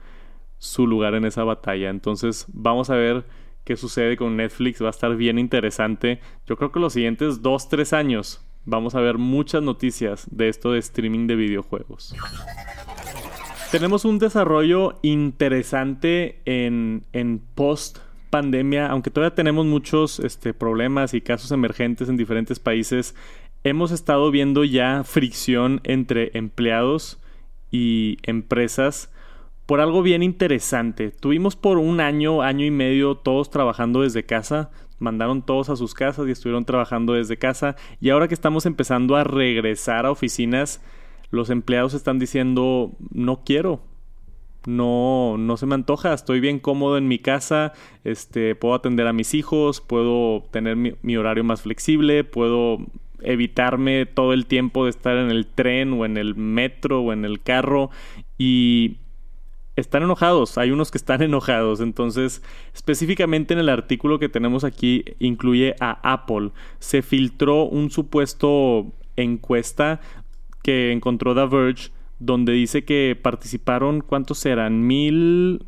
su 0.57 0.87
lugar 0.87 1.15
en 1.15 1.25
esa 1.25 1.43
batalla. 1.43 1.89
Entonces 1.89 2.45
vamos 2.49 2.89
a 2.89 2.95
ver 2.95 3.25
qué 3.63 3.75
sucede 3.75 4.17
con 4.17 4.37
Netflix. 4.37 4.81
Va 4.81 4.87
a 4.87 4.91
estar 4.91 5.15
bien 5.15 5.39
interesante. 5.39 6.19
Yo 6.47 6.55
creo 6.57 6.71
que 6.71 6.79
los 6.79 6.93
siguientes 6.93 7.41
2-3 7.41 7.93
años 7.93 8.45
vamos 8.65 8.95
a 8.95 9.01
ver 9.01 9.17
muchas 9.17 9.61
noticias 9.61 10.27
de 10.31 10.49
esto 10.49 10.71
de 10.71 10.79
streaming 10.79 11.27
de 11.27 11.35
videojuegos. 11.35 12.15
Tenemos 13.71 14.03
un 14.03 14.19
desarrollo 14.19 14.99
interesante 15.01 16.41
en, 16.43 17.41
post 17.55 17.99
pandemia, 18.29 18.87
aunque 18.87 19.11
todavía 19.11 19.33
tenemos 19.33 19.65
muchos 19.65 20.19
este, 20.19 20.53
problemas 20.53 21.13
y 21.13 21.21
casos 21.21 21.53
emergentes 21.53 22.09
en 22.09 22.17
diferentes 22.17 22.59
países, 22.59 23.15
hemos 23.63 23.91
estado 23.91 24.29
viendo 24.29 24.65
ya 24.65 25.05
fricción 25.05 25.79
entre 25.85 26.37
empleados 26.37 27.21
y 27.71 28.17
empresas 28.23 29.09
por 29.65 29.79
algo 29.79 30.01
bien 30.01 30.21
interesante. 30.21 31.11
Tuvimos 31.11 31.55
por 31.55 31.77
un 31.77 32.01
año, 32.01 32.41
año 32.41 32.65
y 32.65 32.71
medio 32.71 33.15
todos 33.15 33.49
trabajando 33.49 34.01
desde 34.01 34.25
casa, 34.25 34.69
mandaron 34.99 35.45
todos 35.45 35.69
a 35.69 35.77
sus 35.77 35.93
casas 35.93 36.27
y 36.27 36.31
estuvieron 36.31 36.65
trabajando 36.65 37.13
desde 37.13 37.37
casa 37.37 37.77
y 38.01 38.09
ahora 38.09 38.27
que 38.27 38.33
estamos 38.33 38.65
empezando 38.65 39.15
a 39.15 39.23
regresar 39.23 40.05
a 40.05 40.11
oficinas, 40.11 40.81
los 41.31 41.49
empleados 41.49 41.93
están 41.93 42.19
diciendo, 42.19 42.91
no 43.09 43.43
quiero, 43.43 43.81
no, 44.67 45.37
no 45.37 45.57
se 45.57 45.65
me 45.65 45.75
antoja, 45.75 46.13
estoy 46.13 46.39
bien 46.39 46.59
cómodo 46.59 46.97
en 46.97 47.07
mi 47.07 47.19
casa, 47.19 47.73
este, 48.03 48.55
puedo 48.55 48.75
atender 48.75 49.07
a 49.07 49.13
mis 49.13 49.33
hijos, 49.33 49.81
puedo 49.81 50.43
tener 50.51 50.75
mi, 50.75 51.17
horario 51.17 51.43
más 51.43 51.61
flexible, 51.61 52.23
puedo 52.23 52.77
evitarme 53.21 54.05
todo 54.05 54.33
el 54.33 54.45
tiempo 54.45 54.85
de 54.85 54.91
estar 54.91 55.17
en 55.17 55.31
el 55.31 55.47
tren 55.47 55.93
o 55.93 56.05
en 56.05 56.17
el 56.17 56.35
metro 56.35 57.01
o 57.01 57.13
en 57.13 57.23
el 57.25 57.41
carro 57.41 57.91
y 58.37 58.97
están 59.75 60.03
enojados, 60.03 60.57
hay 60.57 60.71
unos 60.71 60.91
que 60.91 60.97
están 60.97 61.21
enojados, 61.23 61.79
entonces 61.79 62.43
específicamente 62.73 63.53
en 63.53 63.59
el 63.59 63.69
artículo 63.69 64.19
que 64.19 64.29
tenemos 64.29 64.63
aquí 64.63 65.05
incluye 65.19 65.75
a 65.79 66.13
Apple, 66.13 66.51
se 66.79 67.01
filtró 67.01 67.63
un 67.63 67.89
supuesto 67.89 68.93
encuesta 69.15 70.01
que 70.63 70.91
encontró 70.91 71.35
The 71.35 71.45
Verge, 71.45 71.91
donde 72.19 72.53
dice 72.53 72.83
que 72.83 73.17
participaron, 73.21 74.01
¿cuántos 74.01 74.45
eran? 74.45 74.85
Mil... 74.85 75.65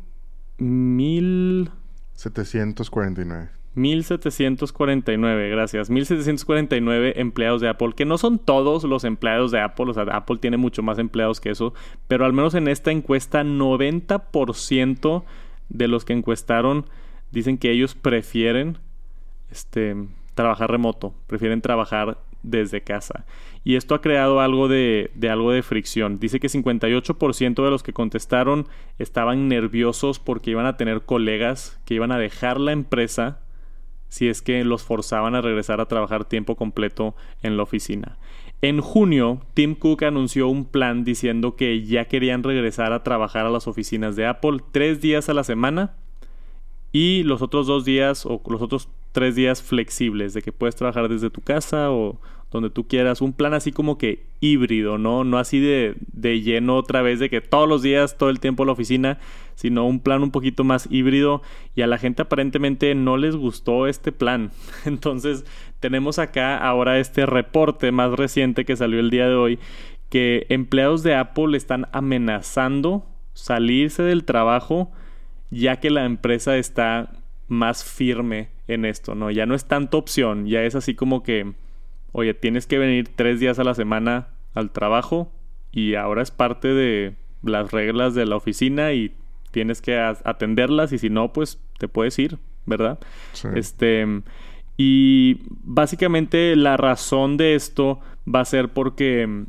Mil... 0.58 1.70
749. 2.14 3.50
1749, 3.74 5.50
gracias. 5.50 5.90
1749 5.90 7.20
empleados 7.20 7.60
de 7.60 7.68
Apple, 7.68 7.92
que 7.96 8.04
no 8.04 8.18
son 8.18 8.38
todos 8.38 8.84
los 8.84 9.04
empleados 9.04 9.50
de 9.50 9.60
Apple, 9.60 9.86
o 9.90 9.94
sea, 9.94 10.04
Apple 10.04 10.38
tiene 10.38 10.56
mucho 10.56 10.82
más 10.82 10.98
empleados 10.98 11.40
que 11.40 11.50
eso, 11.50 11.74
pero 12.06 12.24
al 12.24 12.32
menos 12.32 12.54
en 12.54 12.68
esta 12.68 12.92
encuesta 12.92 13.42
90% 13.42 15.24
de 15.68 15.88
los 15.88 16.04
que 16.04 16.12
encuestaron 16.12 16.86
dicen 17.32 17.58
que 17.58 17.72
ellos 17.72 17.94
prefieren 17.96 18.78
este 19.50 19.96
trabajar 20.34 20.70
remoto, 20.70 21.14
prefieren 21.26 21.60
trabajar 21.60 22.18
desde 22.42 22.82
casa. 22.82 23.24
Y 23.64 23.76
esto 23.76 23.94
ha 23.94 24.02
creado 24.02 24.40
algo 24.40 24.68
de, 24.68 25.10
algo 25.28 25.50
de 25.50 25.62
fricción. 25.62 26.20
Dice 26.20 26.38
que 26.38 26.48
58% 26.48 27.64
de 27.64 27.70
los 27.70 27.82
que 27.82 27.94
contestaron 27.94 28.68
estaban 28.98 29.48
nerviosos 29.48 30.18
porque 30.18 30.50
iban 30.50 30.66
a 30.66 30.76
tener 30.76 31.02
colegas 31.02 31.80
que 31.86 31.94
iban 31.94 32.12
a 32.12 32.18
dejar 32.18 32.60
la 32.60 32.72
empresa 32.72 33.40
si 34.10 34.28
es 34.28 34.42
que 34.42 34.62
los 34.64 34.84
forzaban 34.84 35.34
a 35.34 35.40
regresar 35.40 35.80
a 35.80 35.88
trabajar 35.88 36.26
tiempo 36.26 36.56
completo 36.56 37.16
en 37.42 37.56
la 37.56 37.64
oficina. 37.64 38.18
En 38.60 38.80
junio, 38.80 39.40
Tim 39.54 39.74
Cook 39.74 40.04
anunció 40.04 40.46
un 40.48 40.66
plan 40.66 41.02
diciendo 41.02 41.56
que 41.56 41.82
ya 41.84 42.04
querían 42.04 42.42
regresar 42.42 42.92
a 42.92 43.02
trabajar 43.02 43.46
a 43.46 43.50
las 43.50 43.66
oficinas 43.66 44.14
de 44.14 44.26
Apple 44.26 44.58
tres 44.72 45.00
días 45.00 45.28
a 45.28 45.34
la 45.34 45.42
semana 45.42 45.94
y 46.92 47.24
los 47.24 47.42
otros 47.42 47.66
dos 47.66 47.84
días 47.84 48.24
o 48.24 48.40
los 48.46 48.62
otros 48.62 48.88
tres 49.12 49.34
días 49.34 49.62
flexibles 49.62 50.32
de 50.32 50.42
que 50.42 50.52
puedes 50.52 50.76
trabajar 50.76 51.08
desde 51.08 51.30
tu 51.30 51.40
casa 51.40 51.90
o 51.90 52.20
donde 52.54 52.70
tú 52.70 52.86
quieras. 52.86 53.20
Un 53.20 53.32
plan 53.32 53.52
así 53.52 53.72
como 53.72 53.98
que 53.98 54.24
híbrido, 54.40 54.96
¿no? 54.96 55.24
No 55.24 55.38
así 55.38 55.58
de, 55.58 55.96
de 56.12 56.40
lleno 56.40 56.76
otra 56.76 57.02
vez 57.02 57.18
de 57.18 57.28
que 57.28 57.40
todos 57.40 57.68
los 57.68 57.82
días, 57.82 58.16
todo 58.16 58.30
el 58.30 58.38
tiempo 58.38 58.62
en 58.62 58.68
la 58.68 58.72
oficina, 58.72 59.18
sino 59.56 59.84
un 59.86 59.98
plan 59.98 60.22
un 60.22 60.30
poquito 60.30 60.62
más 60.62 60.86
híbrido 60.88 61.42
y 61.74 61.82
a 61.82 61.88
la 61.88 61.98
gente 61.98 62.22
aparentemente 62.22 62.94
no 62.94 63.16
les 63.16 63.34
gustó 63.34 63.88
este 63.88 64.12
plan. 64.12 64.52
Entonces 64.84 65.44
tenemos 65.80 66.20
acá 66.20 66.56
ahora 66.56 67.00
este 67.00 67.26
reporte 67.26 67.90
más 67.90 68.12
reciente 68.12 68.64
que 68.64 68.76
salió 68.76 69.00
el 69.00 69.10
día 69.10 69.28
de 69.28 69.34
hoy 69.34 69.58
que 70.08 70.46
empleados 70.48 71.02
de 71.02 71.16
Apple 71.16 71.56
están 71.56 71.88
amenazando 71.90 73.04
salirse 73.32 74.04
del 74.04 74.24
trabajo 74.24 74.92
ya 75.50 75.80
que 75.80 75.90
la 75.90 76.04
empresa 76.04 76.56
está 76.56 77.10
más 77.48 77.84
firme 77.84 78.50
en 78.68 78.84
esto, 78.84 79.14
¿no? 79.14 79.30
Ya 79.30 79.46
no 79.46 79.54
es 79.54 79.66
tanto 79.66 79.98
opción, 79.98 80.46
ya 80.46 80.62
es 80.62 80.74
así 80.74 80.94
como 80.94 81.22
que, 81.22 81.52
oye, 82.14 82.32
tienes 82.32 82.66
que 82.66 82.78
venir 82.78 83.10
tres 83.14 83.40
días 83.40 83.58
a 83.58 83.64
la 83.64 83.74
semana 83.74 84.28
al 84.54 84.70
trabajo 84.70 85.32
y 85.72 85.96
ahora 85.96 86.22
es 86.22 86.30
parte 86.30 86.68
de 86.68 87.16
las 87.42 87.72
reglas 87.72 88.14
de 88.14 88.24
la 88.24 88.36
oficina 88.36 88.92
y 88.92 89.12
tienes 89.50 89.82
que 89.82 89.98
atenderlas 89.98 90.92
y 90.92 90.98
si 90.98 91.10
no, 91.10 91.32
pues 91.32 91.60
te 91.78 91.88
puedes 91.88 92.16
ir, 92.20 92.38
¿verdad? 92.66 93.00
Este, 93.56 94.06
y 94.76 95.40
básicamente 95.48 96.54
la 96.54 96.76
razón 96.76 97.36
de 97.36 97.56
esto 97.56 97.98
va 98.32 98.40
a 98.40 98.44
ser 98.44 98.68
porque 98.68 99.44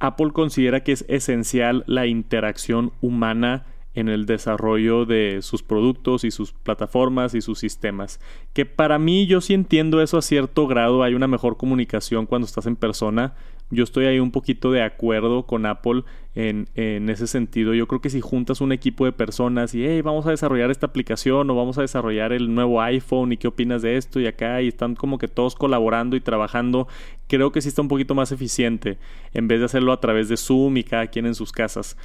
Apple 0.00 0.32
considera 0.32 0.82
que 0.82 0.92
es 0.92 1.04
esencial 1.08 1.84
la 1.86 2.06
interacción 2.06 2.92
humana 3.00 3.66
en 3.98 4.08
el 4.08 4.26
desarrollo 4.26 5.06
de 5.06 5.40
sus 5.42 5.62
productos 5.62 6.22
y 6.22 6.30
sus 6.30 6.52
plataformas 6.52 7.34
y 7.34 7.40
sus 7.40 7.58
sistemas. 7.58 8.20
Que 8.52 8.64
para 8.64 8.98
mí 8.98 9.26
yo 9.26 9.40
sí 9.40 9.54
entiendo 9.54 10.00
eso 10.00 10.18
a 10.18 10.22
cierto 10.22 10.68
grado, 10.68 11.02
hay 11.02 11.14
una 11.14 11.26
mejor 11.26 11.56
comunicación 11.56 12.26
cuando 12.26 12.46
estás 12.46 12.66
en 12.66 12.76
persona. 12.76 13.34
Yo 13.70 13.84
estoy 13.84 14.06
ahí 14.06 14.18
un 14.20 14.30
poquito 14.30 14.70
de 14.70 14.82
acuerdo 14.82 15.46
con 15.46 15.66
Apple 15.66 16.04
en, 16.34 16.68
en 16.74 17.10
ese 17.10 17.26
sentido. 17.26 17.74
Yo 17.74 17.86
creo 17.88 18.00
que 18.00 18.08
si 18.08 18.20
juntas 18.20 18.60
un 18.60 18.72
equipo 18.72 19.04
de 19.04 19.12
personas 19.12 19.74
y, 19.74 19.84
hey, 19.84 20.00
vamos 20.00 20.26
a 20.26 20.30
desarrollar 20.30 20.70
esta 20.70 20.86
aplicación 20.86 21.50
o 21.50 21.54
vamos 21.56 21.76
a 21.76 21.82
desarrollar 21.82 22.32
el 22.32 22.54
nuevo 22.54 22.80
iPhone 22.80 23.32
y 23.32 23.36
qué 23.36 23.48
opinas 23.48 23.82
de 23.82 23.96
esto 23.96 24.20
y 24.20 24.26
acá 24.26 24.62
y 24.62 24.68
están 24.68 24.94
como 24.94 25.18
que 25.18 25.28
todos 25.28 25.54
colaborando 25.56 26.16
y 26.16 26.20
trabajando, 26.20 26.86
creo 27.26 27.52
que 27.52 27.60
sí 27.60 27.68
está 27.68 27.82
un 27.82 27.88
poquito 27.88 28.14
más 28.14 28.32
eficiente 28.32 28.96
en 29.34 29.48
vez 29.48 29.58
de 29.58 29.66
hacerlo 29.66 29.92
a 29.92 30.00
través 30.00 30.28
de 30.28 30.36
Zoom 30.36 30.76
y 30.76 30.84
cada 30.84 31.08
quien 31.08 31.26
en 31.26 31.34
sus 31.34 31.52
casas. 31.52 31.98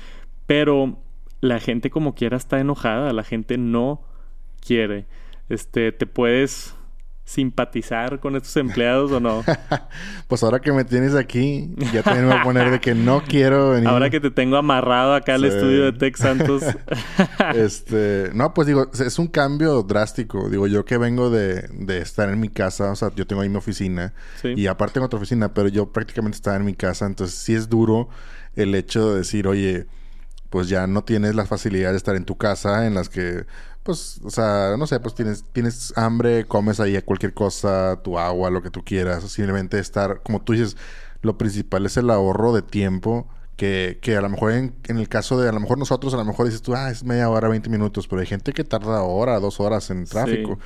Pero 0.45 0.97
la 1.43 1.59
gente 1.59 1.89
como 1.89 2.15
quiera 2.15 2.37
está 2.37 2.61
enojada, 2.61 3.11
la 3.11 3.23
gente 3.23 3.57
no 3.57 4.01
quiere. 4.65 5.05
Este, 5.49 5.91
te 5.91 6.07
puedes 6.07 6.73
simpatizar 7.25 8.21
con 8.21 8.37
estos 8.37 8.55
empleados 8.55 9.11
o 9.11 9.19
no? 9.19 9.43
pues 10.29 10.41
ahora 10.41 10.59
que 10.59 10.71
me 10.71 10.85
tienes 10.85 11.15
aquí, 11.15 11.75
ya 11.93 12.01
también 12.01 12.27
me 12.27 12.31
voy 12.31 12.39
a 12.39 12.43
poner 12.43 12.71
de 12.71 12.79
que 12.79 12.95
no 12.95 13.21
quiero 13.27 13.71
venir. 13.71 13.89
Ahora 13.89 14.09
que 14.09 14.21
te 14.21 14.31
tengo 14.31 14.55
amarrado 14.55 15.15
acá 15.15 15.35
al 15.35 15.43
estudio 15.43 15.83
de 15.83 15.91
Tech 15.91 16.15
Santos. 16.15 16.63
este, 17.55 18.29
no, 18.33 18.53
pues 18.53 18.65
digo, 18.65 18.89
es 18.93 19.19
un 19.19 19.27
cambio 19.27 19.83
drástico. 19.83 20.49
Digo, 20.49 20.67
yo 20.67 20.85
que 20.85 20.97
vengo 20.97 21.29
de, 21.29 21.67
de 21.73 21.97
estar 21.97 22.29
en 22.29 22.39
mi 22.39 22.47
casa, 22.47 22.89
o 22.91 22.95
sea, 22.95 23.11
yo 23.13 23.27
tengo 23.27 23.41
ahí 23.41 23.49
mi 23.49 23.57
oficina 23.57 24.13
y 24.43 24.67
aparte 24.67 24.99
en 24.99 25.05
otra 25.05 25.17
oficina, 25.17 25.53
pero 25.53 25.67
yo 25.67 25.91
prácticamente 25.91 26.37
estaba 26.37 26.55
en 26.55 26.63
mi 26.63 26.73
casa, 26.73 27.05
entonces 27.05 27.37
sí 27.37 27.53
es 27.53 27.67
duro 27.67 28.07
el 28.55 28.75
hecho 28.75 29.11
de 29.11 29.17
decir, 29.17 29.45
oye, 29.47 29.87
pues 30.53 30.69
ya 30.69 30.85
no 30.85 31.03
tienes 31.03 31.33
las 31.33 31.47
facilidades 31.47 31.93
de 31.93 31.97
estar 31.97 32.15
en 32.15 32.25
tu 32.25 32.37
casa 32.37 32.85
en 32.85 32.93
las 32.93 33.09
que 33.09 33.47
pues, 33.81 34.21
o 34.23 34.29
sea, 34.29 34.75
no 34.77 34.85
sé, 34.85 34.99
pues 34.99 35.15
tienes, 35.15 35.45
tienes 35.51 35.93
hambre, 35.95 36.45
comes 36.45 36.79
ahí 36.79 37.01
cualquier 37.01 37.33
cosa, 37.33 37.99
tu 38.03 38.19
agua, 38.19 38.51
lo 38.51 38.61
que 38.61 38.69
tú 38.69 38.83
quieras. 38.83 39.23
Simplemente 39.31 39.79
estar, 39.79 40.21
como 40.21 40.43
tú 40.43 40.53
dices, 40.53 40.77
lo 41.23 41.39
principal 41.39 41.87
es 41.87 41.97
el 41.97 42.11
ahorro 42.11 42.53
de 42.53 42.61
tiempo. 42.61 43.27
Que, 43.55 43.97
que 43.99 44.15
a 44.15 44.21
lo 44.21 44.29
mejor 44.29 44.51
en, 44.51 44.73
el 44.87 45.09
caso 45.09 45.39
de, 45.39 45.49
a 45.49 45.51
lo 45.51 45.59
mejor 45.59 45.79
nosotros, 45.79 46.13
a 46.13 46.17
lo 46.17 46.25
mejor 46.25 46.45
dices 46.45 46.61
tú, 46.61 46.75
ah, 46.75 46.91
es 46.91 47.03
media 47.03 47.29
hora, 47.31 47.47
20 47.49 47.67
minutos, 47.71 48.07
pero 48.07 48.21
hay 48.21 48.27
gente 48.27 48.53
que 48.53 48.63
tarda 48.63 49.01
hora, 49.01 49.39
dos 49.39 49.59
horas 49.59 49.89
en 49.89 50.05
tráfico. 50.05 50.59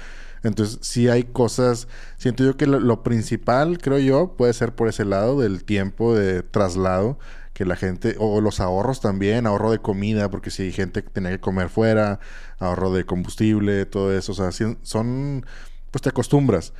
Entonces, 0.44 0.80
sí 0.82 1.08
hay 1.08 1.24
cosas, 1.24 1.88
siento 2.18 2.44
yo 2.44 2.58
que 2.58 2.66
lo, 2.68 3.04
principal, 3.04 3.80
creo 3.80 4.00
yo, 4.00 4.36
puede 4.38 4.54
ser 4.54 4.76
por 4.76 4.90
ese 4.90 5.06
lado 5.06 5.40
del 5.40 5.64
tiempo 5.64 6.14
de 6.14 6.44
traslado, 6.44 7.18
que 7.58 7.66
la 7.66 7.76
gente, 7.76 8.16
o 8.20 8.39
los 8.39 8.60
ahorros 8.60 9.01
también, 9.01 9.47
ahorro 9.47 9.72
de 9.72 9.80
comida, 9.80 10.30
porque 10.30 10.51
si 10.51 10.62
hay 10.62 10.72
gente 10.72 11.01
que 11.03 11.10
tiene 11.10 11.32
que 11.32 11.39
comer 11.39 11.70
fuera, 11.70 12.20
ahorro 12.60 12.93
de 12.93 13.03
combustible, 13.03 13.88
todo 13.88 14.16
eso, 14.16 14.34
o 14.34 14.36
sea, 14.36 14.51
son, 14.51 15.43
pues 15.89 16.03
te 16.03 16.10
acostumbras. 16.10 16.74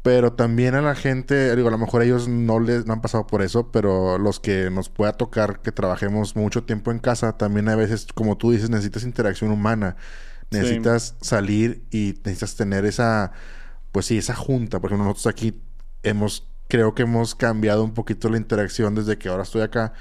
Pero 0.00 0.32
también 0.32 0.74
a 0.74 0.80
la 0.80 0.94
gente, 0.94 1.54
digo, 1.54 1.68
a 1.68 1.70
lo 1.70 1.76
mejor 1.76 2.00
ellos 2.00 2.28
no 2.28 2.60
les 2.60 2.86
no 2.86 2.94
han 2.94 3.02
pasado 3.02 3.26
por 3.26 3.42
eso, 3.42 3.70
pero 3.70 4.16
los 4.16 4.40
que 4.40 4.70
nos 4.70 4.88
pueda 4.88 5.12
tocar 5.12 5.60
que 5.60 5.70
trabajemos 5.70 6.34
mucho 6.34 6.64
tiempo 6.64 6.92
en 6.92 6.98
casa, 6.98 7.36
también 7.36 7.68
a 7.68 7.76
veces, 7.76 8.06
como 8.14 8.38
tú 8.38 8.52
dices, 8.52 8.70
necesitas 8.70 9.04
interacción 9.04 9.50
humana. 9.50 9.96
Necesitas 10.50 11.16
salir 11.20 11.84
y 11.90 12.14
necesitas 12.24 12.56
tener 12.56 12.86
esa, 12.86 13.32
pues 13.92 14.06
sí, 14.06 14.16
esa 14.16 14.34
junta. 14.34 14.80
Porque 14.80 14.96
nosotros 14.96 15.26
aquí 15.26 15.60
hemos, 16.02 16.48
creo 16.68 16.94
que 16.94 17.02
hemos 17.02 17.34
cambiado 17.34 17.84
un 17.84 17.94
poquito 17.94 18.28
la 18.28 18.36
interacción 18.36 18.94
desde 18.94 19.18
que 19.18 19.28
ahora 19.28 19.42
estoy 19.42 19.62
acá. 19.62 19.92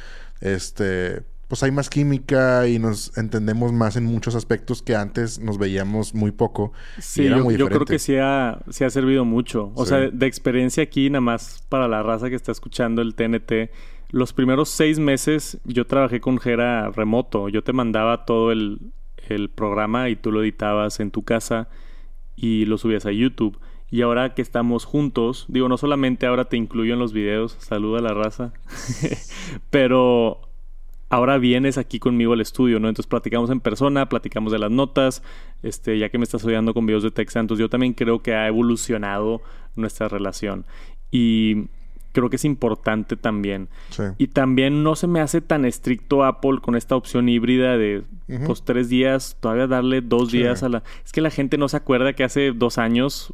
Este, 0.42 1.24
pues 1.48 1.62
hay 1.64 1.72
más 1.72 1.90
química 1.90 2.68
y 2.68 2.80
nos 2.80 3.16
entendemos 3.18 3.72
más 3.72 3.96
en 3.96 4.06
muchos 4.06 4.36
aspectos 4.36 4.82
que 4.82 4.96
antes 4.96 5.40
nos 5.40 5.58
veíamos 5.58 6.16
muy 6.16 6.32
poco. 6.32 6.74
Sí, 7.00 7.26
yo, 7.26 7.52
yo, 7.52 7.68
creo 7.68 7.86
que 7.86 8.00
sí 8.00 8.18
ha, 8.18 8.50
ha 8.54 8.90
servido 8.90 9.26
mucho. 9.26 9.72
O 9.76 9.86
sea, 9.86 10.10
de, 10.10 10.26
experiencia 10.26 10.84
aquí, 10.84 11.10
nada 11.10 11.22
más 11.22 11.64
para 11.70 11.88
la 11.88 12.02
raza 12.02 12.30
que 12.30 12.36
está 12.36 12.52
escuchando 12.52 13.02
el 13.02 13.14
TNT, 13.14 13.70
los 14.10 14.34
primeros 14.34 14.70
seis 14.70 14.98
meses 14.98 15.60
yo 15.66 15.86
trabajé 15.86 16.20
con 16.20 16.40
Jera 16.40 16.90
remoto. 16.90 17.50
Yo 17.50 17.64
te 17.64 17.74
mandaba 17.74 18.26
todo 18.26 18.52
el, 18.52 18.92
el 19.30 19.50
programa 19.50 20.10
y 20.10 20.16
tú 20.16 20.32
lo 20.32 20.42
editabas 20.42 21.00
en 21.00 21.12
tu 21.12 21.24
casa 21.24 21.70
y 22.36 22.66
lo 22.66 22.78
subías 22.78 23.06
a 23.06 23.12
YouTube. 23.12 23.60
Y 23.96 24.02
ahora 24.02 24.34
que 24.34 24.42
estamos 24.42 24.84
juntos, 24.84 25.46
digo, 25.48 25.70
no 25.70 25.78
solamente 25.78 26.26
ahora 26.26 26.44
te 26.44 26.58
incluyo 26.58 26.92
en 26.92 27.00
los 27.00 27.14
videos, 27.14 27.56
saluda 27.60 28.00
a 28.00 28.02
la 28.02 28.14
raza, 28.14 28.52
pero 29.70 30.42
ahora 31.08 31.38
vienes 31.38 31.78
aquí 31.78 31.98
conmigo 31.98 32.34
al 32.34 32.42
estudio, 32.42 32.82
¿no? 32.82 32.90
Entonces 32.90 33.08
platicamos 33.08 33.50
en 33.52 33.62
persona, 33.62 34.10
platicamos 34.10 34.52
de 34.52 34.60
las 34.60 34.70
notas, 34.70 35.24
este, 35.64 35.98
ya 35.98 36.10
que 36.10 36.18
me 36.18 36.26
estás 36.26 36.44
oyendo 36.44 36.74
con 36.74 36.86
videos 36.86 37.04
de 37.04 37.12
Tech 37.12 37.30
Santos, 37.30 37.58
yo 37.58 37.70
también 37.70 37.94
creo 37.94 38.22
que 38.22 38.36
ha 38.36 38.50
evolucionado 38.50 39.42
nuestra 39.78 40.10
relación. 40.10 40.66
Y 41.10 41.70
creo 42.12 42.30
que 42.30 42.36
es 42.36 42.44
importante 42.44 43.16
también. 43.16 43.70
Y 44.18 44.28
también 44.28 44.84
no 44.84 44.98
se 44.98 45.08
me 45.08 45.22
hace 45.22 45.40
tan 45.40 45.64
estricto 45.64 46.26
Apple 46.26 46.60
con 46.62 46.76
esta 46.76 46.98
opción 46.98 47.30
híbrida 47.30 47.78
de 47.78 48.04
pues 48.46 48.62
tres 48.62 48.90
días, 48.90 49.38
todavía 49.40 49.68
darle 49.68 50.02
dos 50.02 50.34
días 50.34 50.64
a 50.64 50.68
la... 50.70 50.84
Es 51.06 51.14
que 51.14 51.22
la 51.22 51.30
gente 51.30 51.58
no 51.58 51.70
se 51.70 51.78
acuerda 51.78 52.12
que 52.12 52.26
hace 52.26 52.52
dos 52.52 52.78
años 52.78 53.34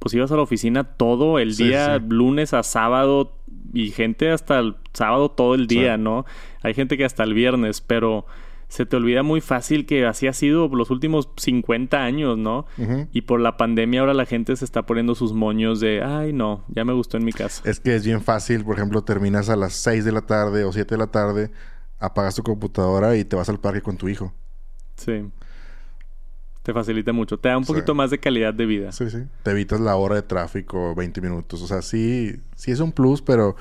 pues 0.00 0.14
ibas 0.14 0.32
a 0.32 0.36
la 0.36 0.42
oficina 0.42 0.82
todo 0.82 1.38
el 1.38 1.56
día, 1.56 1.98
lunes 1.98 2.54
a 2.54 2.62
sábado 2.64 3.36
y 3.72 3.90
gente 3.90 4.30
hasta 4.30 4.58
el 4.58 4.74
sábado 4.94 5.30
todo 5.30 5.54
el 5.54 5.66
día, 5.66 5.98
¿no? 5.98 6.24
Hay 6.62 6.74
gente 6.74 6.96
que 6.96 7.04
hasta 7.04 7.22
el 7.22 7.34
viernes, 7.34 7.82
pero 7.82 8.26
se 8.68 8.86
te 8.86 8.96
olvida 8.96 9.22
muy 9.22 9.42
fácil 9.42 9.84
que 9.84 10.06
así 10.06 10.26
ha 10.26 10.32
sido 10.32 10.68
los 10.68 10.90
últimos 10.90 11.28
50 11.36 12.02
años, 12.02 12.38
¿no? 12.38 12.66
Y 13.12 13.22
por 13.22 13.40
la 13.40 13.58
pandemia 13.58 14.00
ahora 14.00 14.14
la 14.14 14.24
gente 14.24 14.56
se 14.56 14.64
está 14.64 14.86
poniendo 14.86 15.14
sus 15.14 15.34
moños 15.34 15.80
de, 15.80 16.02
ay, 16.02 16.32
no, 16.32 16.64
ya 16.68 16.84
me 16.84 16.94
gustó 16.94 17.18
en 17.18 17.24
mi 17.24 17.32
casa. 17.32 17.62
Es 17.68 17.78
que 17.78 17.94
es 17.94 18.04
bien 18.04 18.22
fácil, 18.22 18.64
por 18.64 18.76
ejemplo, 18.76 19.02
terminas 19.02 19.50
a 19.50 19.56
las 19.56 19.74
6 19.74 20.04
de 20.06 20.12
la 20.12 20.22
tarde 20.22 20.64
o 20.64 20.72
7 20.72 20.94
de 20.94 20.98
la 20.98 21.08
tarde, 21.08 21.50
apagas 21.98 22.36
tu 22.36 22.42
computadora 22.42 23.16
y 23.16 23.24
te 23.24 23.36
vas 23.36 23.50
al 23.50 23.60
parque 23.60 23.82
con 23.82 23.98
tu 23.98 24.08
hijo. 24.08 24.32
Sí. 24.96 25.24
Te 26.62 26.74
facilita 26.74 27.12
mucho. 27.12 27.38
Te 27.38 27.48
da 27.48 27.56
un 27.56 27.64
poquito 27.64 27.94
más 27.94 28.10
de 28.10 28.18
calidad 28.18 28.52
de 28.52 28.66
vida. 28.66 28.92
Sí, 28.92 29.08
sí. 29.08 29.18
Te 29.42 29.52
evitas 29.52 29.80
la 29.80 29.96
hora 29.96 30.16
de 30.16 30.22
tráfico, 30.22 30.94
20 30.94 31.20
minutos. 31.22 31.62
O 31.62 31.66
sea, 31.66 31.80
sí, 31.80 32.36
sí 32.54 32.70
es 32.70 32.80
un 32.80 32.92
plus, 32.92 33.22
pero 33.22 33.56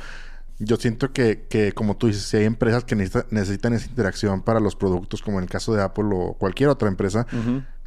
yo 0.58 0.76
siento 0.76 1.14
que, 1.14 1.46
que, 1.50 1.72
como 1.72 1.96
tú 1.96 2.08
dices, 2.08 2.24
si 2.24 2.38
hay 2.38 2.44
empresas 2.44 2.84
que 2.84 2.96
necesitan 2.98 3.74
esa 3.74 3.88
interacción 3.88 4.42
para 4.42 4.60
los 4.60 4.76
productos, 4.76 5.22
como 5.22 5.38
en 5.38 5.46
el 5.46 5.50
caso 5.50 5.74
de 5.74 5.82
Apple 5.82 6.10
o 6.12 6.34
cualquier 6.34 6.70
otra 6.70 6.90
empresa, 6.90 7.26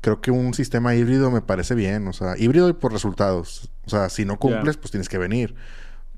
creo 0.01 0.23
que 0.23 0.31
un 0.31 0.55
sistema 0.55 0.95
híbrido 0.95 1.31
me 1.31 1.43
parece 1.43 1.75
bien. 1.75 2.09
O 2.09 2.15
sea, 2.15 2.39
híbrido 2.39 2.71
y 2.71 2.73
por 2.73 2.93
resultados. 2.93 3.71
O 3.85 3.91
sea, 3.91 4.09
si 4.09 4.25
no 4.25 4.39
cumples, 4.39 4.79
pues 4.79 4.91
tienes 4.91 5.11
que 5.11 5.19
venir. 5.19 5.55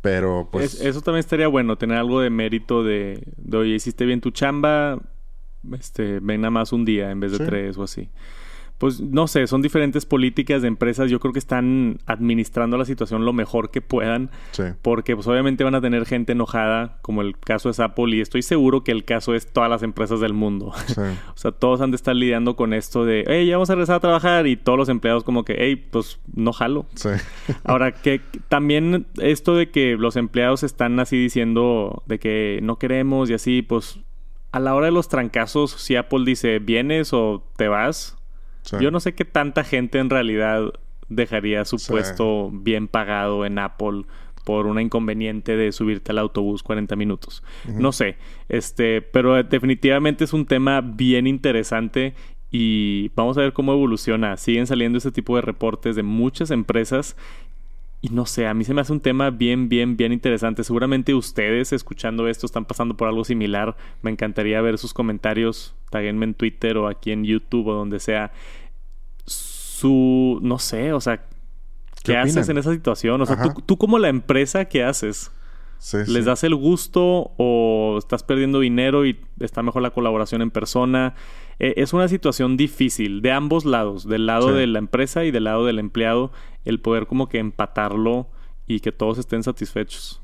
Pero 0.03 0.51
pues... 0.53 0.81
eso 0.81 1.01
también 1.01 1.21
estaría 1.21 1.49
bueno, 1.49 1.77
tener 1.79 1.97
algo 1.97 2.21
de 2.21 2.31
mérito 2.31 2.85
de, 2.85 3.27
de, 3.39 3.57
oye, 3.57 3.75
hiciste 3.75 4.05
bien 4.05 4.21
tu 4.21 4.31
chamba, 4.31 5.01
este, 5.73 6.21
ven 6.21 6.43
nada 6.43 6.51
más 6.51 6.73
un 6.73 6.85
día 6.85 7.11
en 7.11 7.21
vez 7.21 7.33
de 7.33 7.45
tres 7.45 7.77
o 7.79 7.83
así 7.83 8.11
pues 8.85 9.01
no 9.01 9.27
sé, 9.29 9.47
son 9.47 9.63
diferentes 9.63 10.05
políticas 10.05 10.61
de 10.61 10.69
empresas. 10.69 11.11
Yo 11.11 11.19
creo 11.19 11.33
que 11.33 11.39
están 11.39 12.01
administrando 12.05 12.77
la 12.77 12.85
situación 12.85 13.25
lo 13.25 13.33
mejor 13.33 13.71
que 13.71 13.81
puedan. 13.81 14.29
Porque 14.83 15.15
pues 15.15 15.27
obviamente 15.27 15.65
van 15.65 15.75
a 15.75 15.81
tener 15.81 16.05
gente 16.05 16.33
enojada, 16.33 16.99
como 17.01 17.23
el 17.23 17.39
caso 17.39 17.71
es 17.71 17.81
Apple, 17.81 18.15
y 18.15 18.21
estoy 18.21 18.43
seguro 18.43 18.85
que 18.85 18.93
el 18.93 19.07
caso 19.07 19.35
es 19.35 19.51
todas 19.51 19.71
las 19.71 19.83
empresas 19.83 20.21
del 20.21 20.35
mundo. 20.35 20.67
o 20.99 21.37
sea, 21.37 21.53
todos 21.53 21.81
han 21.81 21.93
de 21.93 21.97
estar 21.97 22.15
lidiando 22.15 22.57
con 22.57 22.75
esto 22.75 23.07
de, 23.07 23.25
hey, 23.27 23.47
ya 23.47 23.57
vamos 23.57 23.71
a 23.71 23.75
regresar 23.75 23.97
a 23.97 24.01
trabajar, 24.01 24.47
y 24.47 24.59
todos 24.59 24.79
los 24.79 24.91
empleados 24.91 25.25
como 25.25 25.47
que, 25.47 25.57
hey, 25.59 25.77
pues 25.91 26.19
no 26.35 26.53
jalo. 26.53 26.85
Ahora, 27.65 27.93
que 27.93 28.21
también 28.51 29.07
esto 29.17 29.55
de 29.57 29.71
que 29.71 29.97
los 29.97 30.17
empleados 30.17 30.63
están 30.63 31.01
así 31.01 31.17
diciendo 31.17 32.03
de 32.05 32.19
que 32.19 32.61
no 32.63 32.79
queremos 32.79 33.31
y 33.31 33.33
así, 33.33 33.63
pues 33.63 33.99
a 34.53 34.61
la 34.61 34.75
hora 34.75 34.87
de 34.87 34.93
los 34.93 35.09
trancazos, 35.09 35.71
si 35.73 35.97
Apple 35.97 36.25
dice, 36.27 36.59
vienes 36.59 37.15
o 37.15 37.43
te 37.57 37.67
vas, 37.67 38.19
yo 38.81 38.91
no 38.91 39.01
sé 39.01 39.15
qué 39.15 39.25
tanta 39.25 39.65
gente 39.65 39.99
en 39.99 40.11
realidad 40.11 40.73
dejaría 41.09 41.65
su 41.65 41.77
puesto 41.77 42.51
bien 42.53 42.89
pagado 42.89 43.45
en 43.45 43.59
Apple 43.59 44.05
por 44.45 44.67
una 44.67 44.83
inconveniente 44.83 45.57
de 45.57 45.73
subirte 45.73 46.13
al 46.13 46.19
autobús 46.19 46.63
40 46.63 46.97
minutos. 46.97 47.43
No 47.67 47.93
sé, 47.93 48.17
este, 48.49 49.03
pero 49.03 49.43
definitivamente 49.43 50.25
es 50.25 50.33
un 50.33 50.47
tema 50.47 50.81
bien 50.83 51.27
interesante 51.27 52.15
y 52.51 53.11
vamos 53.17 53.37
a 53.37 53.41
ver 53.41 53.53
cómo 53.53 53.73
evoluciona. 53.73 54.37
Siguen 54.37 54.67
saliendo 54.67 54.99
ese 54.99 55.11
tipo 55.11 55.35
de 55.35 55.43
reportes 55.43 55.97
de 55.97 56.03
muchas 56.03 56.51
empresas 56.51 57.17
y 58.05 58.11
no 58.11 58.27
sé, 58.27 58.47
a 58.47 58.53
mí 58.53 58.65
se 58.65 58.75
me 58.75 58.83
hace 58.83 58.93
un 58.93 59.01
tema 59.01 59.31
bien, 59.31 59.71
bien, 59.71 59.97
bien 59.97 60.13
interesante. 60.13 60.63
Seguramente 60.63 61.15
ustedes 61.15 61.73
escuchando 61.73 62.29
esto 62.29 62.45
están 62.45 62.67
pasando 62.67 62.99
por 62.99 63.09
algo 63.09 63.25
similar. 63.25 63.79
Me 64.03 64.11
encantaría 64.11 64.61
ver 64.61 64.77
sus 64.77 64.93
comentarios. 64.93 65.75
Taguenme 65.89 66.27
en 66.27 66.35
Twitter 66.35 66.77
o 66.77 66.87
aquí 66.87 67.13
en 67.13 67.25
YouTube 67.25 67.69
o 67.69 67.73
donde 67.73 68.01
sea. 68.01 68.31
Su, 69.25 70.39
no 70.43 70.59
sé, 70.59 70.93
o 70.93 71.01
sea, 71.01 71.25
¿qué, 72.03 72.19
haces 72.19 72.51
en 72.51 72.59
esa 72.59 72.73
situación? 72.73 73.23
O 73.23 73.25
sea, 73.25 73.39
tú, 73.65 73.79
como 73.79 73.99
la 73.99 74.11
empresa, 74.11 74.67
¿qué 74.67 74.85
haces? 74.85 75.33
¿Les 76.07 76.27
das 76.27 76.45
el 76.45 76.55
gusto 76.55 77.33
o 77.39 77.97
estás 77.99 78.23
perdiendo 78.23 78.61
dinero 78.61 79.07
y 79.07 79.19
está 79.41 79.63
mejor 79.63 79.81
la 79.81 79.93
colaboración 79.93 80.43
en 80.43 80.51
persona? 80.51 81.15
Eh, 81.59 81.75
es 81.77 81.93
una 81.93 82.09
situación 82.09 82.57
difícil 82.57 83.23
de 83.23 83.33
ambos 83.33 83.65
lados, 83.65 84.09
del 84.09 84.27
lado 84.27 84.53
de 84.53 84.67
la 84.67 84.79
empresa 84.79 85.25
y 85.25 85.31
del 85.31 85.45
lado 85.45 85.67
del 85.67 85.79
empleado, 85.79 86.33
el 86.65 86.81
poder 86.81 87.07
como 87.07 87.29
que 87.29 87.39
empatarlo 87.39 88.29
y 88.67 88.81
que 88.81 88.93
todos 88.93 89.19
estén 89.19 89.43
satisfechos. 89.43 90.21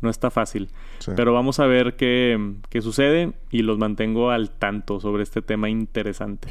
No 0.00 0.10
está 0.10 0.30
fácil. 0.30 0.70
Pero 1.16 1.32
vamos 1.32 1.58
a 1.58 1.66
ver 1.66 1.96
qué, 1.96 2.54
qué 2.68 2.82
sucede 2.82 3.32
y 3.50 3.62
los 3.62 3.78
mantengo 3.78 4.30
al 4.30 4.50
tanto 4.50 5.00
sobre 5.00 5.24
este 5.24 5.42
tema 5.42 5.68
interesante. 5.68 6.48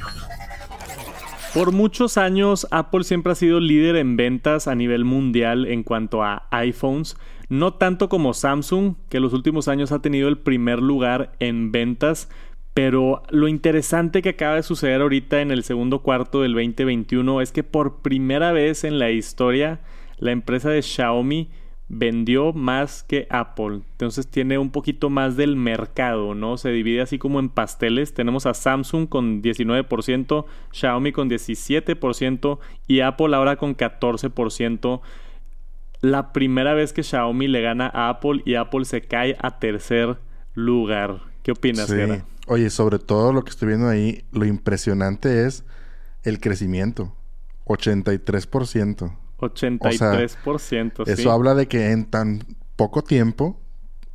Por 1.54 1.72
muchos 1.72 2.18
años, 2.18 2.68
Apple 2.72 3.04
siempre 3.04 3.32
ha 3.32 3.36
sido 3.36 3.60
líder 3.60 3.96
en 3.96 4.18
ventas 4.18 4.68
a 4.68 4.76
nivel 4.76 5.06
mundial 5.06 5.66
en 5.66 5.84
cuanto 5.84 6.22
a 6.22 6.48
iPhones, 6.52 7.18
no 7.50 7.74
tanto 7.74 8.10
como 8.10 8.34
Samsung, 8.34 8.96
que 9.10 9.18
en 9.18 9.24
los 9.24 9.34
últimos 9.34 9.68
años 9.68 9.92
ha 9.92 10.00
tenido 10.00 10.28
el 10.28 10.38
primer 10.38 10.82
lugar 10.82 11.32
en 11.40 11.72
ventas, 11.72 12.30
pero 12.78 13.24
lo 13.32 13.48
interesante 13.48 14.22
que 14.22 14.30
acaba 14.30 14.54
de 14.54 14.62
suceder 14.62 15.02
ahorita 15.02 15.42
en 15.42 15.50
el 15.50 15.64
segundo 15.64 16.04
cuarto 16.04 16.44
del 16.44 16.54
2021 16.54 17.42
es 17.42 17.52
que 17.52 17.64
por 17.64 18.04
primera 18.04 18.52
vez 18.52 18.84
en 18.84 19.00
la 19.00 19.10
historia 19.10 19.80
la 20.20 20.32
empresa 20.32 20.70
de 20.70 20.84
Xiaomi 20.84 21.50
vendió 21.88 22.54
más 22.54 23.02
que 23.02 23.26
Apple. 23.32 23.80
Entonces 23.94 24.28
tiene 24.28 24.60
un 24.60 24.70
poquito 24.70 25.10
más 25.10 25.36
del 25.36 25.56
mercado, 25.56 26.36
¿no? 26.36 26.58
Se 26.58 26.70
divide 26.70 27.02
así 27.02 27.18
como 27.18 27.40
en 27.40 27.50
pasteles. 27.50 28.14
Tenemos 28.14 28.46
a 28.46 28.54
Samsung 28.54 29.10
con 29.10 29.42
19%, 29.42 30.46
Xiaomi 30.72 31.12
con 31.14 31.32
17% 31.32 32.60
y 32.86 33.00
Apple 33.00 33.36
ahora 33.36 33.56
con 33.56 33.76
14%. 33.76 35.02
La 36.02 36.32
primera 36.32 36.76
vez 36.76 36.94
que 36.94 37.02
Xiaomi 37.02 37.48
le 37.48 37.62
gana 37.62 37.90
a 37.92 38.10
Apple 38.10 38.44
y 38.46 38.54
Apple 38.54 38.86
se 38.86 39.02
cae 39.02 39.36
a 39.40 39.58
tercer 39.58 40.18
lugar. 40.54 41.22
¿Qué 41.48 41.52
opinas, 41.54 41.88
sí. 41.88 41.96
Oye, 42.48 42.70
sobre 42.70 43.00
todo 43.00 43.32
lo 43.32 43.46
que 43.46 43.52
estoy 43.52 43.70
viendo 43.70 43.88
ahí, 43.88 44.26
lo 44.34 44.44
impresionante 44.46 45.46
es 45.46 45.64
el 46.24 46.42
crecimiento. 46.42 47.16
83%. 47.64 49.16
83%. 49.38 51.06
sí. 51.06 51.12
Eso 51.12 51.32
habla 51.32 51.56
de 51.56 51.70
que 51.70 51.92
en 51.92 52.04
tan 52.04 52.44
poco 52.76 53.02
tiempo, 53.02 53.58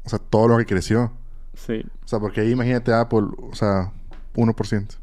o 0.04 0.10
sea, 0.10 0.18
todo 0.18 0.48
lo 0.48 0.58
que 0.58 0.66
creció. 0.66 1.10
Sí. 1.54 1.82
O 2.04 2.06
sea, 2.06 2.18
porque 2.20 2.42
ahí 2.42 2.50
imagínate 2.50 2.92
Apple, 2.92 3.28
o 3.38 3.54
sea, 3.54 3.92
1%. 4.34 4.98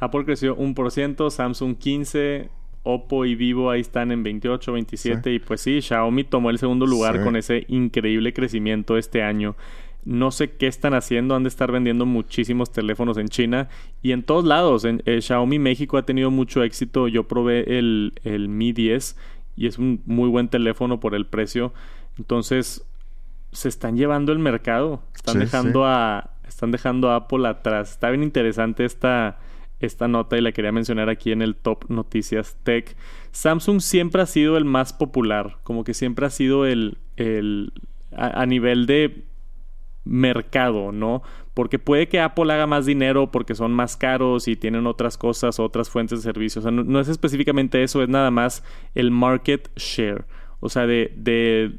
Apple 0.00 0.24
creció 0.24 0.56
1%, 0.56 1.28
Samsung 1.30 1.76
15%, 1.76 2.48
Oppo 2.84 3.26
y 3.26 3.34
Vivo 3.34 3.70
ahí 3.70 3.82
están 3.82 4.10
en 4.10 4.22
28, 4.22 4.72
27 4.72 5.34
y 5.34 5.38
pues 5.40 5.60
sí, 5.60 5.82
Xiaomi 5.82 6.24
tomó 6.24 6.48
el 6.48 6.58
segundo 6.58 6.86
lugar 6.86 7.18
Sí. 7.18 7.24
con 7.24 7.36
ese 7.36 7.66
increíble 7.68 8.32
crecimiento 8.32 8.96
este 8.96 9.22
año. 9.22 9.54
No 10.04 10.30
sé 10.30 10.52
qué 10.52 10.66
están 10.68 10.94
haciendo, 10.94 11.34
han 11.34 11.42
de 11.42 11.48
estar 11.50 11.70
vendiendo 11.70 12.06
muchísimos 12.06 12.72
teléfonos 12.72 13.18
en 13.18 13.28
China 13.28 13.68
y 14.02 14.12
en 14.12 14.22
todos 14.22 14.44
lados. 14.44 14.84
En, 14.84 15.02
eh, 15.04 15.20
Xiaomi 15.20 15.58
México 15.58 15.98
ha 15.98 16.06
tenido 16.06 16.30
mucho 16.30 16.62
éxito. 16.62 17.08
Yo 17.08 17.28
probé 17.28 17.78
el, 17.78 18.14
el 18.24 18.48
Mi 18.48 18.72
10 18.72 19.16
y 19.56 19.66
es 19.66 19.78
un 19.78 20.00
muy 20.06 20.28
buen 20.30 20.48
teléfono 20.48 20.98
por 21.00 21.14
el 21.14 21.26
precio. 21.26 21.74
Entonces, 22.16 22.86
se 23.52 23.68
están 23.68 23.96
llevando 23.96 24.32
el 24.32 24.38
mercado. 24.38 25.02
Están 25.14 25.34
Sí, 25.34 25.40
dejando 25.40 25.80
sí. 25.80 25.86
a. 25.88 26.30
Están 26.46 26.70
dejando 26.70 27.10
a 27.10 27.16
Apple 27.16 27.46
atrás. 27.46 27.90
Está 27.90 28.08
bien 28.08 28.22
interesante 28.22 28.84
esta, 28.86 29.38
esta 29.80 30.08
nota 30.08 30.38
y 30.38 30.40
la 30.40 30.52
quería 30.52 30.72
mencionar 30.72 31.10
aquí 31.10 31.32
en 31.32 31.42
el 31.42 31.54
Top 31.54 31.84
Noticias 31.90 32.56
Tech. 32.62 32.96
Samsung 33.32 33.80
siempre 33.80 34.22
ha 34.22 34.26
sido 34.26 34.56
el 34.56 34.64
más 34.64 34.94
popular. 34.94 35.58
Como 35.64 35.84
que 35.84 35.92
siempre 35.92 36.24
ha 36.24 36.30
sido 36.30 36.64
el. 36.64 36.96
el 37.16 37.72
a, 38.16 38.40
a 38.42 38.46
nivel 38.46 38.86
de 38.86 39.24
mercado, 40.08 40.90
¿no? 40.90 41.22
Porque 41.54 41.78
puede 41.78 42.08
que 42.08 42.20
Apple 42.20 42.52
haga 42.52 42.66
más 42.66 42.86
dinero 42.86 43.30
porque 43.30 43.54
son 43.54 43.72
más 43.72 43.96
caros 43.96 44.48
y 44.48 44.56
tienen 44.56 44.86
otras 44.86 45.18
cosas, 45.18 45.60
otras 45.60 45.90
fuentes 45.90 46.20
de 46.20 46.22
servicios. 46.22 46.64
O 46.64 46.68
sea, 46.68 46.70
no, 46.70 46.84
no 46.84 47.00
es 47.00 47.08
específicamente 47.08 47.82
eso, 47.82 48.02
es 48.02 48.08
nada 48.08 48.30
más 48.30 48.64
el 48.94 49.10
market 49.10 49.70
share. 49.76 50.24
O 50.60 50.68
sea, 50.68 50.86
de, 50.86 51.12
de 51.16 51.78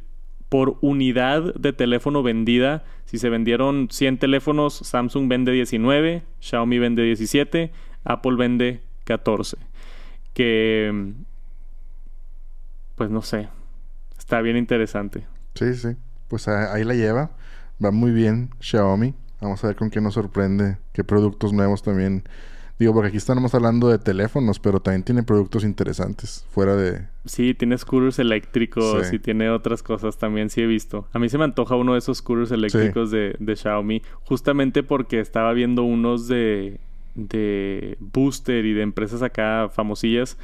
por 0.50 0.78
unidad 0.82 1.54
de 1.56 1.74
teléfono 1.74 2.24
vendida, 2.24 2.84
si 3.06 3.18
se 3.18 3.30
vendieron 3.30 3.88
100 3.92 4.18
teléfonos, 4.18 4.76
Samsung 4.76 5.28
vende 5.30 5.52
19, 5.52 6.24
Xiaomi 6.40 6.80
vende 6.80 7.04
17, 7.04 7.72
Apple 8.04 8.36
vende 8.36 8.82
14. 9.06 9.58
Que, 10.34 11.14
pues 12.96 13.10
no 13.10 13.22
sé, 13.22 13.50
está 14.18 14.42
bien 14.42 14.58
interesante. 14.58 15.26
Sí, 15.56 15.74
sí. 15.74 15.90
Pues 16.30 16.48
ahí 16.48 16.84
la 16.84 16.94
lleva. 16.94 17.32
Va 17.84 17.92
muy 17.92 18.12
bien 18.12 18.50
Xiaomi. 18.60 19.14
Vamos 19.42 19.64
a 19.64 19.68
ver 19.68 19.76
con 19.76 19.90
qué 19.90 20.02
nos 20.02 20.16
sorprende. 20.16 20.78
Qué 20.92 21.04
productos 21.04 21.54
nuevos 21.54 21.82
también. 21.82 22.24
Digo, 22.78 22.94
porque 22.94 23.10
aquí 23.10 23.18
estamos 23.18 23.54
hablando 23.56 23.90
de 23.90 24.00
teléfonos, 24.00 24.60
pero 24.60 24.80
también 24.80 25.04
tiene 25.04 25.24
productos 25.24 25.66
interesantes. 25.66 26.46
Fuera 26.52 26.76
de... 26.78 27.08
Sí, 27.26 27.54
tiene 27.54 27.78
scooters 27.78 28.20
eléctricos 28.20 29.08
Sí. 29.08 29.18
y 29.18 29.20
tiene 29.20 29.50
otras 29.50 29.84
cosas 29.84 30.18
también, 30.18 30.50
sí 30.50 30.62
he 30.62 30.66
visto. 30.66 31.06
A 31.12 31.20
mí 31.20 31.28
se 31.28 31.38
me 31.38 31.44
antoja 31.44 31.76
uno 31.76 31.94
de 31.94 32.00
esos 32.00 32.20
scooters 32.20 32.52
eléctricos 32.52 33.12
de, 33.12 33.36
de 33.38 33.56
Xiaomi, 33.58 34.02
justamente 34.24 34.82
porque 34.84 35.20
estaba 35.20 35.52
viendo 35.52 35.84
unos 35.84 36.30
de, 36.30 36.80
de 37.16 37.98
Booster 38.00 38.66
y 38.66 38.72
de 38.74 38.82
empresas 38.82 39.22
acá 39.24 39.70
famosillas 39.74 40.38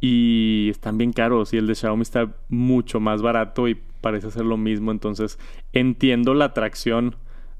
y 0.00 0.68
están 0.70 0.98
bien 0.98 1.12
caros 1.12 1.52
y 1.52 1.56
el 1.58 1.66
de 1.68 1.74
Xiaomi 1.76 2.02
está 2.02 2.34
mucho 2.48 2.98
más 3.00 3.22
barato 3.22 3.68
y 3.68 3.78
parece 4.00 4.30
ser 4.30 4.44
lo 4.44 4.56
mismo. 4.56 4.90
Entonces 4.90 5.38
entiendo 5.72 6.34
la 6.34 6.46
atracción 6.46 7.16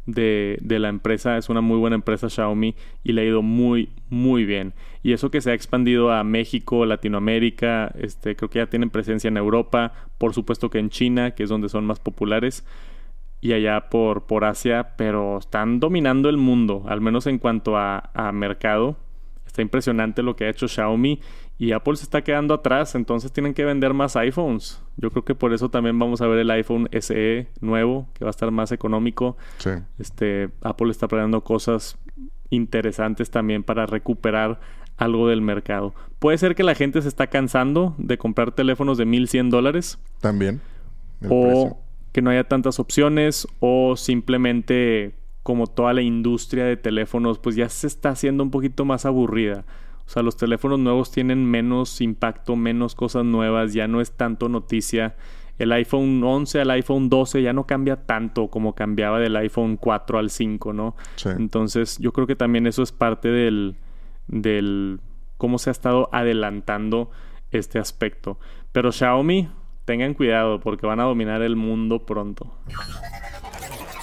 de, 0.06 0.58
de 0.62 0.78
la 0.78 0.88
empresa. 0.88 1.36
Es 1.36 1.48
una 1.48 1.60
muy 1.60 1.78
buena 1.78 1.96
empresa 1.96 2.28
Xiaomi 2.28 2.74
y 3.04 3.12
le 3.12 3.22
ha 3.22 3.24
ido 3.24 3.42
muy, 3.42 3.90
muy 4.08 4.44
bien. 4.44 4.74
Y 5.02 5.12
eso 5.12 5.30
que 5.30 5.40
se 5.40 5.50
ha 5.50 5.54
expandido 5.54 6.12
a 6.12 6.24
México, 6.24 6.84
Latinoamérica, 6.86 7.92
este, 7.98 8.36
creo 8.36 8.50
que 8.50 8.58
ya 8.58 8.66
tienen 8.66 8.90
presencia 8.90 9.28
en 9.28 9.36
Europa, 9.36 9.92
por 10.18 10.34
supuesto 10.34 10.70
que 10.70 10.78
en 10.78 10.90
China, 10.90 11.32
que 11.32 11.44
es 11.44 11.48
donde 11.48 11.68
son 11.68 11.86
más 11.86 12.00
populares, 12.00 12.66
y 13.40 13.54
allá 13.54 13.88
por, 13.88 14.26
por 14.26 14.44
Asia, 14.44 14.94
pero 14.98 15.38
están 15.38 15.80
dominando 15.80 16.28
el 16.28 16.36
mundo, 16.36 16.84
al 16.86 17.00
menos 17.00 17.26
en 17.26 17.38
cuanto 17.38 17.76
a, 17.78 18.10
a 18.12 18.32
mercado. 18.32 18.96
Está 19.46 19.62
impresionante 19.62 20.22
lo 20.22 20.36
que 20.36 20.44
ha 20.44 20.50
hecho 20.50 20.68
Xiaomi 20.68 21.20
y 21.60 21.72
Apple 21.72 21.94
se 21.96 22.04
está 22.04 22.24
quedando 22.24 22.54
atrás, 22.54 22.94
entonces 22.94 23.32
tienen 23.32 23.52
que 23.52 23.66
vender 23.66 23.92
más 23.92 24.16
iPhones. 24.16 24.80
Yo 24.96 25.10
creo 25.10 25.26
que 25.26 25.34
por 25.34 25.52
eso 25.52 25.68
también 25.68 25.98
vamos 25.98 26.22
a 26.22 26.26
ver 26.26 26.38
el 26.38 26.50
iPhone 26.52 26.88
SE 26.98 27.48
nuevo, 27.60 28.08
que 28.14 28.24
va 28.24 28.30
a 28.30 28.32
estar 28.32 28.50
más 28.50 28.72
económico. 28.72 29.36
Sí. 29.58 29.68
Este, 29.98 30.48
Apple 30.62 30.90
está 30.90 31.06
planeando 31.06 31.44
cosas 31.44 31.98
interesantes 32.48 33.30
también 33.30 33.62
para 33.62 33.84
recuperar 33.84 34.58
algo 34.96 35.28
del 35.28 35.42
mercado. 35.42 35.92
Puede 36.18 36.38
ser 36.38 36.54
que 36.54 36.62
la 36.62 36.74
gente 36.74 37.02
se 37.02 37.08
está 37.08 37.26
cansando 37.26 37.94
de 37.98 38.16
comprar 38.16 38.52
teléfonos 38.52 38.96
de 38.96 39.04
1100 39.04 39.50
dólares 39.50 39.98
También. 40.22 40.62
O 41.28 41.42
precio. 41.42 41.76
que 42.12 42.22
no 42.22 42.30
haya 42.30 42.44
tantas 42.44 42.80
opciones 42.80 43.46
o 43.60 43.98
simplemente 43.98 45.14
como 45.42 45.66
toda 45.66 45.92
la 45.92 46.00
industria 46.00 46.64
de 46.64 46.78
teléfonos 46.78 47.38
pues 47.38 47.54
ya 47.54 47.68
se 47.68 47.86
está 47.86 48.08
haciendo 48.08 48.42
un 48.42 48.50
poquito 48.50 48.86
más 48.86 49.04
aburrida. 49.04 49.66
O 50.10 50.12
sea, 50.12 50.24
los 50.24 50.36
teléfonos 50.36 50.80
nuevos 50.80 51.12
tienen 51.12 51.48
menos 51.48 52.00
impacto, 52.00 52.56
menos 52.56 52.96
cosas 52.96 53.24
nuevas, 53.24 53.74
ya 53.74 53.86
no 53.86 54.00
es 54.00 54.10
tanto 54.10 54.48
noticia. 54.48 55.14
El 55.56 55.70
iPhone 55.70 56.24
11 56.24 56.62
al 56.62 56.70
iPhone 56.72 57.08
12 57.08 57.42
ya 57.42 57.52
no 57.52 57.64
cambia 57.64 57.94
tanto 57.94 58.48
como 58.48 58.74
cambiaba 58.74 59.20
del 59.20 59.36
iPhone 59.36 59.76
4 59.76 60.18
al 60.18 60.30
5, 60.30 60.72
¿no? 60.72 60.96
Sí. 61.14 61.28
Entonces, 61.28 61.96
yo 61.98 62.12
creo 62.12 62.26
que 62.26 62.34
también 62.34 62.66
eso 62.66 62.82
es 62.82 62.90
parte 62.90 63.28
del, 63.28 63.76
del 64.26 64.98
cómo 65.36 65.58
se 65.58 65.70
ha 65.70 65.72
estado 65.72 66.08
adelantando 66.10 67.12
este 67.52 67.78
aspecto. 67.78 68.40
Pero 68.72 68.90
Xiaomi, 68.90 69.48
tengan 69.84 70.14
cuidado 70.14 70.58
porque 70.58 70.88
van 70.88 70.98
a 70.98 71.04
dominar 71.04 71.40
el 71.42 71.54
mundo 71.54 72.04
pronto. 72.04 72.52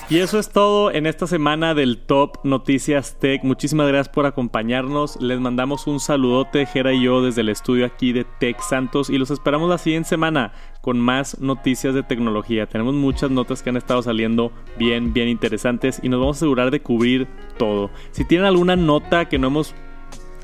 Y 0.09 0.19
eso 0.19 0.39
es 0.39 0.49
todo 0.49 0.89
en 0.89 1.05
esta 1.05 1.27
semana 1.27 1.73
del 1.73 1.97
Top 1.97 2.37
Noticias 2.45 3.19
Tech. 3.19 3.43
Muchísimas 3.43 3.89
gracias 3.89 4.07
por 4.07 4.25
acompañarnos. 4.25 5.21
Les 5.21 5.37
mandamos 5.37 5.85
un 5.85 5.99
saludote, 5.99 6.65
Jera 6.65 6.93
y 6.93 7.03
yo, 7.03 7.21
desde 7.21 7.41
el 7.41 7.49
estudio 7.49 7.85
aquí 7.85 8.13
de 8.13 8.23
Tech 8.23 8.57
Santos. 8.61 9.09
Y 9.09 9.17
los 9.17 9.31
esperamos 9.31 9.69
la 9.69 9.77
siguiente 9.77 10.07
semana 10.07 10.53
con 10.79 10.97
más 10.97 11.41
noticias 11.41 11.93
de 11.93 12.03
tecnología. 12.03 12.67
Tenemos 12.67 12.93
muchas 12.93 13.31
notas 13.31 13.61
que 13.61 13.69
han 13.69 13.75
estado 13.75 14.01
saliendo 14.01 14.53
bien, 14.77 15.11
bien 15.11 15.27
interesantes. 15.27 15.99
Y 16.01 16.07
nos 16.07 16.21
vamos 16.21 16.37
a 16.37 16.39
asegurar 16.39 16.71
de 16.71 16.79
cubrir 16.79 17.27
todo. 17.57 17.89
Si 18.11 18.23
tienen 18.23 18.47
alguna 18.47 18.77
nota 18.77 19.25
que 19.25 19.37
no 19.37 19.47
hemos 19.47 19.75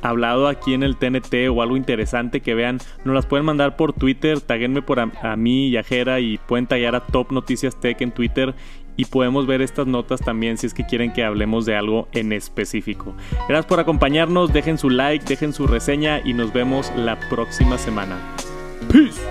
hablado 0.04 0.50
aquí 0.50 0.74
en 0.74 0.84
el 0.84 0.98
TNT 0.98 1.50
o 1.50 1.62
algo 1.62 1.78
interesante 1.78 2.42
que 2.42 2.54
vean, 2.54 2.80
nos 3.06 3.16
las 3.16 3.26
pueden 3.26 3.46
mandar 3.46 3.78
por 3.78 3.94
Twitter, 3.94 4.42
taguenme 4.42 4.82
por 4.82 5.00
a, 5.00 5.36
mí 5.38 5.70
y 5.70 5.78
a 5.78 5.84
Jera 5.84 6.20
y 6.20 6.38
pueden 6.38 6.68
taggear 6.68 6.96
a 6.96 7.00
Top 7.00 7.32
Noticias 7.32 7.80
Tech 7.80 8.02
en 8.02 8.12
Twitter 8.12 8.54
y 8.96 9.06
podemos 9.06 9.48
ver 9.48 9.62
estas 9.62 9.88
notas 9.88 10.22
también 10.22 10.58
si 10.58 10.68
es 10.68 10.74
que 10.74 10.86
quieren 10.86 11.14
que 11.14 11.24
hablemos 11.24 11.66
de 11.66 11.76
algo 11.76 12.08
en 12.12 12.34
específico. 12.34 13.16
Gracias 13.48 13.66
por 13.66 13.80
acompañarnos, 13.80 14.54
dejen 14.54 14.78
su 14.78 14.90
like, 14.90 15.26
dejen 15.26 15.54
su 15.54 15.68
reseña 15.68 16.22
y 16.24 16.34
nos 16.34 16.54
vemos 16.54 16.92
la 16.96 17.20
próxima 17.30 17.78
semana. 17.78 18.18
Peace. 18.92 19.22